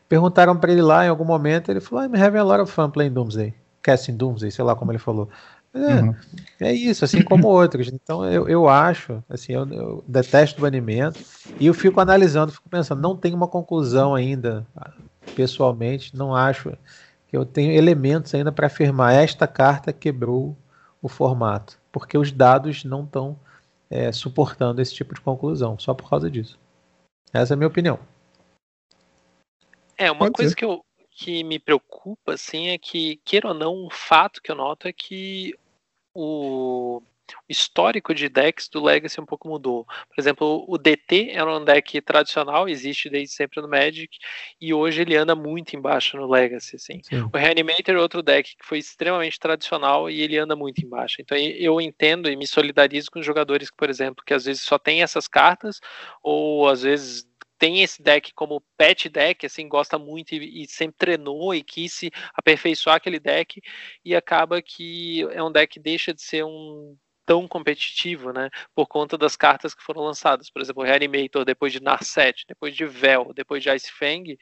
[0.08, 2.90] Perguntaram para ele lá em algum momento, ele falou: I'm having a lot of fun
[2.90, 3.52] playing Doomsday.
[3.82, 5.28] Casting Doomsday, sei lá como ele falou.
[5.74, 6.14] É, uhum.
[6.60, 7.88] é isso, assim como outros.
[7.88, 11.18] Então eu, eu acho, assim, eu, eu, detesto o banimento
[11.58, 14.66] e eu fico analisando, fico pensando, não tem uma conclusão ainda,
[15.34, 16.76] pessoalmente, não acho
[17.26, 20.56] que eu tenho elementos ainda para afirmar esta carta quebrou
[21.00, 23.38] o formato, porque os dados não estão
[23.90, 26.58] é, suportando esse tipo de conclusão, só por causa disso.
[27.32, 27.98] Essa é a minha opinião.
[29.96, 33.86] É, uma Pode coisa que eu, que me preocupa, assim, é que, queira ou não,
[33.86, 35.54] um fato que eu noto é que
[36.14, 37.02] o
[37.48, 39.84] histórico de decks do Legacy um pouco mudou.
[39.84, 44.18] Por exemplo, o DT era um deck tradicional, existe desde sempre no Magic,
[44.60, 46.76] e hoje ele anda muito embaixo no Legacy.
[46.76, 47.00] Assim.
[47.32, 51.16] O Reanimator é outro deck que foi extremamente tradicional e ele anda muito embaixo.
[51.20, 54.62] Então eu entendo e me solidarizo com os jogadores que, por exemplo, que às vezes
[54.62, 55.80] só tem essas cartas,
[56.22, 57.26] ou às vezes
[57.62, 61.92] tem esse deck como pet deck, assim, gosta muito e, e, sempre treinou e quis
[61.92, 63.62] se aperfeiçoar aquele deck,
[64.04, 68.88] e acaba que é um deck que deixa de ser um tão competitivo, né, por
[68.88, 70.50] conta das cartas que foram lançadas.
[70.50, 74.36] Por exemplo, Reanimator, depois de Narset, depois de Vel, depois de Ice Fang,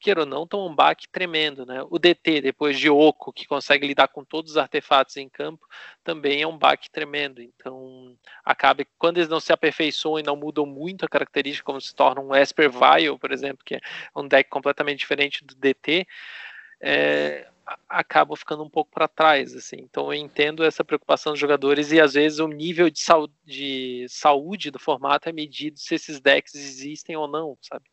[0.00, 1.84] queira ou não, toma um baque tremendo, né?
[1.90, 5.66] O DT, depois de Oco, que consegue lidar com todos os artefatos em campo,
[6.02, 7.42] também é um baque tremendo.
[7.42, 11.94] Então, acaba quando eles não se aperfeiçoam e não mudam muito a característica, como se
[11.94, 13.80] torna um Esper Vial, por exemplo, que é
[14.16, 16.06] um deck completamente diferente do DT,
[16.80, 17.46] é,
[17.88, 19.76] acabam ficando um pouco para trás, assim.
[19.80, 24.06] Então eu entendo essa preocupação dos jogadores e às vezes o nível de, saúde, de
[24.08, 27.84] saúde do formato é medido se esses decks existem ou não, sabe?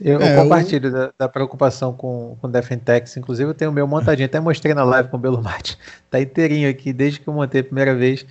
[0.00, 0.92] Eu, é, eu compartilho eu...
[0.92, 3.16] Da, da, preocupação com, com Defentex.
[3.16, 4.26] Inclusive, eu tenho o meu montadinho.
[4.26, 5.78] Até mostrei na live com o Belo Mate.
[6.10, 8.26] Tá inteirinho aqui desde que eu montei a primeira vez.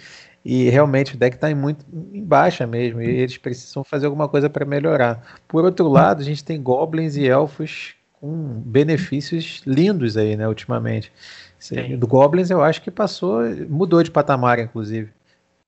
[0.46, 3.02] E realmente o deck está muito em baixa mesmo.
[3.02, 5.40] E eles precisam fazer alguma coisa para melhorar.
[5.48, 11.12] Por outro lado, a gente tem goblins e elfos com benefícios lindos aí, né, ultimamente.
[11.98, 15.10] Do Goblins eu acho que passou, mudou de patamar, inclusive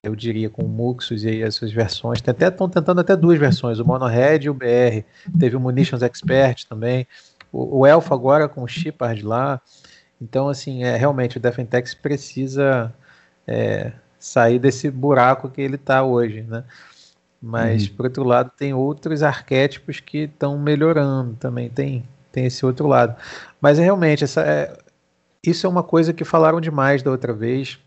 [0.04, 2.20] eu diria, com o Muxus e as suas versões.
[2.20, 5.06] Tem até estão tentando até duas versões, o Monohead e o BR.
[5.40, 7.08] Teve o Munitions Expert também.
[7.52, 9.62] O, o Elfo agora com o Shepard lá.
[10.22, 12.94] Então, assim, é, realmente o Defentex precisa
[13.48, 16.66] é, sair desse buraco que ele está hoje, né?
[17.42, 17.96] Mas, uhum.
[17.96, 21.70] por outro lado, tem outros arquétipos que estão melhorando também.
[21.70, 23.16] Tem, tem esse outro lado.
[23.60, 24.78] Mas, é, realmente, essa, é,
[25.42, 27.80] isso é uma coisa que falaram demais da outra vez.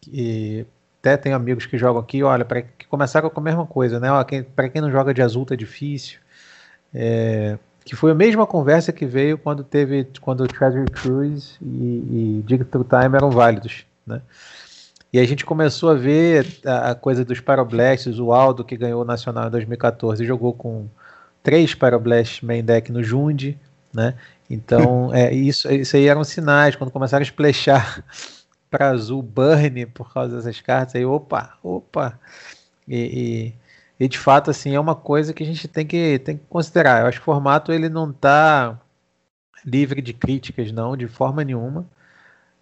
[0.00, 0.66] Que
[1.04, 4.08] até tenho amigos que jogam aqui, olha, para que começaram com a mesma coisa, né?
[4.56, 6.18] Para quem não joga de azul tá difícil.
[6.94, 12.44] É, que foi a mesma conversa que veio quando teve quando Treasure Cruise e, e
[12.46, 14.22] Dig Through Time eram válidos, né?
[15.12, 19.02] E a gente começou a ver a, a coisa dos Parablasts, o Aldo que ganhou
[19.02, 20.86] o Nacional em 2014 jogou com
[21.42, 23.58] três Parablasts main deck no Jundi,
[23.92, 24.14] né?
[24.48, 28.02] Então, é, isso, isso aí eram sinais, quando começaram a splashar
[28.74, 32.18] para azul burn por causa dessas cartas aí, opa, opa.
[32.88, 33.54] E,
[34.00, 36.44] e, e, de fato, assim, é uma coisa que a gente tem que, tem que
[36.46, 37.02] considerar.
[37.02, 38.76] Eu acho que o formato ele não está
[39.64, 41.86] livre de críticas, não, de forma nenhuma.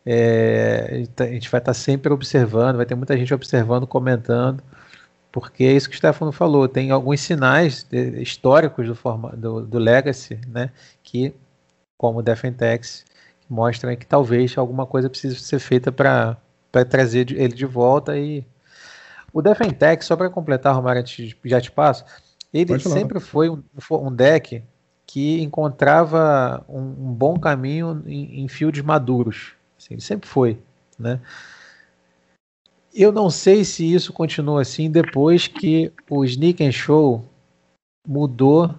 [0.05, 4.63] É, a gente vai estar tá sempre observando, vai ter muita gente observando, comentando,
[5.31, 9.79] porque é isso que o Stefano falou, tem alguns sinais históricos do, forma, do, do
[9.79, 10.71] Legacy, né,
[11.03, 11.33] que,
[11.97, 13.05] como o Defentex,
[13.53, 16.39] mostram que talvez alguma coisa precise ser feita para
[16.89, 18.17] trazer ele de volta.
[18.17, 18.45] E
[19.33, 21.05] o Defentech, só para completar, Romário,
[21.45, 22.05] já te passo,
[22.53, 24.65] Ele sempre foi um, um, deck
[25.07, 29.53] que encontrava um, um bom caminho em, em fields maduros.
[29.79, 30.59] Assim, ele sempre foi,
[30.99, 31.21] né?
[32.95, 37.25] Eu não sei se isso continua assim depois que o Sneak and Show
[38.07, 38.75] mudou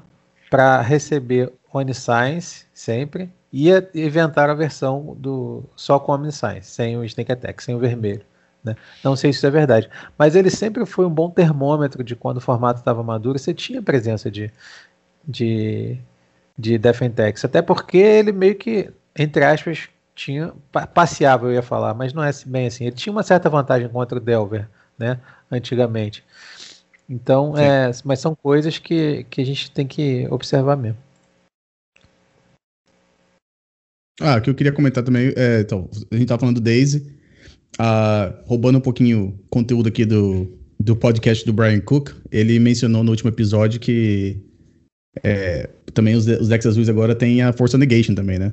[0.51, 7.31] para receber Omniscience sempre e inventar a versão do só com Omniscience, sem o Snake
[7.31, 8.23] Attack, sem o vermelho.
[8.63, 8.75] Né?
[9.03, 12.37] Não sei se isso é verdade, mas ele sempre foi um bom termômetro de quando
[12.37, 14.51] o formato estava maduro, você tinha presença de,
[15.27, 15.99] de,
[16.57, 20.53] de Defentex, até porque ele meio que, entre aspas, tinha
[20.93, 22.85] passeava, eu ia falar, mas não é bem assim.
[22.85, 24.67] Ele tinha uma certa vantagem contra o Delver,
[24.97, 25.19] né,
[25.51, 26.23] antigamente.
[27.07, 30.97] Então, é, mas são coisas que, que a gente tem que observar mesmo.
[34.21, 37.05] Ah, o que eu queria comentar também, é, então, a gente tá falando do Daisy,
[37.79, 40.47] ah, roubando um pouquinho conteúdo aqui do,
[40.79, 44.37] do podcast do Brian Cook, ele mencionou no último episódio que
[45.23, 48.51] é, também os, os decks azuis agora tem a Force Negation também, né?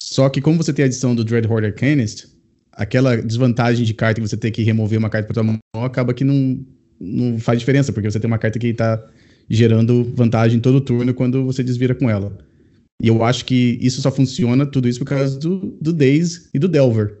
[0.00, 2.26] Só que como você tem a adição do Dreadhorde Arcanist,
[2.72, 6.14] aquela desvantagem de carta que você tem que remover uma carta para tua mão acaba
[6.14, 6.64] que não,
[6.98, 9.04] não faz diferença, porque você tem uma carta que está
[9.48, 12.36] gerando vantagem todo turno quando você desvira com ela.
[13.00, 16.58] E eu acho que isso só funciona, tudo isso por causa do, do Daze e
[16.58, 17.16] do Delver.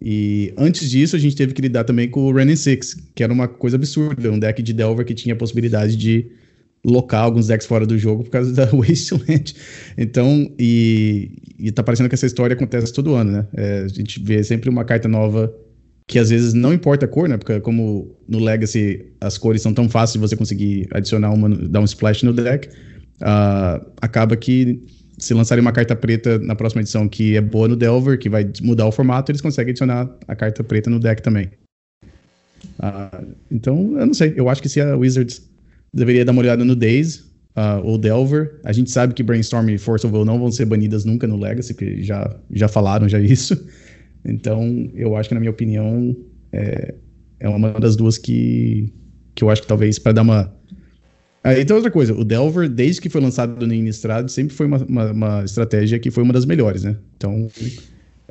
[0.00, 3.32] E antes disso, a gente teve que lidar também com o Renin Six, que era
[3.32, 6.26] uma coisa absurda, um deck de Delver que tinha a possibilidade de
[6.84, 9.54] locar alguns decks fora do jogo por causa da Wasteland.
[9.98, 13.46] Então, e, e tá parecendo que essa história acontece todo ano, né?
[13.54, 15.52] É, a gente vê sempre uma carta nova
[16.06, 17.36] que às vezes não importa a cor, né?
[17.36, 21.80] Porque como no Legacy as cores são tão fáceis de você conseguir adicionar uma, dar
[21.80, 24.80] um splash no deck, uh, acaba que
[25.18, 28.50] se lançarem uma carta preta na próxima edição que é boa no Delver, que vai
[28.62, 31.50] mudar o formato, eles conseguem adicionar a carta preta no deck também.
[32.78, 34.34] Uh, então, eu não sei.
[34.36, 35.48] Eu acho que se a Wizards
[35.92, 37.26] deveria dar uma olhada no Days
[37.56, 38.60] uh, ou Delver.
[38.64, 41.38] A gente sabe que Brainstorm e Force of Will não vão ser banidas nunca no
[41.38, 43.66] Legacy, porque já, já falaram já isso.
[44.24, 46.14] Então, eu acho que, na minha opinião,
[46.52, 46.94] é,
[47.40, 48.92] é uma das duas que,
[49.34, 50.55] que eu acho que talvez para dar uma.
[51.46, 54.78] Ah, então, outra coisa, o Delver, desde que foi lançado no Innistrad, sempre foi uma,
[54.78, 56.96] uma, uma, estratégia que foi uma das melhores, né?
[57.16, 57.48] Então,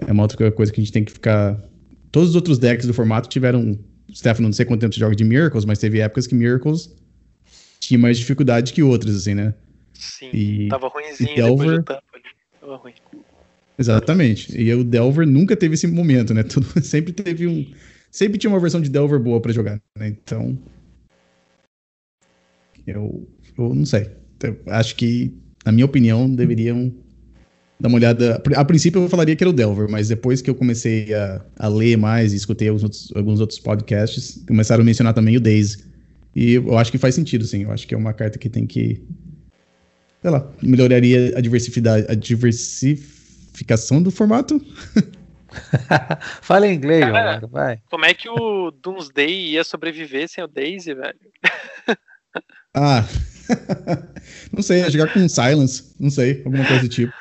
[0.05, 1.57] é uma outra coisa que a gente tem que ficar.
[2.11, 3.79] Todos os outros decks do formato tiveram.
[4.13, 6.93] Stefano, não sei quanto tempo você joga de Miracles, mas teve épocas que Miracles
[7.79, 9.53] tinha mais dificuldade que outras, assim, né?
[9.93, 12.23] Sim, e, tava ruimzinho e Delver, depois do tampo ali.
[12.59, 12.93] Tava ruim.
[13.79, 14.61] Exatamente.
[14.61, 16.43] E o Delver nunca teve esse momento, né?
[16.47, 17.65] Tudo, sempre teve um.
[18.11, 20.09] Sempre tinha uma versão de Delver boa para jogar, né?
[20.09, 20.57] Então.
[22.85, 23.27] Eu,
[23.57, 24.09] eu não sei.
[24.43, 25.33] Eu acho que,
[25.65, 26.93] na minha opinião, deveriam
[27.79, 28.41] dar uma olhada.
[28.55, 31.67] A princípio eu falaria que era o Delver, mas depois que eu comecei a, a
[31.67, 35.83] ler mais e escutei alguns outros, alguns outros podcasts, começaram a mencionar também o Daisy.
[36.35, 37.63] E eu acho que faz sentido, sim.
[37.63, 39.01] Eu acho que é uma carta que tem que.
[40.21, 44.59] Sei lá, melhoraria a diversidade, a diversificação do formato.
[46.41, 47.79] Fala em inglês, Cara, vai.
[47.89, 51.19] Como é que o Doomsday ia sobreviver sem o Daisy, velho?
[52.73, 53.03] Ah.
[54.51, 55.95] não sei, ia jogar com Silence.
[55.99, 57.13] Não sei, alguma coisa do tipo.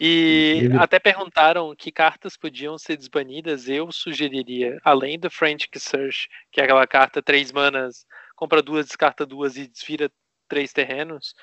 [0.00, 0.76] E Ele...
[0.76, 3.68] até perguntaram que cartas podiam ser desbanidas.
[3.68, 8.06] Eu sugeriria, além do Frantic Search, que é aquela carta três manas,
[8.36, 10.10] compra duas, descarta duas e desvira
[10.48, 11.34] três terrenos,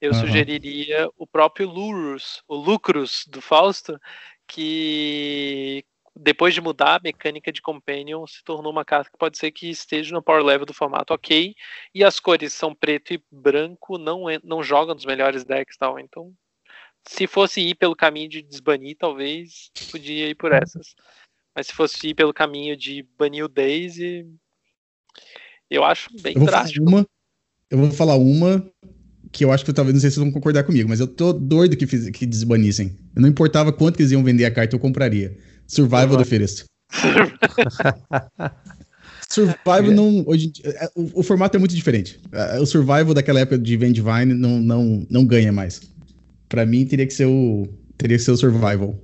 [0.00, 0.20] eu uhum.
[0.20, 3.98] sugeriria o próprio Lurus, o Lucrus do Fausto,
[4.46, 5.82] que
[6.22, 9.70] depois de mudar a mecânica de Companion, se tornou uma carta que pode ser que
[9.70, 11.54] esteja no power level do formato ok,
[11.94, 16.32] e as cores são preto e branco, não, não jogam nos melhores decks tal, então
[17.08, 20.94] se fosse ir pelo caminho de desbanir, talvez podia ir por essas.
[21.56, 24.26] Mas se fosse ir pelo caminho de banir o Daisy,
[25.70, 26.86] eu acho bem eu drástico.
[26.86, 27.06] Uma,
[27.70, 28.70] eu vou falar uma
[29.32, 31.32] que eu acho que talvez não sei se vocês vão concordar comigo, mas eu tô
[31.32, 32.98] doido que, fiz, que desbanissem.
[33.14, 35.36] Eu não importava quanto que eles iam vender a carta, eu compraria.
[35.70, 36.64] Survival do Feresto.
[39.28, 40.24] Survival não.
[40.26, 42.20] Hoje, é, o, o, formato é muito diferente.
[42.32, 45.80] É, o Survival daquela época de Vendivine não, não, não ganha mais.
[46.48, 48.98] Para mim teria que ser o teria que ser o survival.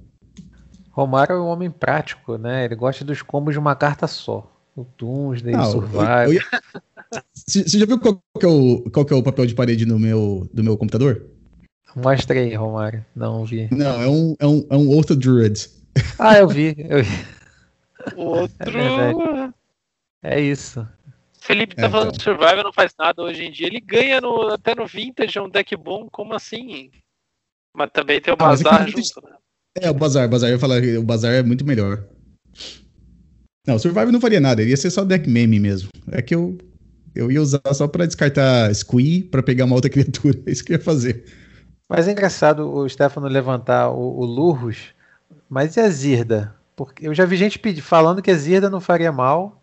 [0.90, 2.64] Romário é um homem prático, né?
[2.64, 4.50] Ele gosta dos combos de uma carta só.
[4.74, 6.32] O Doomsday, o Survival.
[6.32, 9.54] Eu, eu, você já viu qual, que é o, qual que é o papel de
[9.54, 11.22] parede no meu, do meu computador?
[11.94, 13.04] Mostra aí, Romário.
[13.14, 13.68] Não vi.
[13.70, 15.68] Não, é um, é um, é um outro Druid.
[16.18, 16.74] Ah, eu vi.
[16.78, 17.26] Eu vi.
[18.16, 19.54] Outro.
[20.22, 20.86] É, é isso.
[21.40, 22.18] Felipe tá é, falando então.
[22.18, 23.68] que Survival não faz nada hoje em dia.
[23.68, 26.08] Ele ganha no, até no Vintage, é um deck bom.
[26.10, 26.90] Como assim?
[27.72, 29.36] Mas também tem o ah, Bazar junto, né?
[29.80, 32.02] É, o Bazar, Bazar, eu ia falar o Bazar é muito melhor.
[33.66, 35.90] Não, o Survive não faria nada, ele ia ser só deck meme mesmo.
[36.10, 36.56] É que eu.
[37.14, 40.38] Eu ia usar só para descartar Squee para pegar uma outra criatura.
[40.46, 41.24] É isso que eu ia fazer.
[41.88, 44.95] Mas é engraçado o Stefano levantar o, o Lurrus.
[45.48, 46.54] Mas e a Zirda?
[46.74, 49.62] Porque eu já vi gente pedir, falando que a Zirda não faria mal.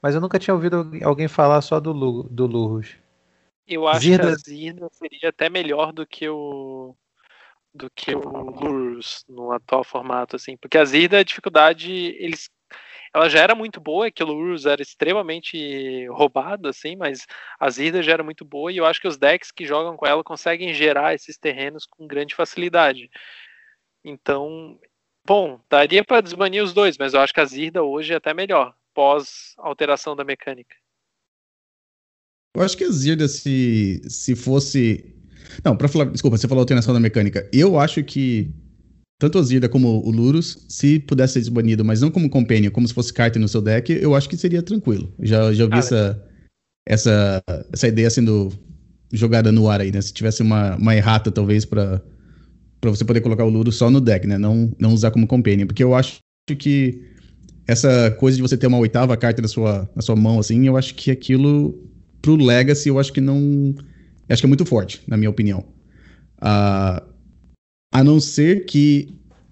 [0.00, 2.96] Mas eu nunca tinha ouvido alguém falar só do, do Lurrus.
[3.66, 4.26] Eu acho Zirda...
[4.26, 6.94] que a Zirda seria até melhor do que o
[7.74, 12.50] do que o Lurus no atual formato, assim, porque a Zirda, a dificuldade, eles
[13.14, 17.26] ela já era muito boa, é que o Lurus era extremamente roubado, assim, mas
[17.58, 20.06] a Zirda já era muito boa, e eu acho que os decks que jogam com
[20.06, 23.10] ela conseguem gerar esses terrenos com grande facilidade.
[24.04, 24.78] Então,
[25.28, 28.32] bom, daria para desbanir os dois, mas eu acho que a Zirda hoje é até
[28.32, 30.74] melhor, pós alteração da mecânica.
[32.56, 35.14] Eu acho que a Zirda, se, se fosse
[35.64, 37.48] não, para falar, desculpa, você falou alteração da mecânica.
[37.52, 38.50] Eu acho que
[39.18, 42.86] tanto a Zirda como o Lurus, se pudesse ser desbanido, mas não como companion, como
[42.86, 45.12] se fosse carta no seu deck, eu acho que seria tranquilo.
[45.20, 46.28] Já, já vi ah, essa,
[46.86, 47.42] essa,
[47.72, 48.52] essa ideia sendo
[49.12, 50.00] jogada no ar aí, né?
[50.00, 52.00] Se tivesse uma, uma errata, talvez, para
[52.80, 54.38] para você poder colocar o Lurus só no deck, né?
[54.38, 55.66] Não, não usar como companion.
[55.66, 56.20] Porque eu acho
[56.58, 57.02] que
[57.66, 60.76] essa coisa de você ter uma oitava carta na sua, na sua mão, assim, eu
[60.76, 61.78] acho que aquilo,
[62.22, 63.74] pro Legacy, eu acho que não
[64.28, 65.60] Acho que é muito forte, na minha opinião.
[66.40, 67.02] Uh,
[67.92, 69.08] a não ser que.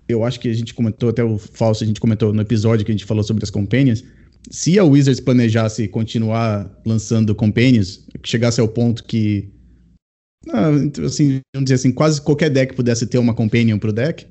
[0.09, 2.93] Eu acho que a gente comentou, até o Falso, a gente comentou no episódio que
[2.93, 4.05] a gente falou sobre as Companions.
[4.51, 9.49] Se a Wizards planejasse continuar lançando Companions, chegasse ao ponto que.
[10.51, 10.71] Ah,
[11.05, 14.27] assim, vamos dizer assim, quase qualquer deck pudesse ter uma Companion pro deck,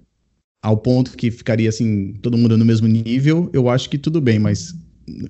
[0.62, 4.40] ao ponto que ficaria assim, todo mundo no mesmo nível, eu acho que tudo bem,
[4.40, 4.74] mas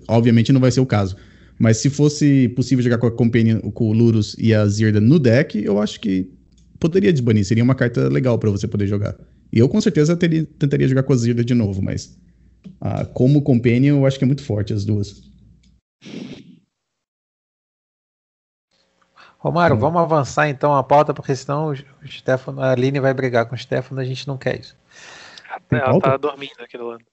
[0.07, 1.15] obviamente não vai ser o caso.
[1.57, 5.19] Mas se fosse possível jogar com a Companion, com o Lurus e a Zirda no
[5.19, 6.29] deck, eu acho que
[6.79, 7.45] poderia desbanir.
[7.45, 9.15] Seria uma carta legal para você poder jogar.
[9.51, 12.17] E eu com certeza teria, tentaria jogar com a Zirda de novo, mas
[12.81, 15.23] ah, como Companion eu acho que é muito forte as duas.
[19.45, 19.79] Romário, hum.
[19.79, 23.57] vamos avançar então a pauta, porque senão o Stefano, a Aline vai brigar com o
[23.57, 24.75] Stefano, a gente não quer isso.
[25.69, 27.05] Ela tá dormindo aqui do lado.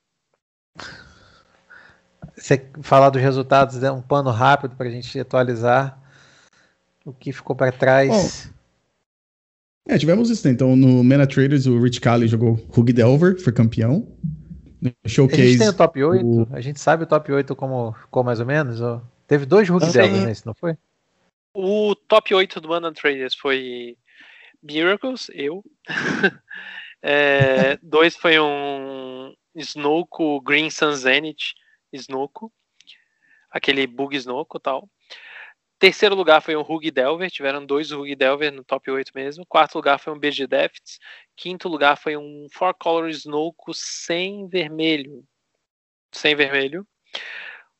[2.34, 5.98] Você falar dos resultados, é um pano rápido para a gente atualizar
[7.04, 8.50] o que ficou para trás.
[8.50, 10.54] Bom, é, tivemos isso, né?
[10.54, 14.08] Então, no Mena Traders, o Rich Kali jogou Hug Delver, foi campeão.
[14.80, 15.42] No Showcase.
[15.42, 16.48] A gente tem o top 8, o...
[16.50, 18.80] a gente sabe o top 8 como ficou mais ou menos?
[18.80, 19.02] Ou...
[19.26, 20.78] Teve dois Hug Delver nesse, não foi?
[21.54, 23.98] O top 8 do Mana Traders foi
[24.62, 25.62] Miracles, eu.
[27.02, 31.52] é, dois foi um Snoke Green Sun Zenith
[31.92, 32.50] Snoko,
[33.50, 34.88] aquele bug Snoko tal.
[35.78, 39.44] Terceiro lugar foi um Rug Delver, tiveram dois Rug Delver no top 8 mesmo.
[39.44, 40.98] Quarto lugar foi um BG Defts.
[41.36, 45.22] Quinto lugar foi um Four Color Snoko sem vermelho.
[46.12, 46.86] Sem vermelho.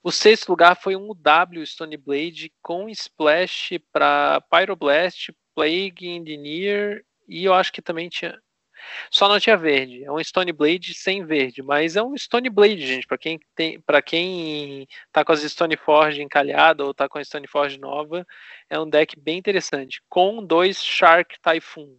[0.03, 7.45] O sexto lugar foi um W Stone Blade com splash para Pyroblast, Plague Engineer e
[7.45, 8.37] eu acho que também tinha
[9.11, 10.05] só não tinha verde.
[10.05, 13.07] É um Stone Blade sem verde, mas é um Stone Blade, gente.
[13.07, 17.25] Para quem tem, para quem tá com as Stone Forge encalhada ou tá com a
[17.25, 18.27] Stone Forge nova,
[18.69, 21.97] é um deck bem interessante, com dois Shark Typhoon.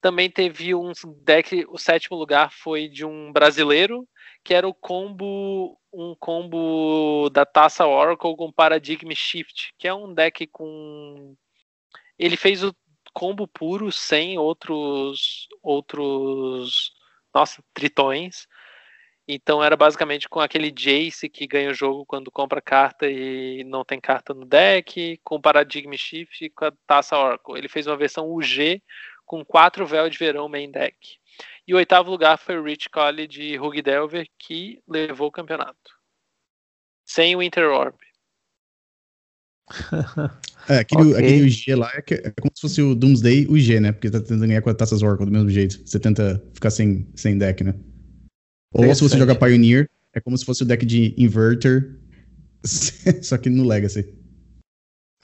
[0.00, 0.92] Também teve um
[1.24, 4.08] deck, o sétimo lugar foi de um brasileiro,
[4.44, 10.12] que era o combo um combo da Taça Oracle com Paradigm Shift, que é um
[10.12, 11.34] deck com
[12.18, 12.74] ele fez o
[13.12, 16.92] combo puro sem outros outros
[17.34, 18.46] nossa, tritões.
[19.26, 23.84] Então era basicamente com aquele Jace que ganha o jogo quando compra carta e não
[23.84, 27.58] tem carta no deck, com Paradigm Shift e com a Taça Oracle.
[27.58, 28.82] Ele fez uma versão UG
[29.26, 30.96] com quatro véu de verão main deck.
[31.68, 35.76] E o oitavo lugar foi o Rich Colley de Rug Delver, que levou o campeonato.
[37.06, 37.94] Sem o Winter Orb.
[40.70, 41.14] É, aquele, okay.
[41.14, 43.90] aquele UG lá é, é, como se fosse o Doomsday UG, né?
[43.90, 45.80] Porque tá tentando ganhar com a Taças Oracle do mesmo jeito.
[45.86, 47.72] Você tenta ficar sem, sem deck, né?
[48.74, 51.98] Ou se você joga Pioneer, é como se fosse o deck de Inverter,
[53.22, 54.14] só que no Legacy.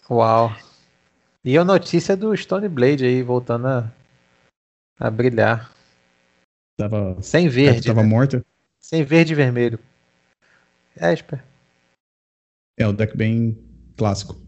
[0.08, 0.56] Uau.
[1.44, 3.92] E a notícia do Stone Blade aí, voltando a,
[4.98, 5.74] a brilhar.
[6.76, 7.86] Tava, Sem verde.
[7.86, 8.08] Tava né?
[8.08, 8.44] morta?
[8.80, 9.78] Sem verde e vermelho.
[10.96, 11.42] Esper.
[12.76, 13.58] É, o deck bem
[13.96, 14.44] clássico.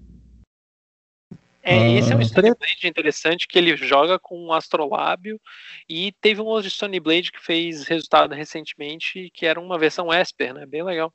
[1.63, 2.25] É, esse é um ah.
[2.25, 5.41] Stone Blade interessante que ele joga com um Astrolábio
[5.89, 10.55] e teve um outro Stone Blade que fez resultado recentemente que era uma versão Esper,
[10.55, 10.65] né?
[10.65, 11.13] Bem legal.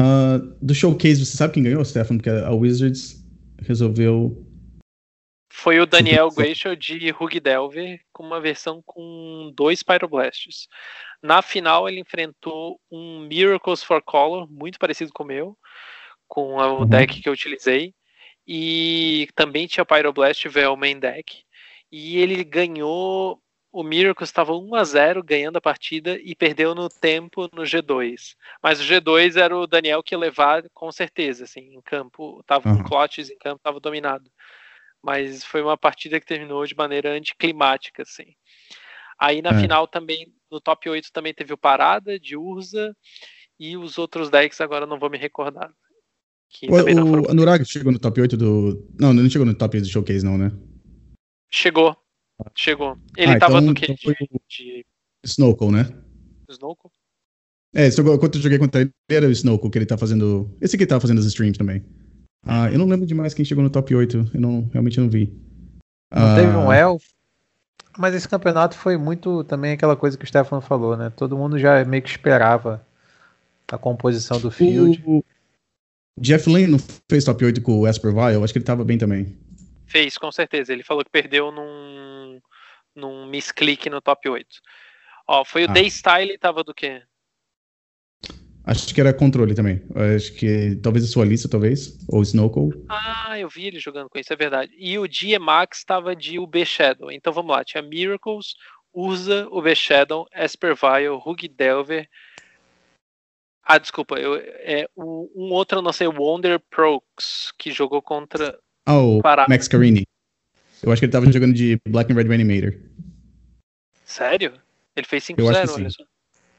[0.00, 2.16] Uh, do showcase, você sabe quem ganhou, Stefan?
[2.16, 3.22] Porque a Wizards
[3.60, 4.45] resolveu.
[5.58, 10.68] Foi o Daniel Glacial de Hug Delver com uma versão com dois Pyroblasts.
[11.22, 15.58] Na final ele enfrentou um Miracles for Color, muito parecido com o meu,
[16.28, 16.86] com o uhum.
[16.86, 17.94] deck que eu utilizei.
[18.46, 21.42] E também tinha Pyroblast Veil main deck.
[21.90, 23.40] E ele ganhou.
[23.72, 28.36] O Miracles estava 1 a 0 ganhando a partida e perdeu no tempo no G2.
[28.62, 32.42] Mas o G2 era o Daniel que ia levar com certeza, assim, em campo.
[32.46, 32.76] Tava uhum.
[32.76, 34.30] com clotes em campo, tava dominado.
[35.06, 38.34] Mas foi uma partida que terminou de maneira anticlimática, assim.
[39.16, 39.60] Aí na é.
[39.60, 42.92] final também, no top 8 também teve o Parada de Urza
[43.56, 45.72] e os outros decks agora não vou me recordar.
[46.50, 47.22] Que o, não foram...
[47.22, 48.84] o Anurag chegou no top 8 do.
[48.98, 50.50] Não, não chegou no top 8 do showcase, não, né?
[51.52, 51.96] Chegou.
[52.56, 52.98] Chegou.
[53.16, 53.84] Ele ah, tava então, no que?
[53.92, 54.86] Então de, de...
[55.24, 55.84] Snowcall, né?
[56.50, 56.90] Snowcall?
[57.72, 57.88] É,
[58.18, 60.52] quando eu joguei contra ele, era o Snowcall que ele tá fazendo.
[60.60, 61.84] Esse aqui tá fazendo as streams também.
[62.46, 64.30] Ah, eu não lembro demais quem chegou no top 8.
[64.34, 65.32] Eu não, realmente não vi.
[66.14, 67.16] Não ah, teve um elfo.
[67.98, 71.10] Mas esse campeonato foi muito também aquela coisa que o Stefano falou, né?
[71.10, 72.86] Todo mundo já meio que esperava
[73.72, 75.02] a composição do field.
[75.06, 75.24] O
[76.18, 76.78] Jeff Lane não
[77.10, 79.36] fez top 8 com o Esper Eu acho que ele tava bem também.
[79.86, 80.72] Fez, com certeza.
[80.72, 82.40] Ele falou que perdeu num,
[82.94, 84.46] num misclick no top 8.
[85.26, 85.72] Ó, foi o ah.
[85.72, 87.02] Daystyle, tava do quê?
[88.66, 89.80] Acho que era controle também.
[90.16, 91.96] Acho que talvez a sua lista, talvez.
[92.08, 92.72] Ou Snowcall.
[92.88, 94.72] Ah, eu vi ele jogando com isso, é verdade.
[94.76, 97.12] E o Dia Max estava de UB Shadow.
[97.12, 97.64] Então vamos lá.
[97.64, 98.56] Tinha Miracles,
[98.92, 102.08] Urza, UB Shadow, Espervile, Hug Delver.
[103.62, 104.18] Ah, desculpa.
[104.18, 108.58] Eu, é, um outro, eu não sei, Wonder Prox, que jogou contra.
[108.88, 109.46] Oh, Pará.
[109.48, 110.08] Max Carini.
[110.82, 112.74] Eu acho que ele estava jogando de Black and Red Reanimator.
[114.04, 114.54] Sério?
[114.96, 116.04] Ele fez 5-0, olha só.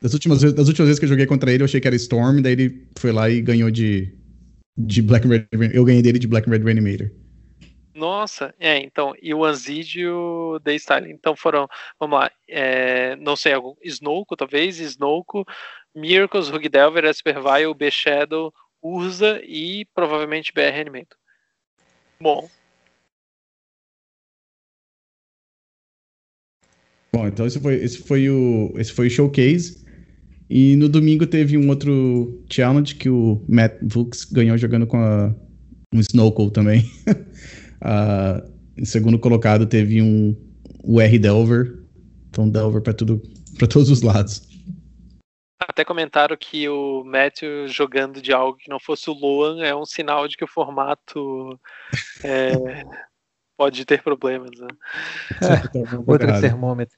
[0.01, 2.41] Das últimas, das últimas vezes que eu joguei contra ele, eu achei que era Storm,
[2.41, 4.13] daí ele foi lá e ganhou de,
[4.77, 5.47] de Black Red.
[5.73, 7.09] Eu ganhei dele de Black Red Reanimator.
[7.95, 10.59] Nossa, é, então, e o Anzid e o.
[11.07, 11.67] Então foram,
[11.99, 15.43] vamos lá, é, não sei, algum, Snowco, talvez, Snowco,
[15.95, 18.53] Miracles, Rugdelver, Espervile, B-Shadow,
[18.83, 21.17] Urza e provavelmente BR Reanimator.
[22.21, 22.47] Bom,
[27.11, 29.86] Bom, então esse foi, esse foi o esse foi o showcase.
[30.49, 35.33] E no domingo teve um outro challenge que o Matt Vooks ganhou jogando com a,
[35.93, 36.89] um Snowcall também.
[37.81, 40.35] uh, em segundo colocado teve um
[40.83, 41.83] o R Delver.
[42.29, 43.21] Então Delver para tudo
[43.57, 44.47] para todos os lados.
[45.59, 49.85] Até comentaram que o Matthew jogando de algo que não fosse o Luan é um
[49.85, 51.59] sinal de que o formato
[52.23, 52.51] é,
[53.57, 54.51] pode ter problemas.
[54.59, 54.67] Né?
[55.41, 56.97] É, outro termômetro.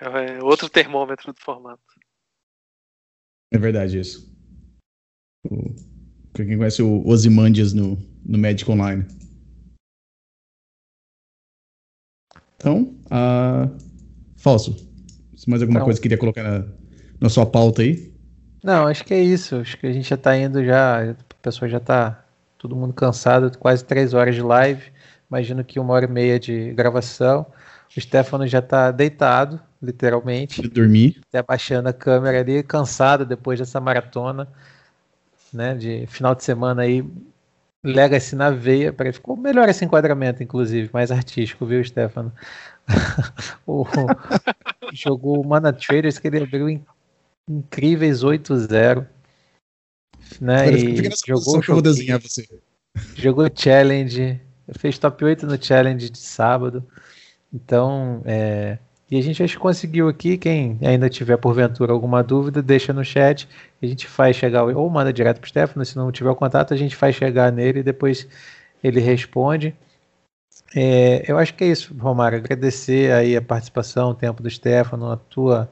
[0.00, 1.80] É, outro termômetro do formato.
[3.54, 4.28] É verdade isso.
[5.48, 5.72] O,
[6.34, 9.06] quem conhece o Ozymandias no, no Magic Online.
[12.56, 13.70] Então, uh,
[14.36, 14.74] Falso.
[15.46, 15.84] Mais alguma Não.
[15.84, 16.66] coisa que queria colocar na,
[17.20, 18.12] na sua pauta aí?
[18.60, 19.54] Não, acho que é isso.
[19.56, 21.12] Acho que a gente já tá indo já.
[21.12, 22.24] A pessoa já tá
[22.58, 24.82] todo mundo cansado, quase três horas de live.
[25.30, 27.46] Imagino que uma hora e meia de gravação.
[27.96, 30.62] O Stefano já tá deitado, literalmente.
[30.62, 31.20] De dormir.
[31.28, 34.48] Até baixando a câmera ali, cansado depois dessa maratona,
[35.52, 35.74] né?
[35.74, 37.04] De final de semana aí.
[37.82, 38.92] Legacy na veia.
[38.92, 42.32] Para Ficou melhor esse enquadramento, inclusive, mais artístico, viu, Stefano?
[43.66, 43.84] o,
[44.92, 46.84] jogou o Mana Traders que ele abriu em
[47.48, 49.06] incríveis 8-0.
[50.40, 50.72] Né?
[50.72, 52.48] E jogou, que eu vou desenhar você.
[53.14, 54.40] Jogou challenge,
[54.78, 56.84] fez top 8 no challenge de sábado.
[57.52, 58.78] Então, é,
[59.10, 60.38] e a gente que conseguiu aqui.
[60.38, 63.48] Quem ainda tiver porventura alguma dúvida, deixa no chat.
[63.82, 65.84] A gente faz chegar, ou manda direto para o Stefano.
[65.84, 68.26] Se não tiver o contato, a gente faz chegar nele e depois
[68.82, 69.74] ele responde.
[70.74, 72.38] É, eu acho que é isso, Romário.
[72.38, 75.70] Agradecer aí a participação, o tempo do Stefano, a tua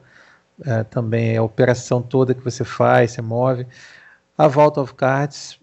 [0.65, 3.67] é, também a operação toda que você faz, você move.
[4.37, 5.59] A Vault of Cards,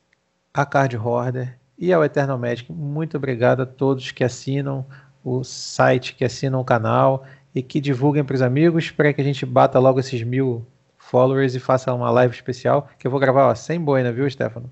[0.53, 2.71] a Card Hoarder e ao Eternal Magic.
[2.73, 4.85] Muito obrigado a todos que assinam
[5.25, 7.25] o site, que assinam o canal
[7.55, 10.67] e que divulguem para os amigos para que a gente bata logo esses mil
[10.97, 14.71] followers e faça uma live especial que eu vou gravar ó, sem boina, viu, Stefano?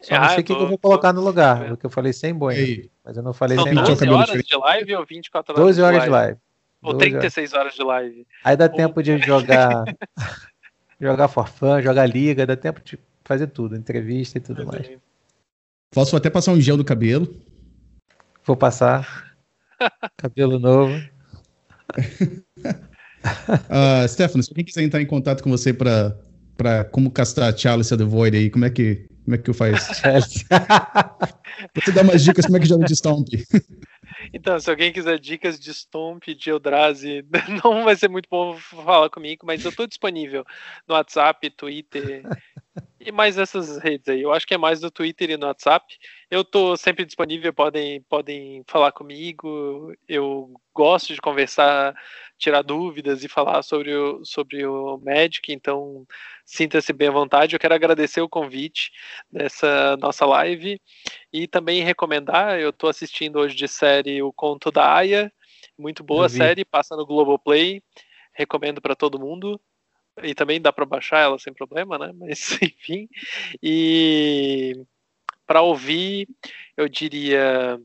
[0.00, 2.34] Só ah, não sei o que eu vou colocar no lugar, porque eu falei sem
[2.34, 2.90] boina, Ei.
[3.04, 6.02] mas eu não falei São sem 12 horas de live ou 24 horas 12 horas
[6.02, 6.38] de live.
[6.82, 8.26] Ou 36 horas de live.
[8.42, 9.84] Aí dá tempo de jogar
[11.00, 14.90] jogar for fun, jogar liga, dá tempo de fazer tudo, entrevista e tudo mais.
[15.92, 17.28] Posso até passar um gel do cabelo.
[18.44, 19.36] Vou passar.
[20.16, 20.94] Cabelo novo.
[23.70, 26.16] Uh, Stefano, se alguém quiser entrar em contato com você para
[26.56, 29.92] para como castrar Chalice the Void aí, como é que como é que eu faço?
[31.74, 33.28] Você dá umas dicas como é que joga de Stomp.
[34.32, 37.24] Então, se alguém quiser dicas de Stomp, de Eldrazi,
[37.64, 40.44] não vai ser muito bom falar comigo, mas eu estou disponível
[40.86, 42.22] no WhatsApp, Twitter
[43.00, 44.22] e mais essas redes aí.
[44.22, 45.84] Eu acho que é mais no Twitter e no WhatsApp.
[46.32, 49.92] Eu estou sempre disponível, podem, podem falar comigo.
[50.08, 51.94] Eu gosto de conversar,
[52.38, 56.06] tirar dúvidas e falar sobre o, sobre o Magic, então
[56.46, 57.54] sinta-se bem à vontade.
[57.54, 58.92] Eu quero agradecer o convite
[59.30, 60.80] dessa nossa live
[61.30, 62.58] e também recomendar.
[62.58, 65.30] Eu estou assistindo hoje de série O Conto da Aya,
[65.78, 67.82] muito boa série, passa no Globoplay.
[68.32, 69.60] Recomendo para todo mundo.
[70.22, 72.10] E também dá para baixar ela sem problema, né?
[72.16, 73.06] Mas enfim.
[73.62, 74.82] E
[75.52, 76.26] para ouvir,
[76.78, 77.78] eu diria.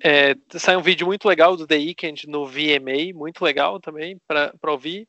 [0.00, 4.52] É, sai um vídeo muito legal do The Weeknd no VMA, muito legal também para
[4.70, 5.08] ouvir.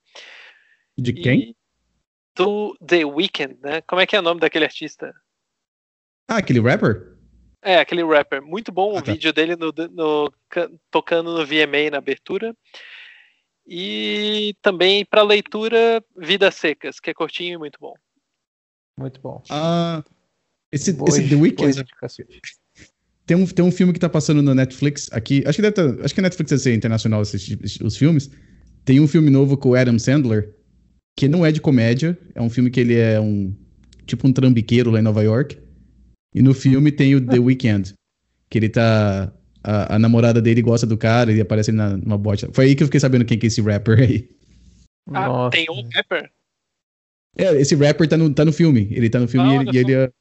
[0.97, 1.39] De quem?
[1.51, 1.55] E
[2.35, 3.81] do The Weeknd, né?
[3.81, 5.14] Como é que é o nome daquele artista?
[6.27, 7.15] Ah, aquele rapper?
[7.61, 8.41] É, aquele rapper.
[8.41, 9.11] Muito bom ah, o tá.
[9.11, 10.34] vídeo dele no, no,
[10.89, 12.55] tocando no VMA na abertura.
[13.64, 17.93] E também para leitura, Vidas Secas, que é curtinho e muito bom.
[18.97, 19.43] Muito bom.
[19.51, 20.03] Ah,
[20.72, 21.85] esse, esse The Weeknd.
[23.26, 25.44] Tem um, tem um filme que tá passando no Netflix aqui.
[25.45, 28.30] Acho que deve ter, acho que a Netflix deve ser internacional esses, os filmes.
[28.85, 30.56] Tem um filme novo com o Adam Sandler,
[31.15, 32.18] que não é de comédia.
[32.34, 33.53] É um filme que ele é um.
[34.06, 35.57] Tipo um trambiqueiro lá em Nova York.
[36.34, 37.94] E no filme tem o The Weeknd.
[38.49, 39.34] Que ele tá.
[39.61, 42.48] A, a namorada dele gosta do cara e aparece na, numa bote.
[42.53, 44.30] Foi aí que eu fiquei sabendo quem que é esse rapper aí.
[45.11, 45.52] Ah, Nossa.
[45.52, 46.31] tem um rapper?
[47.38, 48.88] É, esse rapper tá no, tá no filme.
[48.91, 50.11] Ele tá no filme e, ele, e, ele é,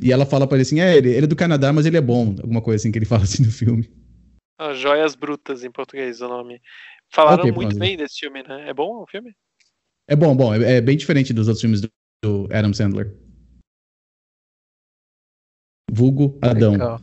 [0.00, 2.00] e ela fala pra ele assim: é, ele, ele, é do Canadá, mas ele é
[2.00, 2.34] bom.
[2.40, 3.90] Alguma coisa assim que ele fala assim no filme.
[4.58, 6.60] Ah, Joias Brutas, em português, o nome.
[7.10, 8.68] Falaram okay, muito bem desse filme, né?
[8.68, 9.34] É bom o filme?
[10.06, 10.54] É bom, bom.
[10.54, 11.90] É, é bem diferente dos outros filmes do,
[12.22, 13.14] do Adam Sandler.
[15.90, 16.72] Vulgo Adão.
[16.72, 17.00] Legal.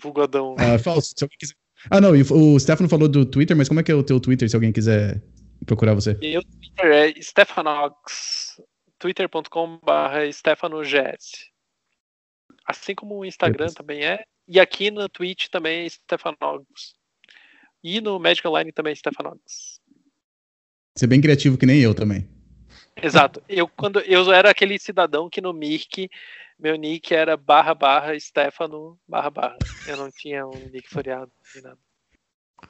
[0.00, 0.56] Vulgo Adão.
[0.58, 1.14] Ah, falso.
[1.16, 1.54] Se alguém quiser...
[1.90, 4.48] Ah, não, o Stefano falou do Twitter, mas como é que é o teu Twitter,
[4.50, 5.22] se alguém quiser
[5.64, 6.14] procurar você?
[6.14, 8.60] Meu Twitter é Stefanox,
[8.98, 11.48] twitter.com.br stefanogs.
[12.68, 14.22] Assim como o Instagram também é.
[14.46, 16.94] E aqui no Twitch também é Stefanogs.
[17.82, 19.80] E no Magic Online também é Stefanogs.
[20.94, 22.28] Você é bem criativo que nem eu também.
[23.02, 23.42] Exato.
[23.48, 26.10] Eu, quando, eu era aquele cidadão que no Mirk,
[26.58, 29.56] meu nick era barra barra Stefano barra barra.
[29.86, 31.78] Eu não tinha um nick floreado nem nada.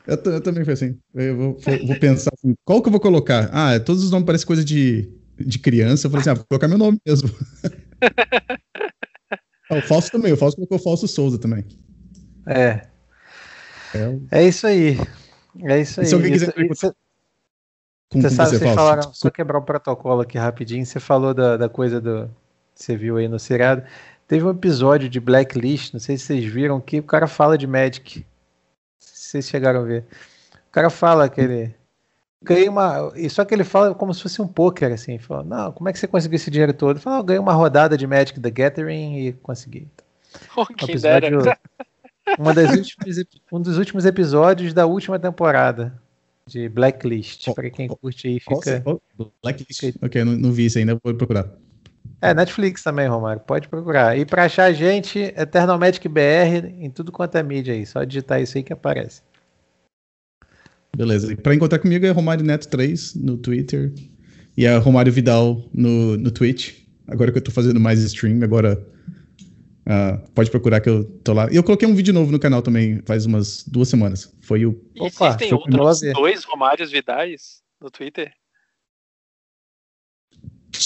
[0.06, 0.96] Eu, eu, também fui assim.
[1.12, 3.48] Eu vou, vou, vou, pensar assim, qual que eu vou colocar?
[3.52, 6.06] Ah, todos os nomes parecem coisa de, de criança.
[6.06, 7.30] Eu falei assim, ah, vou colocar meu nome mesmo.
[9.78, 11.64] o Falso também, o Falso colocou o Falso Souza também.
[12.46, 12.86] É.
[13.94, 14.98] É, é isso aí.
[15.62, 16.06] É isso aí.
[16.06, 16.94] E se alguém quiser isso,
[18.10, 21.56] com, você sabe, você vocês falaram, só quebrar o protocolo aqui rapidinho, você falou da,
[21.56, 22.30] da coisa do.
[22.74, 23.82] Você viu aí no seriado.
[24.26, 27.66] Teve um episódio de Blacklist, não sei se vocês viram, que o cara fala de
[27.66, 28.24] Magic.
[28.98, 30.04] Se vocês chegaram a ver.
[30.68, 31.74] O cara fala que ele.
[32.42, 33.12] Ganhei uma.
[33.30, 35.18] Só que ele fala como se fosse um poker, assim.
[35.18, 36.92] Fala, não, como é que você conseguiu esse dinheiro todo?
[36.92, 39.88] Ele fala, oh, ganhei uma rodada de Magic the Gathering e consegui.
[40.56, 41.40] Oh, um, episódio,
[42.38, 46.00] uma das últimas, um dos últimos episódios da última temporada
[46.46, 47.52] de Blacklist.
[47.54, 48.82] Para quem curte aí, fica.
[49.42, 49.80] Blacklist.
[49.80, 50.06] Fica...
[50.06, 51.48] Ok, não, não vi isso ainda, vou procurar.
[52.20, 53.40] É, Netflix também, Romário.
[53.40, 54.18] Pode procurar.
[54.18, 57.86] E para achar a gente, Eternal Magic BR em tudo quanto é mídia aí.
[57.86, 59.22] Só digitar isso aí que aparece.
[60.98, 61.32] Beleza.
[61.32, 63.92] E para encontrar comigo é Romário Neto 3 no Twitter.
[64.56, 66.74] E é Romário Vidal no, no Twitch.
[67.06, 68.84] Agora que eu tô fazendo mais stream, agora
[69.88, 71.50] Uh, pode procurar que eu tô lá.
[71.50, 74.30] E eu coloquei um vídeo novo no canal também, faz umas duas semanas.
[74.42, 74.78] Foi o.
[74.98, 78.30] Opa, Existem outros dois Romários Vidais no Twitter?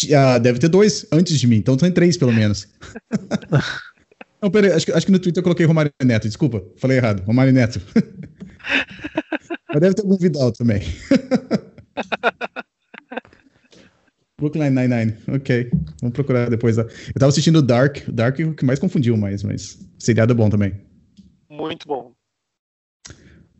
[0.04, 2.68] Uh, deve ter dois antes de mim, então tem três pelo menos.
[4.40, 7.52] Não, peraí, acho, acho, que no Twitter eu coloquei Romário Neto, desculpa, falei errado, Romário
[7.52, 7.80] Neto.
[9.72, 10.82] Mas deve ter algum Vidal também.
[14.38, 15.70] Brooklyn Nine-Nine, ok.
[16.00, 16.76] Vamos procurar depois.
[16.76, 16.88] Eu
[17.18, 20.74] tava assistindo Dark, Dark é o que mais confundiu mais, mas seriado é bom também.
[21.48, 22.12] Muito bom.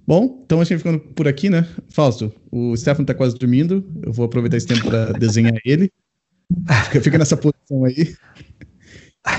[0.05, 1.68] Bom, então a gente ficando por aqui, né?
[1.89, 3.89] Fausto, o Stefano tá quase dormindo.
[4.02, 5.93] Eu vou aproveitar esse tempo para desenhar ele.
[6.84, 8.16] Fica, fica, nessa posição aí.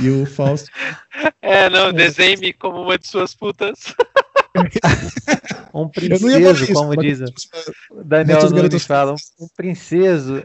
[0.02, 0.72] E o Fausto.
[1.42, 3.94] É, não, desenhe-me como uma de suas putas.
[5.74, 7.20] Um princeso, como diz
[7.92, 9.16] o Daniel Nunes fala.
[9.40, 10.44] Um princeso.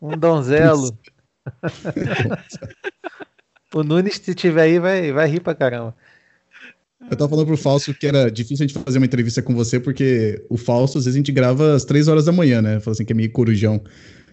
[0.00, 0.96] Um donzelo.
[3.74, 5.94] o Nunes, se tiver aí, vai, vai rir pra caramba.
[7.10, 9.78] Eu tava falando pro Fausto que era difícil a gente fazer uma entrevista com você,
[9.78, 12.80] porque o Fausto, às vezes, a gente grava às três horas da manhã, né?
[12.80, 13.82] Falou assim, que é meio corujão.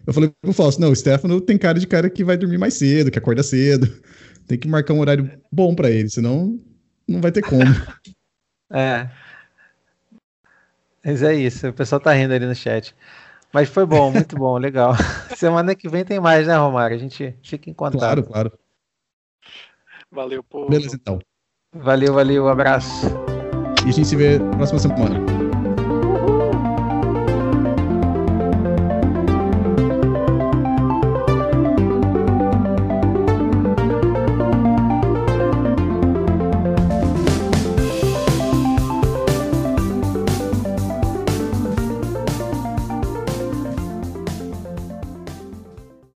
[0.06, 2.76] Eu falei pro Fausto, não, o Stefano tem cara de cara que vai dormir mais
[2.76, 3.91] cedo, que acorda cedo.
[4.48, 6.60] Tem que marcar um horário bom para ele, senão
[7.07, 7.61] não vai ter como.
[8.72, 9.10] É.
[11.03, 12.95] Mas é isso, o pessoal tá rindo ali no chat.
[13.53, 14.93] Mas foi bom, muito bom, legal.
[15.35, 16.95] Semana que vem tem mais, né, Romário?
[16.95, 17.99] A gente fica em contato.
[17.99, 18.60] Claro, claro.
[20.11, 20.69] Valeu, povo.
[20.69, 21.19] Beleza, então.
[21.73, 23.07] Valeu, valeu, um abraço.
[23.85, 25.40] E a gente se vê na próxima semana.